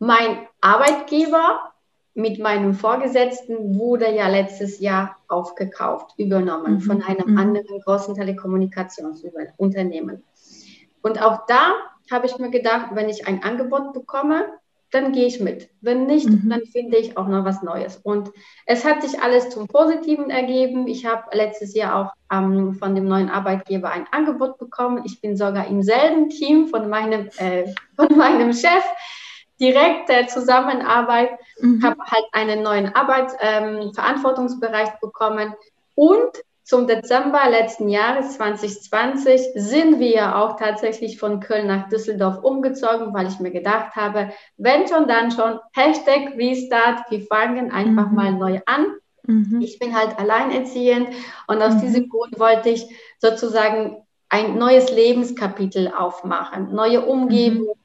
Mein 0.05 0.49
Arbeitgeber 0.59 1.71
mit 2.13 2.37
meinem 2.37 2.73
Vorgesetzten 2.73 3.79
wurde 3.79 4.13
ja 4.13 4.27
letztes 4.27 4.81
Jahr 4.81 5.15
aufgekauft, 5.29 6.15
übernommen 6.17 6.73
mhm. 6.73 6.81
von 6.81 7.01
einem 7.01 7.31
mhm. 7.31 7.37
anderen 7.37 7.79
großen 7.79 8.13
Telekommunikationsunternehmen. 8.13 10.21
Und 11.01 11.21
auch 11.21 11.45
da 11.45 11.75
habe 12.11 12.25
ich 12.25 12.37
mir 12.37 12.49
gedacht, 12.49 12.87
wenn 12.91 13.07
ich 13.07 13.27
ein 13.27 13.43
Angebot 13.43 13.93
bekomme, 13.93 14.47
dann 14.91 15.13
gehe 15.13 15.25
ich 15.25 15.39
mit. 15.39 15.69
Wenn 15.79 16.05
nicht, 16.05 16.27
mhm. 16.27 16.49
dann 16.49 16.65
finde 16.65 16.97
ich 16.97 17.15
auch 17.15 17.29
noch 17.29 17.45
was 17.45 17.63
Neues. 17.63 17.95
Und 18.03 18.29
es 18.65 18.83
hat 18.83 19.03
sich 19.03 19.21
alles 19.21 19.51
zum 19.51 19.69
Positiven 19.69 20.29
ergeben. 20.29 20.85
Ich 20.87 21.05
habe 21.05 21.29
letztes 21.31 21.75
Jahr 21.75 21.95
auch 21.95 22.11
ähm, 22.29 22.73
von 22.73 22.93
dem 22.93 23.07
neuen 23.07 23.29
Arbeitgeber 23.29 23.89
ein 23.89 24.05
Angebot 24.11 24.57
bekommen. 24.57 25.03
Ich 25.05 25.21
bin 25.21 25.37
sogar 25.37 25.65
im 25.67 25.81
selben 25.81 26.27
Team 26.27 26.67
von 26.67 26.89
meinem, 26.89 27.29
äh, 27.37 27.73
von 27.95 28.17
meinem 28.17 28.51
Chef 28.51 28.83
direkte 29.63 30.27
Zusammenarbeit, 30.27 31.29
mhm. 31.59 31.81
habe 31.83 32.03
halt 32.03 32.25
einen 32.33 32.63
neuen 32.63 32.93
Arbeitsverantwortungsbereich 32.93 34.89
ähm, 34.89 34.97
bekommen 35.01 35.53
und 35.95 36.31
zum 36.65 36.87
Dezember 36.87 37.49
letzten 37.49 37.89
Jahres 37.89 38.35
2020 38.37 39.49
sind 39.55 39.99
wir 39.99 40.37
auch 40.37 40.55
tatsächlich 40.57 41.19
von 41.19 41.41
Köln 41.41 41.67
nach 41.67 41.89
Düsseldorf 41.89 42.41
umgezogen, 42.41 43.13
weil 43.13 43.27
ich 43.27 43.39
mir 43.39 43.51
gedacht 43.51 43.95
habe, 43.95 44.31
wenn 44.55 44.87
schon, 44.87 45.07
dann 45.07 45.31
schon, 45.31 45.59
Hashtag 45.73 46.37
Restart, 46.37 47.09
wir 47.09 47.21
fangen 47.21 47.71
einfach 47.71 48.09
mhm. 48.09 48.15
mal 48.15 48.31
neu 48.31 48.59
an. 48.65 48.85
Mhm. 49.27 49.59
Ich 49.61 49.77
bin 49.77 49.97
halt 49.97 50.17
alleinerziehend 50.17 51.09
und 51.47 51.61
aus 51.61 51.75
mhm. 51.75 51.81
diesem 51.81 52.09
Grund 52.09 52.39
wollte 52.39 52.69
ich 52.69 52.87
sozusagen 53.19 53.97
ein 54.29 54.57
neues 54.57 54.89
Lebenskapitel 54.89 55.93
aufmachen, 55.95 56.73
neue 56.73 57.05
Umgebung, 57.05 57.75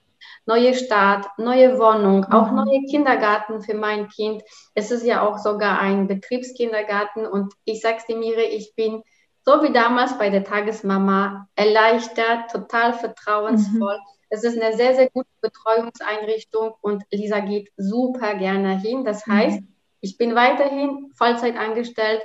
neue 0.49 0.75
Stadt, 0.75 1.27
neue 1.37 1.79
Wohnung, 1.79 2.25
auch 2.25 2.51
mhm. 2.51 2.57
neue 2.57 2.83
Kindergarten 2.91 3.61
für 3.61 3.75
mein 3.75 4.09
Kind. 4.09 4.43
Es 4.75 4.91
ist 4.91 5.05
ja 5.05 5.21
auch 5.21 5.37
sogar 5.37 5.79
ein 5.79 6.09
Betriebskindergarten 6.09 7.27
und 7.27 7.53
ich 7.67 7.83
sag's 7.83 8.07
dir, 8.07 8.17
Mire, 8.17 8.43
ich 8.43 8.75
bin 8.75 9.03
so 9.45 9.63
wie 9.63 9.73
damals 9.73 10.17
bei 10.17 10.31
der 10.31 10.45
Tagesmama 10.45 11.49
erleichtert, 11.55 12.51
total 12.51 12.95
vertrauensvoll. 12.95 13.97
Mhm. 13.97 14.19
Es 14.31 14.43
ist 14.43 14.61
eine 14.61 14.75
sehr, 14.75 14.95
sehr 14.95 15.11
gute 15.11 15.29
Betreuungseinrichtung 15.43 16.73
und 16.81 17.05
Lisa 17.11 17.41
geht 17.41 17.71
super 17.77 18.35
gerne 18.35 18.79
hin. 18.81 19.05
Das 19.05 19.27
mhm. 19.27 19.33
heißt, 19.33 19.63
ich 20.01 20.17
bin 20.17 20.35
weiterhin 20.35 21.13
Vollzeit 21.15 21.59
angestellt. 21.59 22.23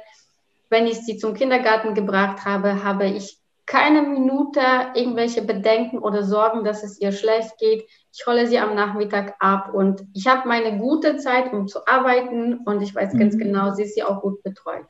Wenn 0.70 0.88
ich 0.88 1.00
sie 1.00 1.18
zum 1.18 1.34
Kindergarten 1.34 1.94
gebracht 1.94 2.46
habe, 2.46 2.86
habe 2.86 3.06
ich 3.06 3.38
keine 3.66 4.02
Minute 4.02 4.60
irgendwelche 4.94 5.42
Bedenken 5.42 6.00
oder 6.00 6.24
Sorgen, 6.24 6.64
dass 6.64 6.84
es 6.84 7.00
ihr 7.00 7.12
schlecht 7.12 7.58
geht. 7.58 7.88
Ich 8.12 8.26
hole 8.28 8.48
sie 8.48 8.60
am 8.60 8.76
Nachmittag 8.76 9.36
ab 9.40 9.74
und 9.74 10.04
ich 10.14 10.28
habe 10.28 10.48
meine 10.48 10.78
gute 10.78 11.18
Zeit, 11.18 11.52
um 11.54 11.68
zu 11.68 11.88
arbeiten 11.88 12.60
und 12.66 12.82
ich 12.82 12.94
weiß 12.94 13.14
mhm. 13.14 13.20
ganz 13.20 13.38
genau, 13.38 13.74
sie 13.74 13.84
ist 13.84 13.98
ja 13.98 14.08
auch 14.08 14.22
gut 14.22 14.44
betreut. 14.44 14.86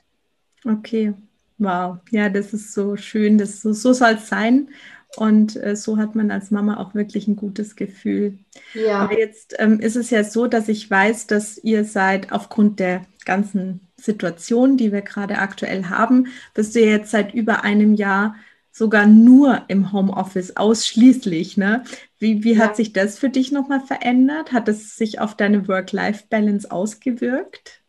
Okay, 0.66 1.14
wow. 1.58 1.98
Ja, 2.12 2.30
das 2.30 2.54
ist 2.54 2.74
so 2.74 2.96
schön. 2.96 3.38
Das, 3.38 3.62
so, 3.62 3.74
so 3.74 3.94
soll 3.94 4.14
es 4.14 4.28
sein. 4.28 4.70
Und 5.16 5.62
äh, 5.62 5.76
so 5.76 5.98
hat 5.98 6.16
man 6.16 6.32
als 6.32 6.50
Mama 6.50 6.78
auch 6.78 6.96
wirklich 6.96 7.28
ein 7.28 7.36
gutes 7.36 7.76
Gefühl. 7.76 8.40
Ja. 8.74 9.00
Aber 9.00 9.18
jetzt 9.18 9.56
ähm, 9.60 9.80
ist 9.80 9.96
es 9.96 10.10
ja 10.10 10.24
so, 10.24 10.48
dass 10.48 10.68
ich 10.70 10.90
weiß, 10.90 11.28
dass 11.28 11.58
ihr 11.60 11.86
seid 11.86 12.32
aufgrund 12.32 12.80
der 12.80 13.06
ganzen 13.26 13.82
Situation, 13.96 14.76
die 14.76 14.92
wir 14.92 15.02
gerade 15.02 15.38
aktuell 15.38 15.86
haben, 15.86 16.28
bist 16.56 16.76
du 16.76 16.80
jetzt 16.80 17.12
seit 17.12 17.34
über 17.34 17.64
einem 17.64 17.94
Jahr 17.94 18.36
sogar 18.74 19.06
nur 19.06 19.62
im 19.68 19.94
Homeoffice, 19.94 20.58
ausschließlich. 20.58 21.56
Ne? 21.56 21.84
Wie, 22.18 22.44
wie 22.44 22.56
ja. 22.56 22.66
hat 22.66 22.76
sich 22.76 22.92
das 22.92 23.18
für 23.18 23.30
dich 23.30 23.52
nochmal 23.52 23.80
verändert? 23.80 24.52
Hat 24.52 24.68
es 24.68 24.98
sich 24.98 25.22
auf 25.22 25.38
deine 25.38 25.68
Work-Life-Balance 25.68 26.70
ausgewirkt? 26.70 27.82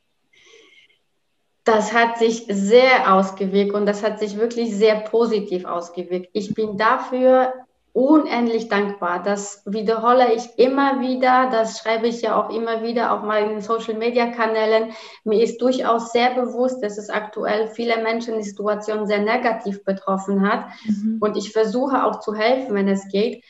Das 1.64 1.94
hat 1.94 2.18
sich 2.18 2.44
sehr 2.48 3.14
ausgewirkt 3.14 3.72
und 3.72 3.86
das 3.86 4.02
hat 4.02 4.20
sich 4.20 4.36
wirklich 4.36 4.76
sehr 4.76 4.96
positiv 4.96 5.64
ausgewirkt. 5.64 6.28
Ich 6.34 6.52
bin 6.52 6.76
dafür 6.76 7.54
unendlich 7.94 8.68
dankbar. 8.68 9.22
Das 9.22 9.62
wiederhole 9.66 10.34
ich 10.34 10.58
immer 10.58 11.00
wieder, 11.00 11.48
das 11.48 11.78
schreibe 11.78 12.08
ich 12.08 12.22
ja 12.22 12.34
auch 12.34 12.50
immer 12.50 12.82
wieder 12.82 13.12
auf 13.12 13.22
meinen 13.22 13.60
Social-Media-Kanälen. 13.60 14.92
Mir 15.22 15.42
ist 15.42 15.62
durchaus 15.62 16.10
sehr 16.10 16.34
bewusst, 16.34 16.82
dass 16.82 16.98
es 16.98 17.08
aktuell 17.08 17.68
viele 17.68 18.02
Menschen 18.02 18.36
die 18.36 18.42
Situation 18.42 19.06
sehr 19.06 19.20
negativ 19.20 19.84
betroffen 19.84 20.46
hat. 20.46 20.66
Mhm. 20.84 21.18
Und 21.20 21.36
ich 21.36 21.52
versuche 21.52 22.04
auch 22.04 22.18
zu 22.18 22.34
helfen, 22.34 22.74
wenn 22.74 22.88
es 22.88 23.06
geht. 23.08 23.44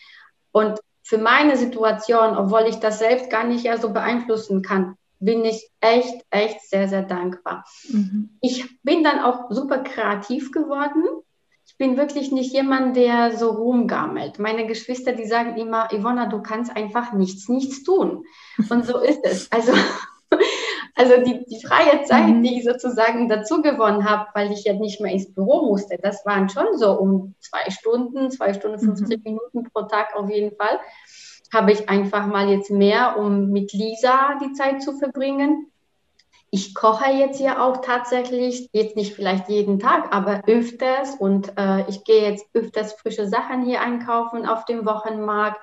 Und 0.53 0.79
für 1.03 1.19
meine 1.19 1.57
Situation, 1.57 2.37
obwohl 2.37 2.67
ich 2.69 2.77
das 2.77 2.99
selbst 2.99 3.31
gar 3.31 3.45
nicht 3.45 3.65
ja 3.65 3.79
so 3.79 3.95
beeinflussen 3.95 4.61
kann, 4.61 4.97
bin 5.21 5.43
ich 5.47 5.71
echt, 5.81 6.23
echt 6.29 6.61
sehr, 6.69 6.87
sehr 6.87 7.03
dankbar. 7.03 7.65
Mhm. 7.89 8.37
Ich 8.43 8.79
bin 8.83 9.03
dann 9.03 9.21
auch 9.21 9.51
super 9.51 9.79
kreativ 9.79 10.53
geworden 10.53 11.03
ich 11.75 11.79
bin 11.79 11.97
wirklich 11.97 12.31
nicht 12.31 12.53
jemand, 12.53 12.95
der 12.95 13.37
so 13.37 13.51
rumgammelt. 13.51 14.39
Meine 14.39 14.65
Geschwister, 14.65 15.11
die 15.11 15.27
sagen 15.27 15.57
immer, 15.57 15.93
Ivona, 15.93 16.27
du 16.27 16.41
kannst 16.41 16.75
einfach 16.77 17.13
nichts, 17.13 17.49
nichts 17.49 17.83
tun. 17.83 18.25
Und 18.71 18.87
so 18.87 19.01
ist 19.01 19.25
es. 19.25 19.51
Also, 19.51 19.73
also 20.95 21.15
die, 21.25 21.45
die 21.47 21.67
freie 21.67 22.05
Zeit, 22.05 22.29
mhm. 22.29 22.45
die 22.45 22.59
ich 22.59 22.65
sozusagen 22.65 23.29
dazu 23.29 23.61
gewonnen 23.61 24.09
habe, 24.09 24.29
weil 24.35 24.53
ich 24.53 24.63
ja 24.63 24.75
nicht 24.75 25.01
mehr 25.01 25.11
ins 25.11 25.35
Büro 25.35 25.67
musste, 25.67 25.99
das 26.01 26.25
waren 26.25 26.49
schon 26.49 26.79
so 26.79 26.93
um 26.93 27.35
zwei 27.41 27.69
Stunden, 27.73 28.31
zwei 28.31 28.55
Stunden, 28.55 28.79
50 28.79 29.19
mhm. 29.19 29.23
Minuten 29.25 29.65
pro 29.65 29.83
Tag 29.83 30.15
auf 30.15 30.31
jeden 30.31 30.55
Fall, 30.55 30.79
habe 31.53 31.73
ich 31.73 31.89
einfach 31.89 32.29
mal 32.29 32.49
jetzt 32.51 32.71
mehr, 32.71 33.19
um 33.19 33.51
mit 33.51 33.73
Lisa 33.73 34.39
die 34.41 34.53
Zeit 34.53 34.81
zu 34.81 34.97
verbringen 34.97 35.73
ich 36.55 36.73
koche 36.73 37.11
jetzt 37.11 37.41
ja 37.41 37.61
auch 37.61 37.79
tatsächlich, 37.79 38.69
jetzt 38.73 38.95
nicht 38.95 39.13
vielleicht 39.13 39.49
jeden 39.49 39.81
Tag, 39.81 40.15
aber 40.15 40.43
öfters 40.47 41.17
und 41.17 41.53
äh, 41.59 41.85
ich 41.89 42.05
gehe 42.05 42.31
jetzt 42.31 42.47
öfters 42.55 42.93
frische 42.93 43.27
Sachen 43.27 43.65
hier 43.65 43.81
einkaufen 43.81 44.47
auf 44.47 44.65
dem 44.65 44.87
Wochenmarkt. 44.87 45.61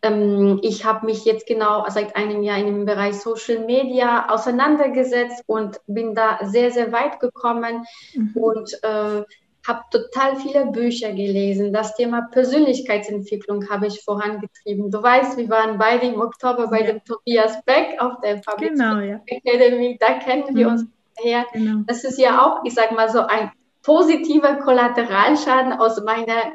Ähm, 0.00 0.60
ich 0.62 0.86
habe 0.86 1.04
mich 1.04 1.26
jetzt 1.26 1.46
genau 1.46 1.84
seit 1.90 2.16
einem 2.16 2.42
Jahr 2.42 2.56
in 2.56 2.64
dem 2.64 2.86
Bereich 2.86 3.16
Social 3.20 3.66
Media 3.66 4.30
auseinandergesetzt 4.30 5.42
und 5.44 5.78
bin 5.86 6.14
da 6.14 6.38
sehr, 6.42 6.70
sehr 6.70 6.90
weit 6.90 7.20
gekommen 7.20 7.84
mhm. 8.14 8.32
und 8.34 8.82
äh, 8.82 9.24
habe 9.66 9.80
total 9.90 10.36
viele 10.36 10.66
Bücher 10.66 11.10
gelesen. 11.12 11.72
Das 11.72 11.94
Thema 11.94 12.28
Persönlichkeitsentwicklung 12.30 13.68
habe 13.70 13.86
ich 13.86 14.02
vorangetrieben. 14.04 14.90
Du 14.90 15.02
weißt, 15.02 15.38
wir 15.38 15.48
waren 15.48 15.78
beide 15.78 16.06
im 16.06 16.20
Oktober 16.20 16.68
bei 16.68 16.80
ja. 16.80 16.86
dem 16.86 17.04
Tobias 17.04 17.62
Beck 17.64 17.96
auf 17.98 18.20
der 18.22 18.36
Public 18.36 18.72
genau, 18.72 18.98
ja. 18.98 19.20
Academy. 19.26 19.96
Da 19.98 20.18
kennen 20.18 20.54
wir 20.54 20.66
mhm. 20.66 20.72
uns 20.72 20.86
her. 21.18 21.46
Genau. 21.52 21.82
Das 21.86 22.04
ist 22.04 22.18
ja 22.18 22.44
auch, 22.44 22.64
ich 22.64 22.74
sage 22.74 22.94
mal 22.94 23.08
so, 23.08 23.20
ein 23.20 23.50
positiver 23.82 24.56
Kollateralschaden 24.56 25.74
aus 25.74 26.02
meiner 26.02 26.54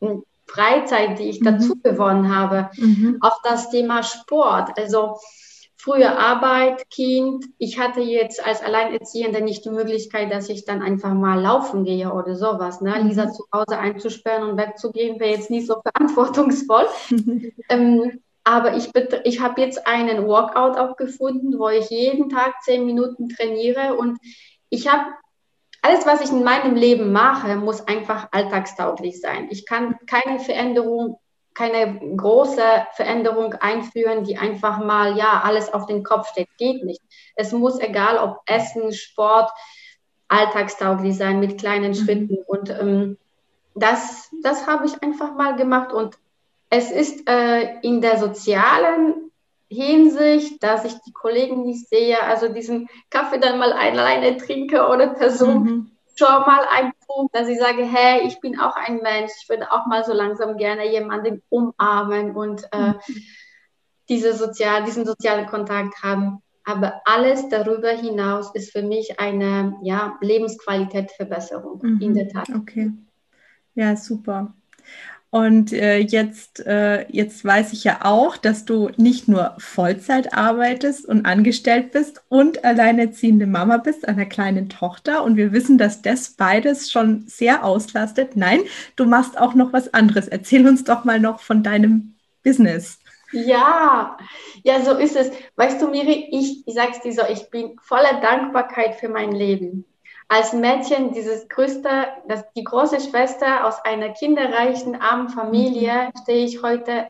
hm, 0.00 0.22
Freizeit, 0.46 1.18
die 1.18 1.30
ich 1.30 1.40
mhm. 1.40 1.44
dazu 1.44 1.76
gewonnen 1.82 2.34
habe. 2.34 2.70
Mhm. 2.76 3.18
Auch 3.20 3.40
das 3.42 3.70
Thema 3.70 4.02
Sport. 4.02 4.78
Also 4.78 5.16
frühe 5.84 6.16
Arbeit, 6.16 6.88
Kind. 6.88 7.44
Ich 7.58 7.78
hatte 7.78 8.00
jetzt 8.00 8.44
als 8.44 8.62
Alleinerziehende 8.62 9.42
nicht 9.42 9.66
die 9.66 9.70
Möglichkeit, 9.70 10.32
dass 10.32 10.48
ich 10.48 10.64
dann 10.64 10.80
einfach 10.80 11.12
mal 11.12 11.40
laufen 11.40 11.84
gehe 11.84 12.10
oder 12.10 12.34
sowas. 12.34 12.80
Ne? 12.80 12.96
Mhm. 12.98 13.08
Lisa 13.08 13.30
zu 13.30 13.44
Hause 13.52 13.78
einzusperren 13.78 14.48
und 14.48 14.56
wegzugehen, 14.56 15.20
wäre 15.20 15.32
jetzt 15.32 15.50
nicht 15.50 15.66
so 15.66 15.82
verantwortungsvoll. 15.82 16.86
ähm, 17.68 18.22
aber 18.44 18.76
ich, 18.76 18.90
ich 19.24 19.40
habe 19.40 19.60
jetzt 19.60 19.86
einen 19.86 20.26
Workout 20.26 20.78
auch 20.78 20.96
gefunden, 20.96 21.58
wo 21.58 21.68
ich 21.68 21.90
jeden 21.90 22.30
Tag 22.30 22.62
zehn 22.62 22.84
Minuten 22.86 23.28
trainiere 23.28 23.94
und 23.96 24.18
ich 24.70 24.90
habe 24.90 25.04
alles, 25.82 26.06
was 26.06 26.22
ich 26.22 26.30
in 26.30 26.44
meinem 26.44 26.76
Leben 26.76 27.12
mache, 27.12 27.56
muss 27.56 27.86
einfach 27.86 28.28
alltagstauglich 28.32 29.20
sein. 29.20 29.48
Ich 29.50 29.66
kann 29.66 29.96
keine 30.06 30.40
Veränderung 30.40 31.18
keine 31.54 32.16
große 32.16 32.62
Veränderung 32.94 33.54
einführen, 33.54 34.24
die 34.24 34.36
einfach 34.36 34.78
mal, 34.78 35.16
ja, 35.16 35.42
alles 35.44 35.72
auf 35.72 35.86
den 35.86 36.02
Kopf 36.02 36.28
steht. 36.28 36.48
Geht 36.58 36.84
nicht. 36.84 37.00
Es 37.36 37.52
muss, 37.52 37.78
egal 37.78 38.18
ob 38.18 38.40
Essen, 38.46 38.92
Sport, 38.92 39.50
alltagstauglich 40.28 41.16
sein 41.16 41.40
mit 41.40 41.58
kleinen 41.58 41.92
mhm. 41.92 41.94
Schritten. 41.94 42.38
Und 42.46 42.70
ähm, 42.70 43.18
das, 43.74 44.30
das 44.42 44.66
habe 44.66 44.86
ich 44.86 45.02
einfach 45.02 45.34
mal 45.34 45.56
gemacht. 45.56 45.92
Und 45.92 46.18
es 46.70 46.90
ist 46.90 47.28
äh, 47.28 47.78
in 47.82 48.00
der 48.00 48.18
sozialen 48.18 49.30
Hinsicht, 49.68 50.62
dass 50.62 50.84
ich 50.84 50.94
die 51.06 51.12
Kollegen 51.12 51.64
nicht 51.64 51.88
sehe, 51.88 52.22
also 52.22 52.48
diesen 52.48 52.88
Kaffee 53.10 53.38
dann 53.38 53.58
mal 53.58 53.72
alleine 53.72 54.36
trinke 54.36 54.86
oder 54.88 55.08
Person 55.08 55.62
mhm. 55.62 55.90
Schon 56.14 56.28
mal 56.28 56.66
ein 56.70 56.92
dazu, 57.14 57.28
dass 57.32 57.48
ich 57.48 57.58
sage, 57.58 57.84
hey, 57.84 58.26
ich 58.26 58.40
bin 58.40 58.58
auch 58.58 58.76
ein 58.76 58.98
Mensch, 58.98 59.32
ich 59.42 59.48
würde 59.48 59.70
auch 59.70 59.86
mal 59.86 60.04
so 60.04 60.12
langsam 60.12 60.56
gerne 60.56 60.90
jemanden 60.90 61.42
umarmen 61.48 62.34
und 62.34 62.64
äh, 62.72 62.90
mhm. 62.90 63.00
diese 64.08 64.34
sozial, 64.34 64.84
diesen 64.84 65.06
sozialen 65.06 65.46
Kontakt 65.46 66.02
haben. 66.02 66.40
Aber 66.64 67.02
alles 67.04 67.48
darüber 67.50 67.90
hinaus 67.90 68.54
ist 68.54 68.72
für 68.72 68.82
mich 68.82 69.20
eine 69.20 69.76
ja, 69.82 70.16
Lebensqualitätsverbesserung, 70.20 71.80
mhm. 71.82 72.00
in 72.00 72.14
der 72.14 72.28
Tat. 72.28 72.48
Okay. 72.54 72.92
Ja, 73.74 73.96
super. 73.96 74.54
Und 75.34 75.72
äh, 75.72 75.98
jetzt, 75.98 76.64
äh, 76.64 77.10
jetzt 77.10 77.44
weiß 77.44 77.72
ich 77.72 77.82
ja 77.82 78.04
auch, 78.04 78.36
dass 78.36 78.66
du 78.66 78.90
nicht 78.96 79.26
nur 79.26 79.56
Vollzeit 79.58 80.32
arbeitest 80.32 81.04
und 81.06 81.26
angestellt 81.26 81.90
bist 81.90 82.22
und 82.28 82.64
alleinerziehende 82.64 83.44
Mama 83.44 83.78
bist, 83.78 84.06
einer 84.06 84.26
kleinen 84.26 84.68
Tochter. 84.68 85.24
Und 85.24 85.36
wir 85.36 85.50
wissen, 85.50 85.76
dass 85.76 86.02
das 86.02 86.34
beides 86.34 86.92
schon 86.92 87.24
sehr 87.26 87.64
auslastet. 87.64 88.36
Nein, 88.36 88.60
du 88.94 89.06
machst 89.06 89.36
auch 89.36 89.54
noch 89.54 89.72
was 89.72 89.92
anderes. 89.92 90.28
Erzähl 90.28 90.68
uns 90.68 90.84
doch 90.84 91.02
mal 91.02 91.18
noch 91.18 91.40
von 91.40 91.64
deinem 91.64 92.14
Business. 92.44 93.00
Ja, 93.32 94.16
ja, 94.62 94.82
so 94.82 94.92
ist 94.92 95.16
es. 95.16 95.32
Weißt 95.56 95.82
du, 95.82 95.88
Miri, 95.88 96.28
ich, 96.30 96.62
ich 96.64 96.74
sag's 96.74 97.00
dir 97.00 97.12
so, 97.12 97.22
ich 97.28 97.50
bin 97.50 97.76
voller 97.82 98.20
Dankbarkeit 98.20 98.94
für 98.94 99.08
mein 99.08 99.32
Leben 99.32 99.84
als 100.28 100.52
Mädchen 100.52 101.12
dieses 101.12 101.48
größte, 101.48 101.88
das, 102.28 102.44
die 102.56 102.64
große 102.64 103.00
Schwester 103.00 103.66
aus 103.66 103.84
einer 103.84 104.10
kinderreichen, 104.10 104.96
armen 105.00 105.28
Familie, 105.28 105.92
mhm. 105.92 106.22
stehe 106.22 106.44
ich 106.44 106.62
heute, 106.62 107.08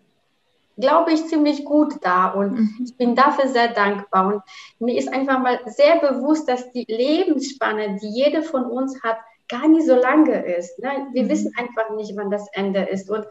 glaube 0.76 1.12
ich, 1.12 1.26
ziemlich 1.26 1.64
gut 1.64 1.94
da 2.02 2.28
und 2.28 2.52
mhm. 2.52 2.78
ich 2.84 2.96
bin 2.96 3.14
dafür 3.14 3.48
sehr 3.48 3.68
dankbar. 3.68 4.26
Und 4.26 4.42
mir 4.80 4.98
ist 4.98 5.12
einfach 5.12 5.38
mal 5.38 5.60
sehr 5.66 6.00
bewusst, 6.00 6.48
dass 6.48 6.70
die 6.72 6.84
Lebensspanne, 6.88 7.98
die 8.00 8.08
jede 8.08 8.42
von 8.42 8.64
uns 8.64 9.02
hat, 9.02 9.18
gar 9.48 9.68
nicht 9.68 9.86
so 9.86 9.94
lange 9.94 10.44
ist. 10.56 10.78
Ne? 10.80 11.08
Wir 11.12 11.24
mhm. 11.24 11.28
wissen 11.28 11.52
einfach 11.56 11.90
nicht, 11.94 12.16
wann 12.16 12.30
das 12.30 12.48
Ende 12.52 12.82
ist. 12.82 13.10
Und 13.10 13.26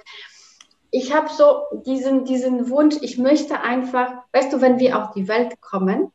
ich 0.91 1.13
habe 1.13 1.27
so 1.29 1.63
diesen, 1.85 2.23
diesen 2.23 2.69
Wunsch, 2.69 2.95
ich 3.01 3.17
möchte 3.17 3.59
einfach, 3.61 4.13
weißt 4.31 4.53
du, 4.53 4.61
wenn 4.61 4.79
wir 4.79 4.97
auf 4.97 5.11
die 5.11 5.27
Welt 5.27 5.59
kommen, 5.59 6.11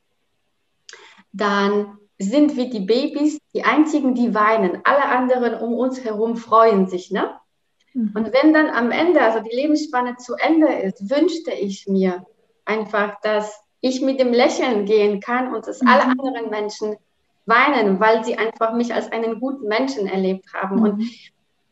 dann 1.32 1.98
sind 2.18 2.56
wir 2.56 2.68
die 2.68 2.80
Babys 2.80 3.38
die 3.54 3.64
einzigen, 3.64 4.14
die 4.14 4.34
weinen. 4.34 4.80
Alle 4.84 5.04
anderen 5.04 5.54
um 5.54 5.74
uns 5.74 6.04
herum 6.04 6.36
freuen 6.36 6.88
sich, 6.88 7.10
ne? 7.10 7.30
Mhm. 7.94 8.12
Und 8.14 8.32
wenn 8.32 8.52
dann 8.52 8.68
am 8.70 8.90
Ende, 8.90 9.20
also 9.20 9.40
die 9.40 9.54
Lebensspanne 9.54 10.16
zu 10.16 10.34
Ende 10.34 10.68
ist, 10.68 11.10
wünschte 11.10 11.52
ich 11.52 11.86
mir 11.86 12.26
einfach, 12.64 13.20
dass 13.22 13.62
ich 13.80 14.02
mit 14.02 14.20
dem 14.20 14.32
Lächeln 14.32 14.84
gehen 14.84 15.20
kann 15.20 15.54
und 15.54 15.66
dass 15.66 15.80
mhm. 15.80 15.88
alle 15.88 16.02
anderen 16.02 16.50
Menschen 16.50 16.96
weinen, 17.46 17.98
weil 18.00 18.24
sie 18.24 18.36
einfach 18.36 18.74
mich 18.74 18.92
als 18.92 19.10
einen 19.10 19.40
guten 19.40 19.66
Menschen 19.68 20.06
erlebt 20.06 20.52
haben. 20.52 20.76
Mhm. 20.76 20.82
Und 20.82 21.10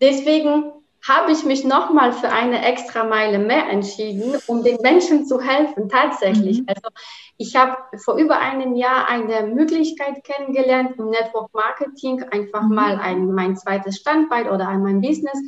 deswegen 0.00 0.72
habe 1.08 1.32
ich 1.32 1.44
mich 1.44 1.64
nochmal 1.64 2.12
für 2.12 2.30
eine 2.30 2.64
extra 2.64 3.04
Meile 3.04 3.38
mehr 3.38 3.68
entschieden, 3.68 4.36
um 4.46 4.64
den 4.64 4.78
Menschen 4.82 5.26
zu 5.26 5.40
helfen, 5.40 5.88
tatsächlich. 5.88 6.60
Mhm. 6.60 6.66
Also 6.68 6.88
ich 7.36 7.54
habe 7.54 7.76
vor 7.98 8.16
über 8.16 8.38
einem 8.38 8.74
Jahr 8.74 9.08
eine 9.08 9.46
Möglichkeit 9.46 10.24
kennengelernt 10.24 10.98
im 10.98 11.10
Network 11.10 11.52
Marketing, 11.54 12.24
einfach 12.24 12.62
mhm. 12.62 12.74
mal 12.74 12.98
ein, 12.98 13.32
mein 13.32 13.56
zweites 13.56 13.96
Standbein 13.98 14.48
oder 14.48 14.70
mein 14.78 15.00
Business 15.00 15.38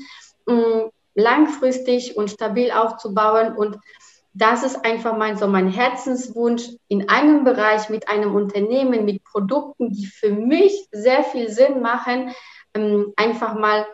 mm, 0.46 0.90
langfristig 1.14 2.16
und 2.16 2.30
stabil 2.30 2.70
aufzubauen. 2.70 3.56
Und 3.56 3.78
das 4.34 4.62
ist 4.62 4.84
einfach 4.84 5.16
mein, 5.16 5.36
so 5.36 5.48
mein 5.48 5.68
Herzenswunsch 5.68 6.68
in 6.86 7.08
einem 7.08 7.42
Bereich 7.42 7.88
mit 7.88 8.08
einem 8.08 8.36
Unternehmen, 8.36 9.04
mit 9.04 9.24
Produkten, 9.24 9.90
die 9.92 10.06
für 10.06 10.30
mich 10.30 10.86
sehr 10.92 11.24
viel 11.24 11.50
Sinn 11.50 11.80
machen, 11.80 12.32
ähm, 12.74 13.12
einfach 13.16 13.54
mal 13.54 13.86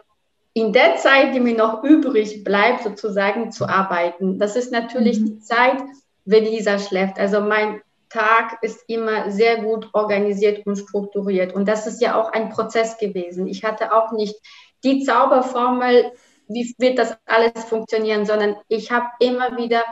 in 0.54 0.72
der 0.72 0.96
Zeit, 0.96 1.34
die 1.34 1.40
mir 1.40 1.56
noch 1.56 1.82
übrig 1.82 2.44
bleibt, 2.44 2.84
sozusagen 2.84 3.50
zu 3.50 3.68
arbeiten. 3.68 4.38
Das 4.38 4.54
ist 4.54 4.72
natürlich 4.72 5.20
mhm. 5.20 5.26
die 5.26 5.40
Zeit, 5.40 5.82
wenn 6.24 6.44
Lisa 6.44 6.78
schläft. 6.78 7.18
Also 7.18 7.40
mein 7.40 7.82
Tag 8.08 8.58
ist 8.62 8.84
immer 8.86 9.32
sehr 9.32 9.62
gut 9.62 9.88
organisiert 9.92 10.64
und 10.64 10.76
strukturiert. 10.76 11.52
Und 11.52 11.66
das 11.66 11.88
ist 11.88 12.00
ja 12.00 12.14
auch 12.14 12.32
ein 12.32 12.50
Prozess 12.50 12.96
gewesen. 12.98 13.48
Ich 13.48 13.64
hatte 13.64 13.92
auch 13.92 14.12
nicht 14.12 14.36
die 14.84 15.02
Zauberformel, 15.02 16.12
wie 16.46 16.72
wird 16.78 16.98
das 16.98 17.16
alles 17.26 17.64
funktionieren, 17.64 18.24
sondern 18.24 18.54
ich 18.68 18.92
habe 18.92 19.06
immer 19.18 19.56
wieder 19.56 19.82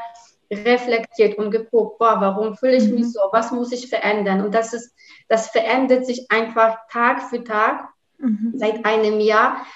reflektiert 0.52 1.38
und 1.38 1.50
geguckt, 1.50 1.98
boah, 1.98 2.20
warum 2.20 2.56
fühle 2.56 2.76
ich 2.76 2.88
mich 2.88 3.06
mhm. 3.06 3.10
so? 3.10 3.20
Was 3.32 3.50
muss 3.50 3.72
ich 3.72 3.88
verändern? 3.88 4.44
Und 4.44 4.54
das 4.54 4.72
ist, 4.74 4.94
das 5.28 5.48
verändert 5.48 6.06
sich 6.06 6.30
einfach 6.30 6.76
Tag 6.90 7.22
für 7.22 7.42
Tag 7.42 7.88
mhm. 8.18 8.52
seit 8.54 8.84
einem 8.84 9.18
Jahr 9.18 9.66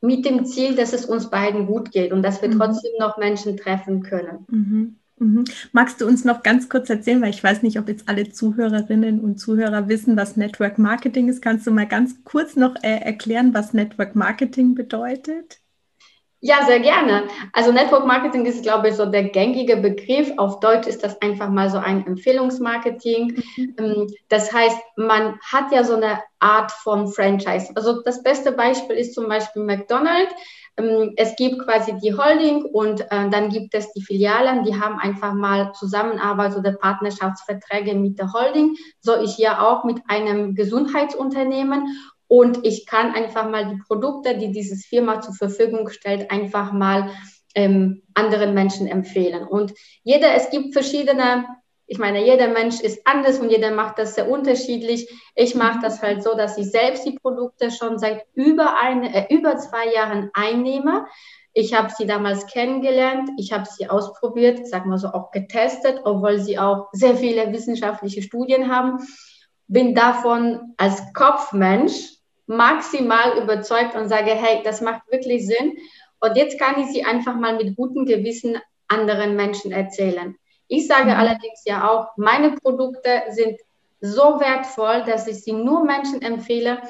mit 0.00 0.24
dem 0.24 0.44
Ziel, 0.44 0.74
dass 0.74 0.92
es 0.92 1.04
uns 1.04 1.30
beiden 1.30 1.66
gut 1.66 1.90
geht 1.90 2.12
und 2.12 2.22
dass 2.22 2.40
wir 2.42 2.48
mhm. 2.48 2.58
trotzdem 2.58 2.92
noch 2.98 3.18
Menschen 3.18 3.56
treffen 3.56 4.02
können. 4.02 4.46
Mhm. 4.48 4.96
Mhm. 5.18 5.44
Magst 5.72 6.00
du 6.00 6.06
uns 6.06 6.24
noch 6.24 6.42
ganz 6.42 6.68
kurz 6.68 6.88
erzählen, 6.88 7.20
weil 7.20 7.30
ich 7.30 7.42
weiß 7.42 7.62
nicht, 7.62 7.78
ob 7.78 7.88
jetzt 7.88 8.08
alle 8.08 8.30
Zuhörerinnen 8.30 9.20
und 9.20 9.38
Zuhörer 9.38 9.88
wissen, 9.88 10.16
was 10.16 10.36
Network 10.36 10.78
Marketing 10.78 11.28
ist. 11.28 11.42
Kannst 11.42 11.66
du 11.66 11.72
mal 11.72 11.86
ganz 11.86 12.22
kurz 12.24 12.56
noch 12.56 12.76
äh, 12.82 13.00
erklären, 13.00 13.52
was 13.54 13.72
Network 13.72 14.14
Marketing 14.14 14.74
bedeutet? 14.74 15.60
Ja, 16.40 16.64
sehr 16.64 16.78
gerne. 16.78 17.24
Also 17.52 17.72
Network 17.72 18.06
Marketing 18.06 18.46
ist, 18.46 18.62
glaube 18.62 18.88
ich, 18.88 18.94
so 18.94 19.06
der 19.06 19.24
gängige 19.24 19.76
Begriff. 19.76 20.32
Auf 20.36 20.60
Deutsch 20.60 20.86
ist 20.86 21.02
das 21.02 21.20
einfach 21.20 21.48
mal 21.48 21.68
so 21.68 21.78
ein 21.78 22.06
Empfehlungsmarketing. 22.06 23.42
Mhm. 23.56 23.74
Ähm, 23.76 24.06
das 24.28 24.52
heißt, 24.52 24.78
man 24.96 25.38
hat 25.40 25.72
ja 25.72 25.82
so 25.82 25.96
eine 25.96 26.20
Art 26.38 26.70
von 26.70 27.08
Franchise. 27.08 27.72
Also 27.74 28.02
das 28.02 28.22
beste 28.22 28.52
Beispiel 28.52 28.96
ist 28.96 29.14
zum 29.14 29.28
Beispiel 29.28 29.64
McDonald's. 29.64 30.32
Ähm, 30.76 31.12
es 31.16 31.34
gibt 31.34 31.58
quasi 31.64 31.94
die 31.98 32.16
Holding 32.16 32.66
und 32.66 33.00
äh, 33.00 33.28
dann 33.30 33.48
gibt 33.48 33.74
es 33.74 33.92
die 33.92 34.02
Filialen, 34.02 34.62
die 34.62 34.80
haben 34.80 35.00
einfach 35.00 35.34
mal 35.34 35.72
Zusammenarbeit 35.72 36.56
oder 36.56 36.70
Partnerschaftsverträge 36.70 37.96
mit 37.96 38.16
der 38.16 38.32
Holding. 38.32 38.76
So 39.00 39.20
ich 39.20 39.38
ja 39.38 39.60
auch 39.66 39.82
mit 39.82 40.00
einem 40.06 40.54
Gesundheitsunternehmen 40.54 41.88
und 42.28 42.64
ich 42.64 42.86
kann 42.86 43.14
einfach 43.14 43.48
mal 43.48 43.66
die 43.66 43.82
Produkte, 43.86 44.36
die 44.36 44.52
dieses 44.52 44.84
Firma 44.84 45.20
zur 45.22 45.34
Verfügung 45.34 45.88
stellt, 45.88 46.30
einfach 46.30 46.72
mal 46.72 47.10
ähm, 47.54 48.02
anderen 48.14 48.52
Menschen 48.52 48.86
empfehlen. 48.86 49.48
Und 49.48 49.72
jeder, 50.02 50.34
es 50.34 50.50
gibt 50.50 50.74
verschiedene, 50.74 51.46
ich 51.86 51.98
meine, 51.98 52.22
jeder 52.22 52.48
Mensch 52.48 52.80
ist 52.80 53.00
anders 53.06 53.38
und 53.38 53.50
jeder 53.50 53.70
macht 53.70 53.98
das 53.98 54.14
sehr 54.14 54.30
unterschiedlich. 54.30 55.10
Ich 55.34 55.54
mache 55.54 55.80
das 55.80 56.02
halt 56.02 56.22
so, 56.22 56.36
dass 56.36 56.58
ich 56.58 56.70
selbst 56.70 57.06
die 57.06 57.18
Produkte 57.18 57.70
schon 57.70 57.98
seit 57.98 58.26
über, 58.34 58.76
eine, 58.76 59.14
äh, 59.14 59.34
über 59.34 59.56
zwei 59.56 59.90
Jahren 59.92 60.30
einnehme. 60.34 61.06
Ich 61.54 61.72
habe 61.72 61.90
sie 61.96 62.06
damals 62.06 62.46
kennengelernt, 62.46 63.30
ich 63.38 63.52
habe 63.52 63.64
sie 63.64 63.88
ausprobiert, 63.88 64.68
sag 64.68 64.84
mal 64.84 64.98
so 64.98 65.08
auch 65.08 65.30
getestet, 65.30 66.02
obwohl 66.04 66.38
sie 66.38 66.58
auch 66.58 66.88
sehr 66.92 67.16
viele 67.16 67.50
wissenschaftliche 67.52 68.20
Studien 68.20 68.70
haben. 68.70 68.98
Bin 69.66 69.94
davon 69.94 70.74
als 70.76 71.02
Kopfmensch 71.14 72.17
maximal 72.48 73.40
überzeugt 73.40 73.94
und 73.94 74.08
sage, 74.08 74.30
hey, 74.30 74.62
das 74.64 74.80
macht 74.80 75.02
wirklich 75.10 75.46
Sinn. 75.46 75.76
Und 76.20 76.36
jetzt 76.36 76.58
kann 76.58 76.80
ich 76.80 76.88
sie 76.88 77.04
einfach 77.04 77.36
mal 77.36 77.56
mit 77.56 77.76
gutem 77.76 78.04
Gewissen 78.06 78.58
anderen 78.88 79.36
Menschen 79.36 79.70
erzählen. 79.70 80.34
Ich 80.66 80.86
sage 80.86 81.10
mhm. 81.10 81.16
allerdings 81.16 81.62
ja 81.64 81.88
auch, 81.88 82.08
meine 82.16 82.52
Produkte 82.52 83.22
sind 83.30 83.58
so 84.00 84.40
wertvoll, 84.40 85.04
dass 85.04 85.26
ich 85.26 85.42
sie 85.42 85.52
nur 85.52 85.84
Menschen 85.84 86.22
empfehle, 86.22 86.80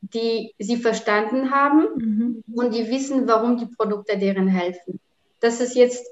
die 0.00 0.54
sie 0.58 0.76
verstanden 0.76 1.50
haben 1.50 1.86
mhm. 1.96 2.44
und 2.54 2.74
die 2.74 2.90
wissen, 2.90 3.26
warum 3.26 3.56
die 3.56 3.66
Produkte 3.66 4.18
deren 4.18 4.48
helfen. 4.48 5.00
Das 5.40 5.60
ist 5.60 5.74
jetzt 5.74 6.06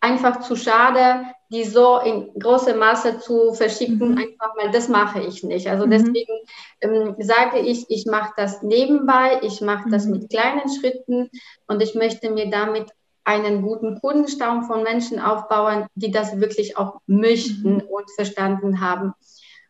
einfach 0.00 0.40
zu 0.40 0.56
schade, 0.56 1.24
die 1.50 1.64
so 1.64 1.98
in 1.98 2.30
großem 2.38 2.78
Maße 2.78 3.18
zu 3.18 3.54
verschicken, 3.54 4.12
mhm. 4.12 4.18
einfach 4.18 4.54
mal, 4.56 4.70
das 4.72 4.88
mache 4.88 5.20
ich 5.20 5.42
nicht. 5.44 5.68
Also 5.68 5.86
mhm. 5.86 5.90
deswegen 5.90 6.32
ähm, 6.80 7.14
sage 7.18 7.60
ich, 7.60 7.86
ich 7.88 8.06
mache 8.06 8.32
das 8.36 8.62
nebenbei, 8.62 9.40
ich 9.42 9.60
mache 9.60 9.88
das 9.90 10.06
mhm. 10.06 10.12
mit 10.12 10.30
kleinen 10.30 10.68
Schritten 10.68 11.30
und 11.66 11.82
ich 11.82 11.94
möchte 11.94 12.30
mir 12.30 12.50
damit 12.50 12.90
einen 13.24 13.62
guten 13.62 14.00
Kundenstamm 14.00 14.64
von 14.64 14.82
Menschen 14.82 15.18
aufbauen, 15.18 15.86
die 15.94 16.10
das 16.10 16.40
wirklich 16.40 16.76
auch 16.76 17.00
möchten 17.06 17.74
mhm. 17.74 17.80
und 17.80 18.10
verstanden 18.14 18.80
haben. 18.80 19.14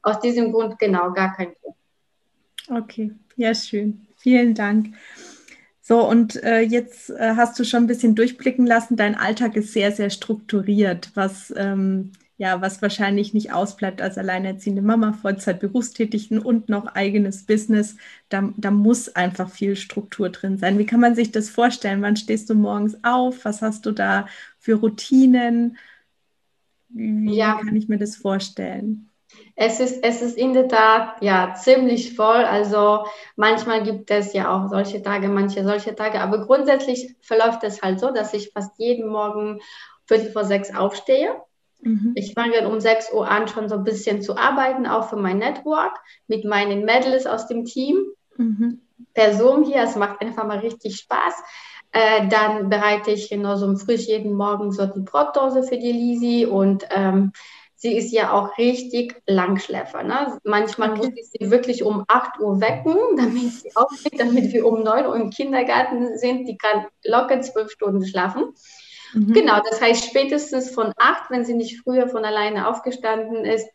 Aus 0.02 0.20
diesem 0.20 0.52
Grund 0.52 0.78
genau 0.78 1.12
gar 1.12 1.34
kein 1.34 1.54
Grund. 1.54 1.76
Okay, 2.68 3.12
ja, 3.36 3.54
schön. 3.54 4.06
Vielen 4.16 4.54
Dank. 4.54 4.88
So, 5.88 6.04
und 6.08 6.42
äh, 6.42 6.62
jetzt 6.62 7.10
äh, 7.10 7.34
hast 7.36 7.56
du 7.60 7.64
schon 7.64 7.84
ein 7.84 7.86
bisschen 7.86 8.16
durchblicken 8.16 8.66
lassen, 8.66 8.96
dein 8.96 9.14
Alltag 9.14 9.54
ist 9.54 9.72
sehr, 9.72 9.92
sehr 9.92 10.10
strukturiert, 10.10 11.12
was, 11.14 11.54
ähm, 11.56 12.10
ja, 12.38 12.60
was 12.60 12.82
wahrscheinlich 12.82 13.34
nicht 13.34 13.52
ausbleibt 13.52 14.02
als 14.02 14.18
alleinerziehende 14.18 14.82
Mama, 14.82 15.12
Vollzeit 15.12 15.60
berufstätigen 15.60 16.40
und 16.40 16.68
noch 16.68 16.86
eigenes 16.96 17.44
Business. 17.46 17.96
Da, 18.28 18.52
da 18.56 18.72
muss 18.72 19.14
einfach 19.14 19.48
viel 19.48 19.76
Struktur 19.76 20.28
drin 20.30 20.58
sein. 20.58 20.76
Wie 20.78 20.86
kann 20.86 20.98
man 21.00 21.14
sich 21.14 21.30
das 21.30 21.50
vorstellen? 21.50 22.02
Wann 22.02 22.16
stehst 22.16 22.50
du 22.50 22.56
morgens 22.56 22.96
auf? 23.04 23.44
Was 23.44 23.62
hast 23.62 23.86
du 23.86 23.92
da 23.92 24.26
für 24.58 24.74
Routinen? 24.74 25.78
Wie 26.88 27.36
ja. 27.36 27.60
kann 27.62 27.76
ich 27.76 27.86
mir 27.88 27.98
das 27.98 28.16
vorstellen? 28.16 29.08
Es 29.54 29.80
ist, 29.80 30.04
es 30.04 30.22
ist 30.22 30.36
in 30.36 30.52
der 30.52 30.68
Tat 30.68 31.22
ja 31.22 31.54
ziemlich 31.54 32.14
voll. 32.14 32.44
Also 32.44 33.06
manchmal 33.36 33.82
gibt 33.82 34.10
es 34.10 34.32
ja 34.32 34.54
auch 34.54 34.68
solche 34.68 35.02
Tage, 35.02 35.28
manche 35.28 35.64
solche 35.64 35.94
Tage. 35.94 36.20
Aber 36.20 36.44
grundsätzlich 36.46 37.14
verläuft 37.22 37.64
es 37.64 37.82
halt 37.82 37.98
so, 37.98 38.10
dass 38.10 38.34
ich 38.34 38.52
fast 38.52 38.78
jeden 38.78 39.08
Morgen 39.08 39.60
Viertel 40.06 40.30
vor 40.30 40.44
sechs 40.44 40.74
aufstehe. 40.74 41.40
Mhm. 41.80 42.12
Ich 42.14 42.34
fange 42.34 42.52
dann 42.54 42.66
um 42.66 42.80
6 42.80 43.12
Uhr 43.12 43.28
an, 43.28 43.48
schon 43.48 43.68
so 43.68 43.76
ein 43.76 43.84
bisschen 43.84 44.22
zu 44.22 44.36
arbeiten, 44.36 44.86
auch 44.86 45.08
für 45.08 45.16
mein 45.16 45.38
Network 45.38 45.98
mit 46.26 46.44
meinen 46.44 46.84
Mädels 46.84 47.26
aus 47.26 47.46
dem 47.46 47.64
Team. 47.64 47.96
Mhm. 48.36 48.80
Per 49.14 49.34
Zoom 49.34 49.64
hier, 49.64 49.82
es 49.82 49.96
macht 49.96 50.20
einfach 50.20 50.46
mal 50.46 50.58
richtig 50.58 50.96
Spaß. 50.96 51.34
Äh, 51.92 52.28
dann 52.28 52.68
bereite 52.68 53.10
ich 53.10 53.30
genauso 53.30 53.74
früh 53.76 53.94
jeden 53.94 54.34
Morgen 54.34 54.72
so 54.72 54.86
die 54.86 55.00
Brotdose 55.00 55.62
für 55.62 55.78
die 55.78 55.92
Lisi 55.92 56.46
und 56.46 56.84
ähm, 56.90 57.32
sie 57.86 57.96
ist 57.96 58.12
ja 58.12 58.32
auch 58.32 58.58
richtig 58.58 59.14
Langschläfer. 59.26 60.02
Ne? 60.02 60.38
Manchmal 60.42 60.90
okay. 60.90 60.98
muss 60.98 61.08
ich 61.16 61.26
sie 61.30 61.50
wirklich 61.52 61.84
um 61.84 62.04
8 62.08 62.40
Uhr 62.40 62.60
wecken, 62.60 62.96
damit 63.16 63.52
sie 63.52 63.76
aufsteht, 63.76 64.18
damit 64.18 64.52
wir 64.52 64.66
um 64.66 64.82
9 64.82 65.06
Uhr 65.06 65.14
im 65.14 65.30
Kindergarten 65.30 66.18
sind. 66.18 66.48
Die 66.48 66.58
kann 66.58 66.86
locker 67.04 67.40
zwölf 67.42 67.70
Stunden 67.70 68.04
schlafen. 68.04 68.54
Mhm. 69.14 69.32
Genau, 69.32 69.60
das 69.70 69.80
heißt 69.80 70.04
spätestens 70.04 70.70
von 70.70 70.92
8, 70.96 71.30
wenn 71.30 71.44
sie 71.44 71.54
nicht 71.54 71.80
früher 71.80 72.08
von 72.08 72.24
alleine 72.24 72.66
aufgestanden 72.68 73.44
ist, 73.44 73.68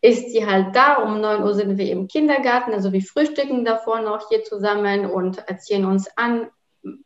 ist 0.00 0.30
sie 0.32 0.44
halt 0.44 0.74
da. 0.74 0.96
Um 0.96 1.20
9 1.20 1.44
Uhr 1.44 1.54
sind 1.54 1.78
wir 1.78 1.88
im 1.88 2.08
Kindergarten, 2.08 2.74
also 2.74 2.92
wir 2.92 3.02
frühstücken 3.02 3.64
davor 3.64 4.00
noch 4.00 4.28
hier 4.28 4.42
zusammen 4.42 5.06
und 5.06 5.38
erzählen 5.46 5.84
uns 5.84 6.08
an, 6.16 6.48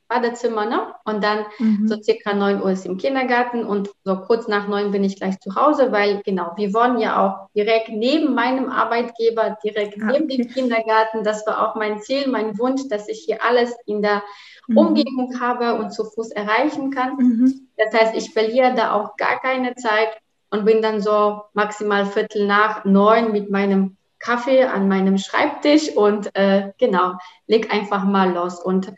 Badezimmer, 0.08 0.66
ne? 0.66 0.94
Und 1.04 1.22
dann 1.22 1.46
mhm. 1.58 1.86
so 1.86 2.00
circa 2.02 2.34
9 2.34 2.62
Uhr 2.62 2.70
ist 2.70 2.86
im 2.86 2.96
Kindergarten 2.96 3.64
und 3.64 3.90
so 4.04 4.16
kurz 4.16 4.48
nach 4.48 4.68
9 4.68 4.90
bin 4.90 5.04
ich 5.04 5.16
gleich 5.16 5.38
zu 5.40 5.54
Hause, 5.54 5.92
weil 5.92 6.20
genau, 6.24 6.52
wir 6.56 6.74
wohnen 6.74 6.98
ja 6.98 7.24
auch 7.24 7.48
direkt 7.54 7.88
neben 7.90 8.34
meinem 8.34 8.68
Arbeitgeber, 8.68 9.56
direkt 9.64 10.00
ah, 10.02 10.06
neben 10.06 10.24
okay. 10.24 10.36
dem 10.36 10.48
Kindergarten. 10.48 11.24
Das 11.24 11.46
war 11.46 11.68
auch 11.68 11.74
mein 11.76 12.00
Ziel, 12.00 12.28
mein 12.28 12.58
Wunsch, 12.58 12.88
dass 12.88 13.08
ich 13.08 13.20
hier 13.20 13.44
alles 13.44 13.74
in 13.86 14.02
der 14.02 14.22
mhm. 14.66 14.78
Umgebung 14.78 15.40
habe 15.40 15.74
und 15.74 15.92
zu 15.92 16.04
Fuß 16.04 16.30
erreichen 16.32 16.90
kann. 16.90 17.16
Mhm. 17.16 17.68
Das 17.76 17.94
heißt, 17.98 18.14
ich 18.16 18.32
verliere 18.32 18.74
da 18.74 18.92
auch 18.92 19.16
gar 19.16 19.40
keine 19.40 19.74
Zeit 19.76 20.10
und 20.50 20.64
bin 20.64 20.82
dann 20.82 21.00
so 21.00 21.42
maximal 21.54 22.06
Viertel 22.06 22.46
nach 22.46 22.84
neun 22.84 23.32
mit 23.32 23.50
meinem 23.50 23.96
Kaffee 24.20 24.64
an 24.64 24.86
meinem 24.86 25.18
Schreibtisch 25.18 25.96
und 25.96 26.34
äh, 26.36 26.72
genau, 26.78 27.14
leg 27.46 27.72
einfach 27.72 28.04
mal 28.04 28.32
los. 28.32 28.62
Und 28.62 28.92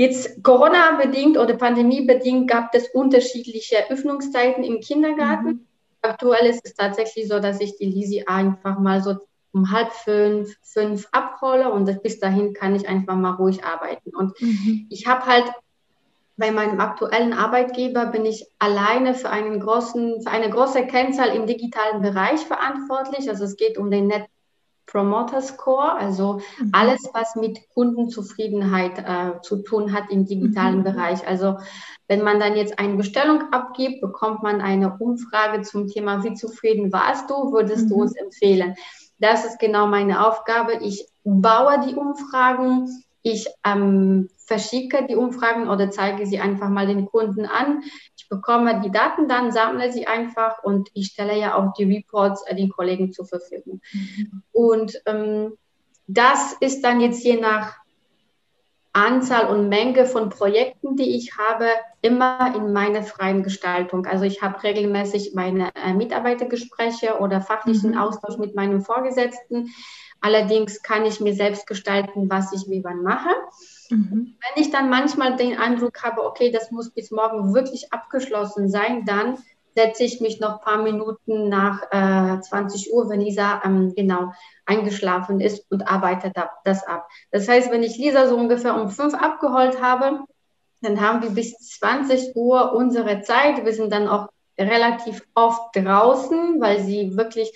Jetzt 0.00 0.42
Corona-bedingt 0.42 1.36
oder 1.36 1.58
Pandemie-bedingt 1.58 2.48
gab 2.48 2.74
es 2.74 2.88
unterschiedliche 2.88 3.90
Öffnungszeiten 3.90 4.64
im 4.64 4.80
Kindergarten. 4.80 5.46
Mhm. 5.46 5.66
Aktuell 6.00 6.46
ist 6.46 6.62
es 6.64 6.72
tatsächlich 6.72 7.28
so, 7.28 7.38
dass 7.38 7.60
ich 7.60 7.76
die 7.76 7.84
Lisi 7.84 8.24
einfach 8.26 8.78
mal 8.78 9.02
so 9.02 9.16
um 9.52 9.70
halb 9.70 9.92
fünf, 9.92 10.56
fünf 10.62 11.06
abhole 11.12 11.70
und 11.70 12.02
bis 12.02 12.18
dahin 12.18 12.54
kann 12.54 12.74
ich 12.74 12.88
einfach 12.88 13.14
mal 13.14 13.32
ruhig 13.32 13.62
arbeiten. 13.62 14.16
Und 14.16 14.40
mhm. 14.40 14.86
ich 14.88 15.06
habe 15.06 15.26
halt 15.26 15.44
bei 16.38 16.50
meinem 16.50 16.80
aktuellen 16.80 17.34
Arbeitgeber 17.34 18.06
bin 18.06 18.24
ich 18.24 18.46
alleine 18.58 19.14
für 19.14 19.28
einen 19.28 19.60
großen, 19.60 20.22
für 20.22 20.30
eine 20.30 20.48
große 20.48 20.86
Kennzahl 20.86 21.36
im 21.36 21.44
digitalen 21.44 22.00
Bereich 22.00 22.40
verantwortlich. 22.40 23.28
Also 23.28 23.44
es 23.44 23.58
geht 23.58 23.76
um 23.76 23.90
den 23.90 24.06
Net 24.06 24.24
Promoter 24.90 25.40
Score, 25.40 25.94
also 25.94 26.40
mhm. 26.58 26.70
alles, 26.72 27.08
was 27.12 27.36
mit 27.36 27.68
Kundenzufriedenheit 27.74 28.98
äh, 28.98 29.40
zu 29.42 29.62
tun 29.62 29.92
hat 29.92 30.10
im 30.10 30.26
digitalen 30.26 30.78
mhm. 30.78 30.84
Bereich. 30.84 31.26
Also 31.26 31.58
wenn 32.08 32.22
man 32.22 32.40
dann 32.40 32.56
jetzt 32.56 32.78
eine 32.78 32.94
Bestellung 32.94 33.52
abgibt, 33.52 34.00
bekommt 34.00 34.42
man 34.42 34.60
eine 34.60 34.96
Umfrage 34.98 35.62
zum 35.62 35.86
Thema, 35.86 36.24
wie 36.24 36.34
zufrieden 36.34 36.92
warst 36.92 37.30
du, 37.30 37.52
würdest 37.52 37.84
mhm. 37.84 37.88
du 37.88 37.94
uns 37.96 38.16
empfehlen. 38.16 38.74
Das 39.18 39.44
ist 39.44 39.58
genau 39.58 39.86
meine 39.86 40.26
Aufgabe. 40.26 40.78
Ich 40.82 41.06
baue 41.24 41.80
die 41.86 41.94
Umfragen, 41.94 42.88
ich 43.22 43.48
ähm, 43.64 44.28
verschicke 44.38 45.06
die 45.06 45.14
Umfragen 45.14 45.68
oder 45.68 45.90
zeige 45.90 46.26
sie 46.26 46.40
einfach 46.40 46.68
mal 46.68 46.86
den 46.86 47.06
Kunden 47.06 47.46
an. 47.46 47.82
Bekomme 48.30 48.80
die 48.80 48.90
Daten 48.90 49.28
dann, 49.28 49.52
sammle 49.52 49.92
sie 49.92 50.06
einfach 50.06 50.62
und 50.62 50.88
ich 50.94 51.08
stelle 51.08 51.38
ja 51.38 51.56
auch 51.56 51.74
die 51.74 51.84
Reports 51.84 52.44
den 52.44 52.70
Kollegen 52.70 53.12
zur 53.12 53.26
Verfügung. 53.26 53.82
Mhm. 53.92 54.42
Und 54.52 55.02
ähm, 55.04 55.58
das 56.06 56.54
ist 56.60 56.82
dann 56.82 57.00
jetzt 57.00 57.22
je 57.24 57.38
nach 57.38 57.76
Anzahl 58.92 59.46
und 59.46 59.68
Menge 59.68 60.06
von 60.06 60.30
Projekten, 60.30 60.96
die 60.96 61.16
ich 61.16 61.36
habe, 61.38 61.66
immer 62.02 62.54
in 62.56 62.72
meiner 62.72 63.02
freien 63.02 63.42
Gestaltung. 63.42 64.06
Also 64.06 64.24
ich 64.24 64.42
habe 64.42 64.62
regelmäßig 64.62 65.32
meine 65.34 65.70
äh, 65.74 65.92
Mitarbeitergespräche 65.92 67.18
oder 67.18 67.40
fachlichen 67.40 67.92
mhm. 67.92 67.98
Austausch 67.98 68.38
mit 68.38 68.56
meinem 68.56 68.80
Vorgesetzten. 68.80 69.70
Allerdings 70.20 70.82
kann 70.82 71.04
ich 71.04 71.20
mir 71.20 71.34
selbst 71.34 71.66
gestalten, 71.66 72.28
was 72.30 72.52
ich 72.52 72.68
wie 72.68 72.82
wann 72.82 73.02
mache. 73.02 73.30
Mhm. 73.90 74.36
Wenn 74.38 74.62
ich 74.62 74.70
dann 74.70 74.88
manchmal 74.88 75.36
den 75.36 75.58
Eindruck 75.58 76.02
habe, 76.02 76.24
okay, 76.24 76.50
das 76.50 76.70
muss 76.70 76.90
bis 76.90 77.10
morgen 77.10 77.54
wirklich 77.54 77.92
abgeschlossen 77.92 78.70
sein, 78.70 79.04
dann 79.04 79.38
setze 79.74 80.04
ich 80.04 80.20
mich 80.20 80.40
noch 80.40 80.54
ein 80.54 80.60
paar 80.60 80.82
Minuten 80.82 81.48
nach 81.48 81.82
äh, 81.90 82.40
20 82.40 82.92
Uhr, 82.92 83.08
wenn 83.08 83.20
Lisa 83.20 83.62
ähm, 83.64 83.94
genau 83.94 84.32
eingeschlafen 84.66 85.40
ist 85.40 85.70
und 85.70 85.88
arbeite 85.88 86.30
da, 86.34 86.50
das 86.64 86.86
ab. 86.86 87.08
Das 87.30 87.48
heißt, 87.48 87.70
wenn 87.70 87.82
ich 87.82 87.96
Lisa 87.96 88.28
so 88.28 88.36
ungefähr 88.36 88.74
um 88.74 88.90
fünf 88.90 89.14
abgeholt 89.14 89.80
habe, 89.80 90.24
dann 90.82 91.00
haben 91.00 91.22
wir 91.22 91.30
bis 91.30 91.56
20 91.78 92.34
Uhr 92.34 92.72
unsere 92.72 93.22
Zeit. 93.22 93.64
Wir 93.64 93.72
sind 93.72 93.92
dann 93.92 94.08
auch 94.08 94.28
relativ 94.58 95.22
oft 95.34 95.74
draußen, 95.76 96.60
weil 96.60 96.80
sie 96.80 97.16
wirklich 97.16 97.52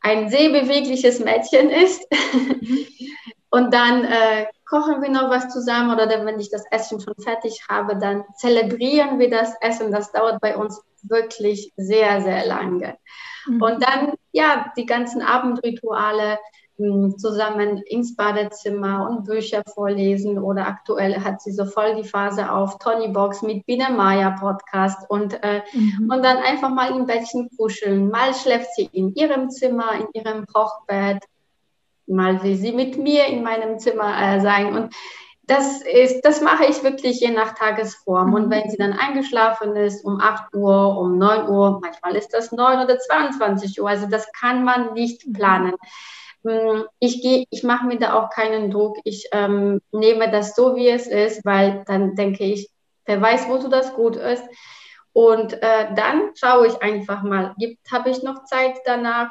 ein 0.00 0.30
sehr 0.30 0.50
bewegliches 0.50 1.20
Mädchen 1.20 1.70
ist. 1.70 2.06
Mhm. 2.32 2.86
Und 3.52 3.74
dann 3.74 4.04
äh, 4.04 4.46
kochen 4.70 5.02
wir 5.02 5.10
noch 5.10 5.30
was 5.30 5.48
zusammen 5.48 5.92
oder 5.92 6.06
dann, 6.06 6.24
wenn 6.24 6.38
ich 6.38 6.48
das 6.48 6.64
Essen 6.70 7.00
schon 7.00 7.14
fertig 7.18 7.66
habe, 7.68 7.96
dann 7.96 8.24
zelebrieren 8.36 9.18
wir 9.18 9.28
das 9.28 9.52
Essen. 9.60 9.90
Das 9.90 10.12
dauert 10.12 10.40
bei 10.40 10.56
uns 10.56 10.80
wirklich 11.02 11.72
sehr, 11.76 12.22
sehr 12.22 12.46
lange. 12.46 12.96
Mhm. 13.46 13.60
Und 13.60 13.84
dann, 13.84 14.14
ja, 14.30 14.72
die 14.76 14.86
ganzen 14.86 15.22
Abendrituale 15.22 16.38
mh, 16.78 16.86
hm, 16.86 17.18
zusammen 17.18 17.78
ins 17.78 18.14
Badezimmer 18.14 19.10
und 19.10 19.24
Bücher 19.24 19.64
vorlesen 19.74 20.38
oder 20.38 20.68
aktuell 20.68 21.18
hat 21.20 21.42
sie 21.42 21.52
so 21.52 21.64
voll 21.64 21.96
die 21.96 22.08
Phase 22.08 22.52
auf 22.52 22.78
Tony 22.78 23.08
Box 23.08 23.42
mit 23.42 23.66
Biene 23.66 23.90
Maya 23.90 24.36
Podcast 24.38 25.10
und, 25.10 25.42
äh, 25.42 25.62
mhm. 25.72 26.10
und 26.12 26.24
dann 26.24 26.36
einfach 26.36 26.70
mal 26.70 26.94
im 26.96 27.06
Bettchen 27.06 27.50
kuscheln. 27.56 28.08
Mal 28.08 28.34
schläft 28.34 28.72
sie 28.76 28.88
in 28.92 29.12
ihrem 29.14 29.50
Zimmer, 29.50 29.94
in 29.94 30.06
ihrem 30.12 30.44
Hochbett 30.54 31.24
mal 32.10 32.42
will 32.42 32.56
sie 32.56 32.72
mit 32.72 32.98
mir 32.98 33.26
in 33.26 33.42
meinem 33.42 33.78
Zimmer 33.78 34.14
äh, 34.20 34.40
sein. 34.40 34.74
Und 34.74 34.94
das 35.50 35.82
ist, 35.82 36.24
das 36.24 36.40
mache 36.40 36.66
ich 36.66 36.84
wirklich 36.84 37.20
je 37.20 37.30
nach 37.30 37.54
Tagesform. 37.54 38.34
Und 38.34 38.50
wenn 38.50 38.70
sie 38.70 38.76
dann 38.76 38.92
eingeschlafen 38.92 39.74
ist 39.74 40.04
um 40.04 40.20
8 40.20 40.54
Uhr, 40.54 40.96
um 40.96 41.18
9 41.18 41.48
Uhr, 41.48 41.80
manchmal 41.82 42.14
ist 42.14 42.32
das 42.32 42.52
9 42.52 42.84
oder 42.84 42.98
22 42.98 43.80
Uhr. 43.80 43.88
Also 43.88 44.06
das 44.06 44.30
kann 44.32 44.64
man 44.64 44.92
nicht 44.94 45.26
mhm. 45.26 45.32
planen. 45.32 45.74
Mm, 46.44 46.82
ich 47.00 47.20
gehe, 47.20 47.46
ich 47.50 47.64
mache 47.64 47.86
mir 47.86 47.98
da 47.98 48.14
auch 48.14 48.30
keinen 48.30 48.70
Druck. 48.70 48.98
Ich 49.04 49.28
ähm, 49.32 49.80
nehme 49.90 50.30
das 50.30 50.54
so, 50.54 50.76
wie 50.76 50.88
es 50.88 51.08
ist, 51.08 51.44
weil 51.44 51.82
dann 51.86 52.14
denke 52.14 52.44
ich, 52.44 52.70
wer 53.06 53.20
weiß, 53.20 53.48
wozu 53.48 53.68
das 53.68 53.94
gut 53.94 54.16
ist. 54.16 54.44
Und 55.12 55.54
äh, 55.54 55.92
dann 55.94 56.30
schaue 56.34 56.68
ich 56.68 56.80
einfach 56.80 57.22
mal, 57.22 57.56
habe 57.90 58.10
ich 58.10 58.22
noch 58.22 58.44
Zeit 58.44 58.78
danach? 58.84 59.30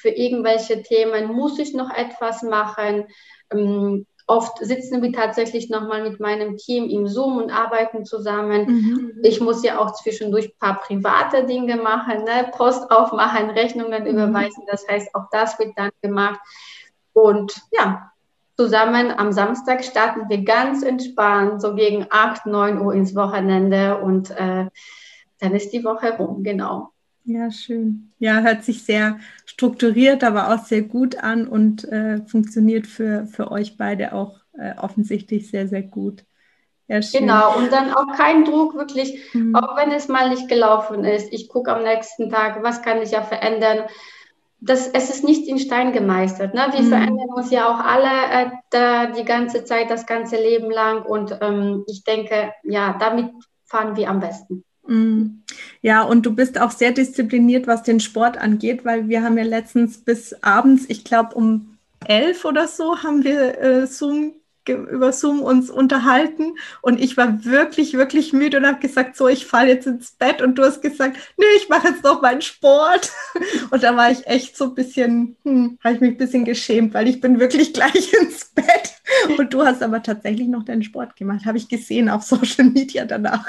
Für 0.00 0.08
irgendwelche 0.08 0.82
Themen 0.82 1.32
muss 1.32 1.58
ich 1.58 1.74
noch 1.74 1.90
etwas 1.94 2.42
machen. 2.42 3.04
Ähm, 3.52 4.06
oft 4.26 4.58
sitzen 4.64 5.02
wir 5.02 5.12
tatsächlich 5.12 5.70
nochmal 5.70 6.08
mit 6.08 6.20
meinem 6.20 6.56
Team 6.56 6.88
im 6.88 7.08
Zoom 7.08 7.36
und 7.36 7.50
arbeiten 7.50 8.04
zusammen. 8.04 8.66
Mhm. 8.66 9.12
Ich 9.22 9.40
muss 9.40 9.64
ja 9.64 9.78
auch 9.78 9.92
zwischendurch 9.92 10.46
ein 10.46 10.58
paar 10.58 10.80
private 10.80 11.44
Dinge 11.46 11.76
machen, 11.76 12.24
ne? 12.24 12.50
Post 12.52 12.90
aufmachen, 12.90 13.50
Rechnungen 13.50 14.04
mhm. 14.04 14.10
überweisen. 14.10 14.62
Das 14.70 14.86
heißt, 14.88 15.14
auch 15.14 15.24
das 15.32 15.58
wird 15.58 15.72
dann 15.76 15.90
gemacht. 16.00 16.40
Und 17.12 17.60
ja, 17.72 18.12
zusammen 18.56 19.10
am 19.10 19.32
Samstag 19.32 19.84
starten 19.84 20.28
wir 20.28 20.44
ganz 20.44 20.82
entspannt, 20.82 21.60
so 21.60 21.74
gegen 21.74 22.06
8, 22.08 22.46
9 22.46 22.80
Uhr 22.80 22.94
ins 22.94 23.16
Wochenende 23.16 23.98
und 23.98 24.30
äh, 24.30 24.66
dann 25.40 25.54
ist 25.54 25.72
die 25.72 25.82
Woche 25.82 26.16
rum, 26.16 26.42
genau. 26.42 26.90
Ja, 27.32 27.48
schön. 27.52 28.12
Ja, 28.18 28.40
hört 28.40 28.64
sich 28.64 28.82
sehr 28.82 29.20
strukturiert, 29.46 30.24
aber 30.24 30.52
auch 30.52 30.64
sehr 30.64 30.82
gut 30.82 31.16
an 31.16 31.46
und 31.46 31.84
äh, 31.84 32.22
funktioniert 32.26 32.88
für, 32.88 33.26
für 33.26 33.52
euch 33.52 33.76
beide 33.76 34.14
auch 34.14 34.40
äh, 34.58 34.74
offensichtlich 34.76 35.48
sehr, 35.48 35.68
sehr 35.68 35.82
gut. 35.82 36.24
Ja, 36.88 37.00
schön. 37.00 37.20
Genau, 37.20 37.56
und 37.56 37.70
dann 37.70 37.94
auch 37.94 38.16
kein 38.16 38.44
Druck, 38.44 38.74
wirklich, 38.74 39.32
mhm. 39.32 39.54
auch 39.54 39.76
wenn 39.76 39.92
es 39.92 40.08
mal 40.08 40.28
nicht 40.28 40.48
gelaufen 40.48 41.04
ist. 41.04 41.32
Ich 41.32 41.48
gucke 41.48 41.72
am 41.72 41.84
nächsten 41.84 42.30
Tag, 42.30 42.64
was 42.64 42.82
kann 42.82 43.00
ich 43.00 43.12
ja 43.12 43.22
verändern. 43.22 43.84
Das, 44.58 44.88
es 44.88 45.08
ist 45.08 45.22
nicht 45.22 45.46
in 45.46 45.60
Stein 45.60 45.92
gemeistert. 45.92 46.52
Ne? 46.52 46.66
Wir 46.72 46.82
mhm. 46.82 46.88
verändern 46.88 47.28
uns 47.32 47.52
ja 47.52 47.68
auch 47.68 47.78
alle 47.78 48.48
äh, 48.48 48.50
da, 48.70 49.06
die 49.06 49.24
ganze 49.24 49.64
Zeit, 49.64 49.88
das 49.88 50.04
ganze 50.04 50.34
Leben 50.34 50.68
lang. 50.68 51.02
Und 51.02 51.38
ähm, 51.40 51.84
ich 51.86 52.02
denke, 52.02 52.52
ja, 52.64 52.96
damit 52.98 53.30
fahren 53.66 53.94
wir 53.94 54.10
am 54.10 54.18
besten. 54.18 54.64
Mm. 54.90 55.42
Ja, 55.82 56.02
und 56.02 56.26
du 56.26 56.34
bist 56.34 56.60
auch 56.60 56.72
sehr 56.72 56.90
diszipliniert, 56.90 57.66
was 57.68 57.84
den 57.84 58.00
Sport 58.00 58.38
angeht, 58.38 58.84
weil 58.84 59.08
wir 59.08 59.22
haben 59.22 59.38
ja 59.38 59.44
letztens 59.44 59.98
bis 59.98 60.34
abends, 60.42 60.84
ich 60.88 61.04
glaube 61.04 61.34
um 61.36 61.78
elf 62.06 62.44
oder 62.44 62.66
so, 62.66 63.02
haben 63.02 63.22
wir 63.22 63.60
äh, 63.60 63.86
Zoom 63.86 64.34
über 64.68 65.12
Zoom 65.12 65.42
uns 65.42 65.70
unterhalten 65.70 66.54
und 66.82 67.00
ich 67.00 67.16
war 67.16 67.44
wirklich, 67.44 67.94
wirklich 67.94 68.32
müde 68.32 68.58
und 68.58 68.66
habe 68.66 68.78
gesagt, 68.78 69.16
so, 69.16 69.26
ich 69.26 69.46
falle 69.46 69.70
jetzt 69.70 69.86
ins 69.86 70.12
Bett 70.12 70.42
und 70.42 70.56
du 70.56 70.64
hast 70.64 70.82
gesagt, 70.82 71.16
nee, 71.38 71.46
ich 71.56 71.68
mache 71.68 71.88
jetzt 71.88 72.04
noch 72.04 72.22
meinen 72.22 72.42
Sport. 72.42 73.10
Und 73.70 73.82
da 73.82 73.96
war 73.96 74.12
ich 74.12 74.26
echt 74.26 74.56
so 74.56 74.66
ein 74.66 74.74
bisschen, 74.74 75.36
hm, 75.44 75.78
habe 75.82 75.94
ich 75.94 76.00
mich 76.00 76.10
ein 76.12 76.18
bisschen 76.18 76.44
geschämt, 76.44 76.94
weil 76.94 77.08
ich 77.08 77.20
bin 77.20 77.40
wirklich 77.40 77.72
gleich 77.72 78.12
ins 78.12 78.44
Bett 78.54 78.99
und 79.38 79.52
du 79.52 79.64
hast 79.64 79.82
aber 79.82 80.02
tatsächlich 80.02 80.48
noch 80.48 80.64
deinen 80.64 80.82
Sport 80.82 81.16
gemacht, 81.16 81.46
habe 81.46 81.58
ich 81.58 81.68
gesehen 81.68 82.08
auf 82.08 82.22
Social 82.22 82.64
Media 82.64 83.04
danach. 83.04 83.46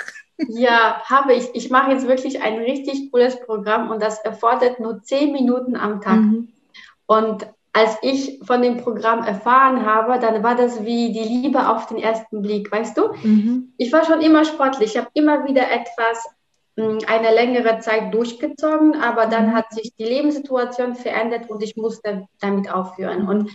Ja, 0.48 1.02
habe 1.06 1.34
ich. 1.34 1.50
Ich 1.54 1.70
mache 1.70 1.92
jetzt 1.92 2.08
wirklich 2.08 2.42
ein 2.42 2.58
richtig 2.58 3.12
cooles 3.12 3.40
Programm 3.42 3.92
und 3.92 4.02
das 4.02 4.20
erfordert 4.20 4.80
nur 4.80 5.04
zehn 5.04 5.32
Minuten 5.32 5.76
am 5.76 6.02
Tag. 6.02 6.18
Mhm. 6.18 6.50
Und 7.06 7.48
als 7.74 7.98
ich 8.02 8.40
von 8.44 8.62
dem 8.62 8.78
Programm 8.78 9.24
erfahren 9.24 9.86
habe, 9.86 10.20
dann 10.20 10.44
war 10.44 10.56
das 10.56 10.84
wie 10.84 11.14
die 11.14 11.24
Liebe 11.24 11.70
auf 11.70 11.88
den 11.88 11.98
ersten 11.98 12.42
Blick, 12.42 12.72
weißt 12.72 12.98
du? 12.98 13.14
Mhm. 13.24 13.74
Ich 13.78 13.94
war 13.94 14.06
schon 14.06 14.22
immer 14.22 14.44
sportlich, 14.44 14.92
ich 14.92 14.98
habe 14.98 15.10
immer 15.14 15.46
wieder 15.46 15.72
etwas 15.72 16.26
hm, 16.78 17.00
eine 17.08 17.34
längere 17.34 17.80
Zeit 17.80 18.14
durchgezogen, 18.14 18.96
aber 18.96 19.28
dann 19.28 19.48
mhm. 19.48 19.54
hat 19.54 19.72
sich 19.72 19.94
die 19.98 20.04
Lebenssituation 20.04 20.96
verändert 20.96 21.50
und 21.50 21.64
ich 21.64 21.78
musste 21.78 22.28
damit 22.40 22.70
aufhören. 22.70 23.28
Und 23.28 23.52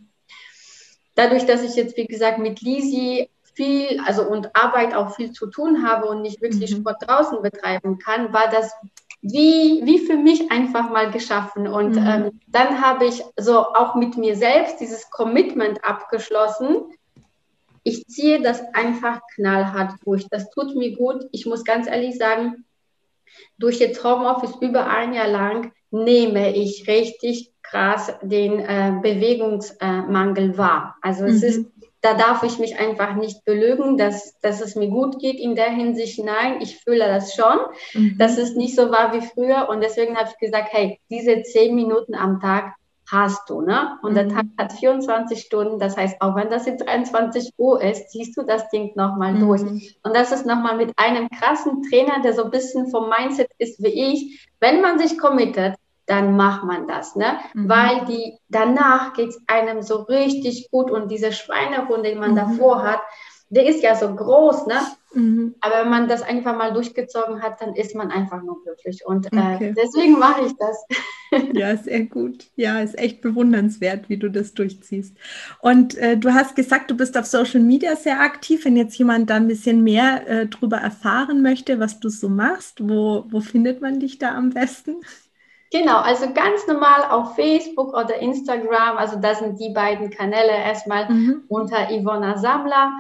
dadurch, 1.17 1.45
dass 1.47 1.65
ich 1.65 1.75
jetzt, 1.75 1.97
wie 1.97 2.07
gesagt, 2.07 2.39
mit 2.39 2.61
Lisi 2.61 3.29
viel, 3.55 4.01
also 4.07 4.23
und 4.23 4.55
Arbeit 4.55 4.95
auch 4.95 5.17
viel 5.17 5.33
zu 5.33 5.47
tun 5.47 5.87
habe 5.87 6.07
und 6.07 6.23
nicht 6.23 6.41
wirklich 6.41 6.73
mhm. 6.73 6.81
Sport 6.81 7.09
draußen 7.09 7.43
betreiben 7.43 7.99
kann, 7.99 8.33
war 8.33 8.49
das 8.49 8.73
wie, 9.23 9.81
wie 9.85 9.99
für 9.99 10.17
mich 10.17 10.53
einfach 10.53 10.91
mal 10.91 11.11
geschaffen. 11.11 11.67
Und 11.67 11.97
mhm. 11.97 12.07
ähm, 12.07 12.41
dann 12.47 12.81
habe 12.81 13.07
ich 13.07 13.25
so 13.37 13.59
auch 13.59 13.95
mit 13.97 14.17
mir 14.17 14.37
selbst 14.37 14.79
dieses 14.79 15.11
Commitment 15.11 15.83
abgeschlossen. 15.85 16.93
Ich 17.83 18.07
ziehe 18.07 18.43
das 18.43 18.63
einfach 18.75 19.21
knallhart 19.35 19.95
durch. 20.05 20.29
Das 20.29 20.51
tut 20.51 20.77
mir 20.77 20.95
gut. 20.95 21.25
Ich 21.33 21.47
muss 21.47 21.65
ganz 21.65 21.89
ehrlich 21.89 22.19
sagen, 22.19 22.65
durch 23.59 23.79
jetzt 23.79 24.05
Homeoffice 24.05 24.57
über 24.61 24.87
ein 24.87 25.13
Jahr 25.15 25.29
lang 25.29 25.73
nehme 25.91 26.55
ich 26.55 26.87
richtig 26.87 27.53
krass 27.71 28.15
den 28.23 28.61
äh, 28.61 28.93
Bewegungsmangel 29.03 30.57
wahr. 30.57 30.97
Also 31.03 31.25
mhm. 31.25 31.31
es 31.31 31.43
ist 31.43 31.67
da 32.07 32.15
darf 32.15 32.45
ich 32.45 32.61
mich 32.61 32.79
einfach 32.79 33.17
nicht 33.17 33.45
belügen, 33.45 33.97
dass, 33.97 34.39
dass 34.39 34.61
es 34.61 34.77
mir 34.77 34.89
gut 34.89 35.19
geht 35.19 35.41
in 35.41 35.57
der 35.57 35.71
Hinsicht. 35.71 36.23
Nein, 36.23 36.61
ich 36.61 36.79
fühle 36.79 37.05
das 37.05 37.35
schon, 37.35 37.59
mhm. 37.95 38.17
dass 38.17 38.39
es 38.39 38.55
nicht 38.55 38.77
so 38.77 38.93
war 38.93 39.13
wie 39.13 39.27
früher. 39.27 39.69
Und 39.69 39.81
deswegen 39.81 40.17
habe 40.17 40.29
ich 40.31 40.39
gesagt, 40.39 40.69
hey, 40.71 41.01
diese 41.11 41.43
zehn 41.43 41.75
Minuten 41.75 42.15
am 42.15 42.39
Tag 42.41 42.75
hast 43.11 43.51
du, 43.51 43.61
ne? 43.61 43.99
Und 44.03 44.13
mhm. 44.13 44.15
der 44.15 44.29
Tag 44.29 44.45
hat 44.59 44.73
24 44.73 45.41
Stunden, 45.41 45.79
das 45.79 45.97
heißt, 45.97 46.21
auch 46.21 46.37
wenn 46.37 46.51
das 46.51 46.67
jetzt 46.67 46.87
23 46.87 47.55
Uhr 47.57 47.83
ist, 47.83 48.11
ziehst 48.11 48.37
du 48.37 48.43
das 48.43 48.69
Ding 48.71 48.93
nochmal 48.95 49.35
mhm. 49.35 49.41
durch. 49.41 49.63
Und 50.03 50.15
das 50.15 50.33
ist 50.33 50.47
nochmal 50.47 50.77
mit 50.77 50.93
einem 50.97 51.29
krassen 51.29 51.83
Trainer, 51.89 52.21
der 52.23 52.35
so 52.35 52.45
ein 52.45 52.51
bisschen 52.51 52.89
vom 52.89 53.09
Mindset 53.09 53.51
ist 53.59 53.83
wie 53.83 54.13
ich. 54.13 54.49
Wenn 54.61 54.81
man 54.81 54.99
sich 54.99 55.19
committet, 55.19 55.75
dann 56.07 56.37
macht 56.37 56.65
man 56.65 56.87
das, 56.87 57.17
ne? 57.17 57.39
Mhm. 57.55 57.69
Weil 57.69 58.05
die 58.07 58.39
danach 58.49 59.13
geht's 59.13 59.41
einem 59.47 59.83
so 59.83 59.97
richtig 60.03 60.71
gut 60.71 60.91
und 60.91 61.11
dieser 61.11 61.33
Schweinehund, 61.33 62.05
den 62.05 62.19
man 62.19 62.33
mhm. 62.33 62.37
davor 62.37 62.83
hat, 62.83 63.01
der 63.49 63.67
ist 63.67 63.83
ja 63.83 63.95
so 63.95 64.13
groß, 64.15 64.67
ne? 64.67 64.79
Mhm. 65.15 65.55
Aber 65.61 65.83
wenn 65.83 65.91
man 65.91 66.09
das 66.09 66.23
einfach 66.23 66.57
mal 66.57 66.73
durchgezogen 66.73 67.43
hat, 67.43 67.61
dann 67.61 67.75
ist 67.75 67.95
man 67.95 68.11
einfach 68.11 68.43
nur 68.43 68.63
glücklich. 68.63 69.07
Und 69.07 69.27
äh, 69.33 69.55
okay. 69.55 69.75
deswegen 69.77 70.19
mache 70.19 70.47
ich 70.47 70.53
das. 70.57 70.85
Ja, 71.53 71.77
sehr 71.77 72.05
gut. 72.05 72.47
Ja, 72.55 72.79
ist 72.79 72.97
echt 72.97 73.21
bewundernswert, 73.21 74.09
wie 74.09 74.17
du 74.17 74.31
das 74.31 74.55
durchziehst. 74.55 75.17
Und 75.59 75.97
äh, 75.97 76.17
du 76.17 76.33
hast 76.33 76.55
gesagt, 76.55 76.89
du 76.89 76.97
bist 76.97 77.19
auf 77.19 77.27
Social 77.27 77.61
Media 77.61 77.97
sehr 77.97 78.21
aktiv. 78.21 78.65
Wenn 78.65 78.77
jetzt 78.77 78.97
jemand 78.97 79.29
da 79.29 79.35
ein 79.35 79.49
bisschen 79.49 79.83
mehr 79.83 80.27
äh, 80.29 80.47
drüber 80.47 80.77
erfahren 80.77 81.43
möchte, 81.43 81.81
was 81.81 81.99
du 81.99 82.11
so 82.11 82.29
machst, 82.29 82.79
wo, 82.81 83.25
wo 83.29 83.41
findet 83.41 83.83
man 83.83 83.99
dich 83.99 84.19
da 84.19 84.37
am 84.37 84.51
besten? 84.51 84.99
Genau, 85.73 85.99
also 85.99 86.33
ganz 86.33 86.67
normal 86.69 87.11
auf 87.11 87.35
Facebook 87.35 87.93
oder 87.93 88.17
Instagram, 88.21 88.97
also 88.99 89.19
das 89.19 89.41
sind 89.41 89.59
die 89.61 89.71
beiden 89.71 90.11
Kanäle 90.11 90.53
erstmal 90.53 91.11
mhm. 91.11 91.43
unter 91.49 91.91
Ivona 91.91 92.39
Sammler. 92.39 92.93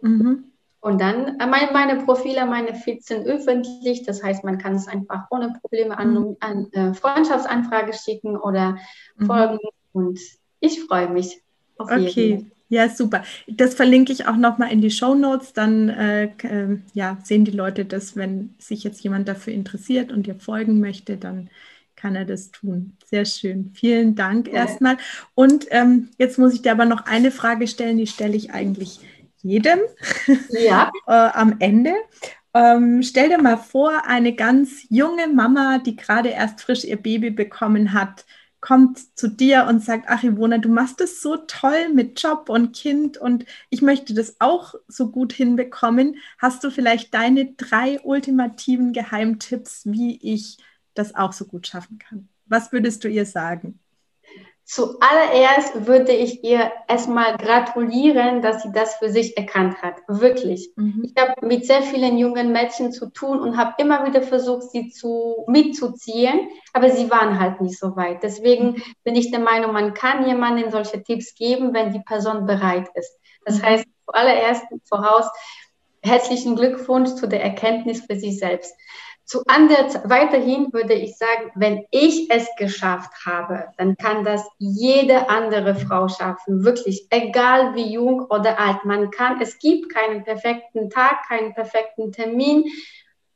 Mhm. 0.00 0.44
Und 0.80 1.00
dann 1.00 1.40
äh, 1.40 1.46
meine, 1.46 1.72
meine, 1.72 2.04
Profile, 2.04 2.44
meine 2.44 2.74
Feeds 2.74 3.06
sind 3.06 3.26
öffentlich, 3.26 4.02
das 4.02 4.22
heißt, 4.22 4.44
man 4.44 4.58
kann 4.58 4.74
es 4.74 4.86
einfach 4.86 5.24
ohne 5.30 5.54
Probleme 5.60 5.96
an, 5.98 6.12
mhm. 6.12 6.36
an 6.40 6.68
äh, 6.72 6.92
Freundschaftsanfrage 6.92 7.94
schicken 7.94 8.36
oder 8.36 8.76
mhm. 9.16 9.26
folgen. 9.26 9.58
Und 9.92 10.20
ich 10.60 10.84
freue 10.84 11.08
mich 11.08 11.40
auf 11.78 11.90
okay. 11.90 12.10
jeden. 12.10 12.52
Ja, 12.68 12.88
super. 12.88 13.22
Das 13.46 13.74
verlinke 13.74 14.12
ich 14.12 14.26
auch 14.26 14.36
nochmal 14.36 14.72
in 14.72 14.80
die 14.80 14.90
Show 14.90 15.14
Notes. 15.14 15.52
Dann 15.52 15.88
äh, 15.88 16.24
äh, 16.42 16.78
ja, 16.92 17.18
sehen 17.22 17.44
die 17.44 17.52
Leute 17.52 17.84
das, 17.84 18.14
wenn 18.14 18.54
sich 18.58 18.84
jetzt 18.84 19.02
jemand 19.02 19.26
dafür 19.26 19.52
interessiert 19.52 20.12
und 20.12 20.26
dir 20.26 20.34
folgen 20.34 20.80
möchte, 20.80 21.16
dann 21.16 21.48
kann 22.04 22.16
er 22.16 22.26
das 22.26 22.50
tun. 22.50 22.98
Sehr 23.06 23.24
schön. 23.24 23.70
Vielen 23.72 24.14
Dank 24.14 24.48
ja. 24.48 24.52
erstmal. 24.56 24.98
Und 25.34 25.68
ähm, 25.70 26.10
jetzt 26.18 26.38
muss 26.38 26.52
ich 26.52 26.60
dir 26.60 26.72
aber 26.72 26.84
noch 26.84 27.06
eine 27.06 27.30
Frage 27.30 27.66
stellen, 27.66 27.96
die 27.96 28.06
stelle 28.06 28.36
ich 28.36 28.52
eigentlich 28.52 29.00
jedem 29.40 29.78
ja. 30.50 30.92
äh, 31.06 31.12
am 31.12 31.56
Ende. 31.60 31.94
Ähm, 32.52 33.02
stell 33.02 33.30
dir 33.30 33.40
mal 33.40 33.56
vor, 33.56 34.04
eine 34.06 34.34
ganz 34.34 34.84
junge 34.90 35.28
Mama, 35.28 35.78
die 35.78 35.96
gerade 35.96 36.28
erst 36.28 36.60
frisch 36.60 36.84
ihr 36.84 36.98
Baby 36.98 37.30
bekommen 37.30 37.94
hat, 37.94 38.26
kommt 38.60 38.98
zu 39.18 39.28
dir 39.28 39.64
und 39.66 39.82
sagt, 39.82 40.04
ach 40.08 40.22
Ivona, 40.22 40.58
du 40.58 40.68
machst 40.68 41.00
es 41.00 41.22
so 41.22 41.38
toll 41.38 41.88
mit 41.94 42.22
Job 42.22 42.50
und 42.50 42.76
Kind 42.76 43.16
und 43.16 43.46
ich 43.70 43.80
möchte 43.80 44.12
das 44.12 44.36
auch 44.40 44.74
so 44.88 45.10
gut 45.10 45.32
hinbekommen. 45.32 46.16
Hast 46.36 46.64
du 46.64 46.70
vielleicht 46.70 47.14
deine 47.14 47.54
drei 47.54 47.98
ultimativen 48.02 48.92
Geheimtipps, 48.92 49.86
wie 49.86 50.18
ich 50.20 50.58
das 50.94 51.14
auch 51.14 51.32
so 51.32 51.44
gut 51.44 51.66
schaffen 51.66 51.98
kann. 51.98 52.28
Was 52.46 52.72
würdest 52.72 53.04
du 53.04 53.08
ihr 53.08 53.26
sagen? 53.26 53.80
Zuallererst 54.66 55.86
würde 55.86 56.12
ich 56.12 56.42
ihr 56.42 56.72
erstmal 56.88 57.36
gratulieren, 57.36 58.40
dass 58.40 58.62
sie 58.62 58.72
das 58.72 58.94
für 58.94 59.10
sich 59.10 59.36
erkannt 59.36 59.82
hat. 59.82 59.96
Wirklich. 60.08 60.70
Mhm. 60.76 61.02
Ich 61.04 61.22
habe 61.22 61.46
mit 61.46 61.66
sehr 61.66 61.82
vielen 61.82 62.16
jungen 62.16 62.50
Mädchen 62.50 62.90
zu 62.90 63.10
tun 63.10 63.40
und 63.40 63.58
habe 63.58 63.74
immer 63.76 64.06
wieder 64.06 64.22
versucht, 64.22 64.70
sie 64.70 64.88
zu, 64.88 65.44
mitzuziehen, 65.48 66.48
aber 66.72 66.88
sie 66.88 67.10
waren 67.10 67.38
halt 67.38 67.60
nicht 67.60 67.78
so 67.78 67.94
weit. 67.94 68.22
Deswegen 68.22 68.82
bin 69.02 69.16
ich 69.16 69.30
der 69.30 69.40
Meinung, 69.40 69.74
man 69.74 69.92
kann 69.92 70.26
jemandem 70.26 70.70
solche 70.70 71.02
Tipps 71.02 71.34
geben, 71.34 71.74
wenn 71.74 71.92
die 71.92 72.00
Person 72.00 72.46
bereit 72.46 72.88
ist. 72.94 73.18
Das 73.44 73.58
mhm. 73.58 73.64
heißt, 73.64 73.84
zuallererst 74.06 74.64
voraus 74.88 75.26
herzlichen 76.02 76.56
Glückwunsch 76.56 77.14
zu 77.16 77.26
der 77.26 77.42
Erkenntnis 77.42 78.04
für 78.06 78.16
sich 78.16 78.38
selbst. 78.38 78.74
Zu 79.26 79.42
anders, 79.46 79.98
weiterhin 80.04 80.70
würde 80.72 80.92
ich 80.92 81.16
sagen, 81.16 81.50
wenn 81.54 81.86
ich 81.90 82.30
es 82.30 82.46
geschafft 82.58 83.24
habe, 83.24 83.68
dann 83.78 83.96
kann 83.96 84.22
das 84.22 84.46
jede 84.58 85.30
andere 85.30 85.74
Frau 85.74 86.08
schaffen. 86.08 86.64
Wirklich, 86.64 87.06
egal 87.08 87.74
wie 87.74 87.90
jung 87.90 88.20
oder 88.28 88.60
alt 88.60 88.84
man 88.84 89.10
kann. 89.10 89.40
Es 89.40 89.58
gibt 89.58 89.88
keinen 89.88 90.24
perfekten 90.24 90.90
Tag, 90.90 91.26
keinen 91.26 91.54
perfekten 91.54 92.12
Termin, 92.12 92.64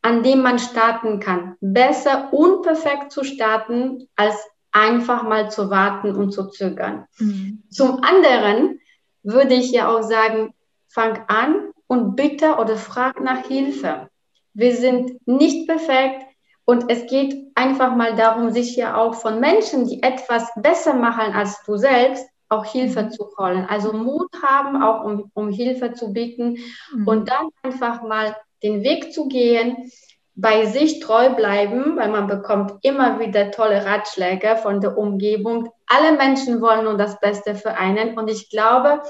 an 0.03 0.23
dem 0.23 0.43
man 0.43 0.59
starten 0.59 1.21
kann. 1.21 1.57
Besser 1.61 2.33
unperfekt 2.33 3.11
zu 3.11 3.25
starten, 3.25 4.09
als 4.15 4.37
einfach 4.73 5.23
mal 5.23 5.51
zu 5.51 5.71
warten 5.71 6.15
und 6.15 6.33
zu 6.33 6.49
zögern. 6.49 7.07
Mhm. 7.19 7.63
Zum 7.71 8.03
anderen 8.03 8.81
würde 9.23 9.55
ich 9.55 9.73
ja 9.73 9.89
auch 9.89 10.03
sagen, 10.03 10.55
fang 10.89 11.25
an 11.29 11.73
und 11.87 12.15
bitte 12.15 12.57
oder 12.57 12.77
frag 12.77 13.21
nach 13.21 13.47
Hilfe. 13.47 14.11
Wir 14.59 14.75
sind 14.75 15.25
nicht 15.25 15.69
perfekt 15.69 16.27
und 16.65 16.91
es 16.91 17.07
geht 17.07 17.53
einfach 17.55 17.95
mal 17.95 18.17
darum, 18.17 18.51
sich 18.51 18.75
ja 18.75 18.97
auch 18.97 19.15
von 19.15 19.39
Menschen, 19.39 19.87
die 19.87 20.03
etwas 20.03 20.51
besser 20.57 20.95
machen 20.95 21.33
als 21.33 21.63
du 21.63 21.77
selbst, 21.77 22.27
auch 22.49 22.65
Hilfe 22.65 23.05
mhm. 23.05 23.11
zu 23.13 23.31
holen. 23.39 23.67
Also 23.71 23.93
Mut 23.93 24.29
haben, 24.43 24.83
auch 24.83 25.05
um, 25.05 25.31
um 25.33 25.51
Hilfe 25.51 25.93
zu 25.93 26.13
bieten 26.13 26.59
mhm. 26.93 27.07
und 27.07 27.31
dann 27.31 27.51
einfach 27.63 28.03
mal 28.03 28.37
den 28.65 28.83
Weg 28.83 29.13
zu 29.13 29.29
gehen, 29.29 29.93
bei 30.35 30.67
sich 30.67 30.99
treu 30.99 31.31
bleiben, 31.31 31.97
weil 31.97 32.09
man 32.09 32.27
bekommt 32.27 32.81
immer 32.83 33.21
wieder 33.21 33.53
tolle 33.53 33.87
Ratschläge 33.87 34.57
von 34.57 34.81
der 34.81 34.99
Umgebung. 34.99 35.69
Alle 35.87 36.17
Menschen 36.17 36.61
wollen 36.61 36.83
nur 36.83 36.97
das 36.97 37.21
Beste 37.21 37.55
für 37.55 37.75
einen 37.75 38.19
und 38.19 38.29
ich 38.29 38.51
glaube, 38.51 39.03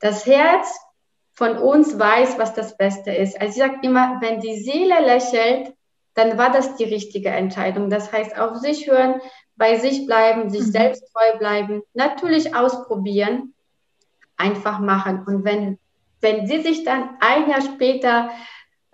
das 0.00 0.26
Herz 0.26 0.78
von 1.32 1.56
uns 1.56 1.98
weiß, 1.98 2.38
was 2.38 2.54
das 2.54 2.76
Beste 2.76 3.10
ist. 3.10 3.40
Also 3.40 3.52
ich 3.52 3.58
sage 3.58 3.78
immer, 3.82 4.18
wenn 4.20 4.40
die 4.40 4.56
Seele 4.56 5.00
lächelt, 5.00 5.74
dann 6.14 6.36
war 6.36 6.52
das 6.52 6.76
die 6.76 6.84
richtige 6.84 7.30
Entscheidung. 7.30 7.88
Das 7.88 8.12
heißt, 8.12 8.38
auf 8.38 8.56
sich 8.58 8.90
hören, 8.90 9.20
bei 9.56 9.78
sich 9.78 10.06
bleiben, 10.06 10.50
sich 10.50 10.66
mhm. 10.66 10.72
selbst 10.72 11.04
treu 11.12 11.38
bleiben, 11.38 11.82
natürlich 11.94 12.54
ausprobieren, 12.54 13.54
einfach 14.36 14.78
machen. 14.78 15.24
Und 15.26 15.44
wenn, 15.44 15.78
wenn 16.20 16.46
sie 16.46 16.60
sich 16.60 16.84
dann 16.84 17.16
ein 17.20 17.48
Jahr 17.48 17.62
später 17.62 18.30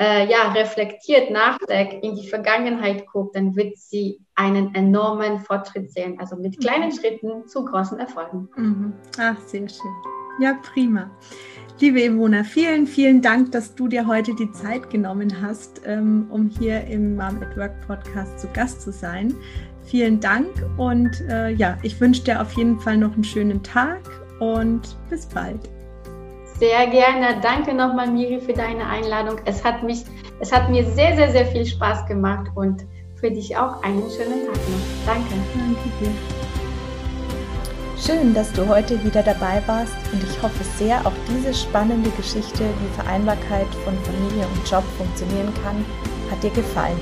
äh, 0.01 0.31
ja, 0.31 0.53
reflektiert, 0.53 1.31
nachdenkt, 1.31 2.05
in 2.05 2.15
die 2.15 2.29
Vergangenheit 2.29 3.07
guckt, 3.09 3.35
dann 3.35 3.57
wird 3.57 3.77
sie 3.79 4.21
einen 4.37 4.75
enormen 4.75 5.41
Fortschritt 5.41 5.91
sehen. 5.93 6.21
Also 6.21 6.37
mit 6.37 6.61
kleinen 6.61 6.91
mhm. 6.91 6.93
Schritten 6.93 7.49
zu 7.49 7.65
großen 7.65 7.99
Erfolgen. 7.99 8.49
Mhm. 8.55 8.93
Ach, 9.19 9.39
sehr 9.41 9.69
schön. 9.69 9.95
Ja, 10.39 10.55
prima. 10.63 11.11
Liebe 11.81 12.03
Ivona, 12.03 12.43
vielen, 12.43 12.89
vielen 12.89 13.23
Dank, 13.23 13.53
dass 13.53 13.77
du 13.77 13.87
dir 13.87 14.05
heute 14.05 14.35
die 14.35 14.51
Zeit 14.51 14.91
genommen 14.91 15.41
hast, 15.41 15.83
ähm, 15.87 16.27
um 16.29 16.49
hier 16.49 16.85
im 16.89 17.15
Mom 17.15 17.41
at 17.41 17.57
Work 17.57 17.87
Podcast 17.87 18.41
zu 18.41 18.49
Gast 18.49 18.83
zu 18.83 18.91
sein. 18.91 19.33
Vielen 19.85 20.19
Dank 20.19 20.49
und 20.77 21.09
äh, 21.31 21.51
ja, 21.51 21.79
ich 21.83 22.01
wünsche 22.01 22.25
dir 22.25 22.43
auf 22.43 22.53
jeden 22.55 22.81
Fall 22.81 22.97
noch 22.97 23.15
einen 23.15 23.23
schönen 23.23 23.63
Tag 23.63 24.01
und 24.41 24.97
bis 25.09 25.27
bald. 25.27 25.61
Sehr 26.59 26.89
gerne. 26.89 27.41
Danke 27.43 27.73
nochmal, 27.73 28.11
Miri, 28.11 28.41
für 28.41 28.55
deine 28.55 28.85
Einladung. 28.85 29.37
Es 29.45 29.65
hat, 29.65 29.85
mich, 29.85 30.03
es 30.41 30.51
hat 30.51 30.69
mir 30.71 30.85
sehr, 30.85 31.15
sehr, 31.15 31.31
sehr 31.31 31.47
viel 31.47 31.65
Spaß 31.65 32.07
gemacht 32.07 32.51
und 32.57 32.85
für 33.21 33.31
dich 33.31 33.57
auch 33.57 33.85
einen 33.85 34.03
schönen 34.11 34.47
Tag 34.47 34.57
noch. 34.57 35.07
Danke. 35.07 35.35
Danke 35.55 35.89
dir. 36.01 36.48
Schön, 38.05 38.33
dass 38.33 38.53
du 38.53 38.67
heute 38.69 39.03
wieder 39.05 39.23
dabei 39.25 39.61
warst 39.67 39.93
und 40.13 40.23
ich 40.23 40.41
hoffe 40.41 40.63
sehr, 40.79 41.05
auch 41.05 41.13
diese 41.29 41.53
spannende 41.53 42.11
Geschichte, 42.11 42.63
wie 42.63 42.95
Vereinbarkeit 42.95 43.67
von 43.85 43.99
Familie 44.05 44.47
und 44.47 44.71
Job 44.71 44.85
funktionieren 44.97 45.53
kann, 45.65 45.85
hat 46.31 46.43
dir 46.43 46.51
gefallen. 46.51 46.99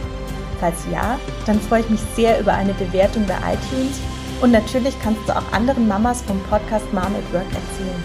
Falls 0.59 0.87
ja, 0.91 1.19
dann 1.45 1.61
freue 1.61 1.81
ich 1.81 1.91
mich 1.91 2.01
sehr 2.17 2.41
über 2.41 2.55
eine 2.55 2.73
Bewertung 2.75 3.27
bei 3.27 3.35
iTunes 3.35 4.01
und 4.41 4.53
natürlich 4.53 4.95
kannst 5.03 5.21
du 5.29 5.37
auch 5.37 5.53
anderen 5.53 5.87
Mamas 5.87 6.23
vom 6.23 6.41
Podcast 6.45 6.91
Mom 6.95 7.05
at 7.05 7.33
Work 7.33 7.47
erzählen. 7.49 8.03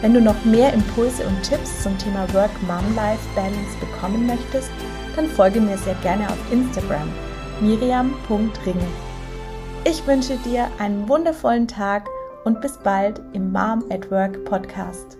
Wenn 0.00 0.14
du 0.14 0.20
noch 0.20 0.44
mehr 0.44 0.72
Impulse 0.72 1.26
und 1.26 1.42
Tipps 1.42 1.82
zum 1.82 1.98
Thema 1.98 2.32
Work-Mom-Life-Balance 2.32 3.78
bekommen 3.80 4.26
möchtest, 4.26 4.70
dann 5.16 5.26
folge 5.26 5.60
mir 5.60 5.76
sehr 5.76 5.96
gerne 6.02 6.28
auf 6.28 6.38
Instagram 6.52 7.08
miriam.ringe. 7.60 9.11
Ich 9.84 10.06
wünsche 10.06 10.36
dir 10.36 10.68
einen 10.78 11.08
wundervollen 11.08 11.66
Tag 11.66 12.08
und 12.44 12.60
bis 12.60 12.78
bald 12.78 13.20
im 13.32 13.50
Mom 13.50 13.84
at 13.90 14.08
Work 14.12 14.44
Podcast. 14.44 15.18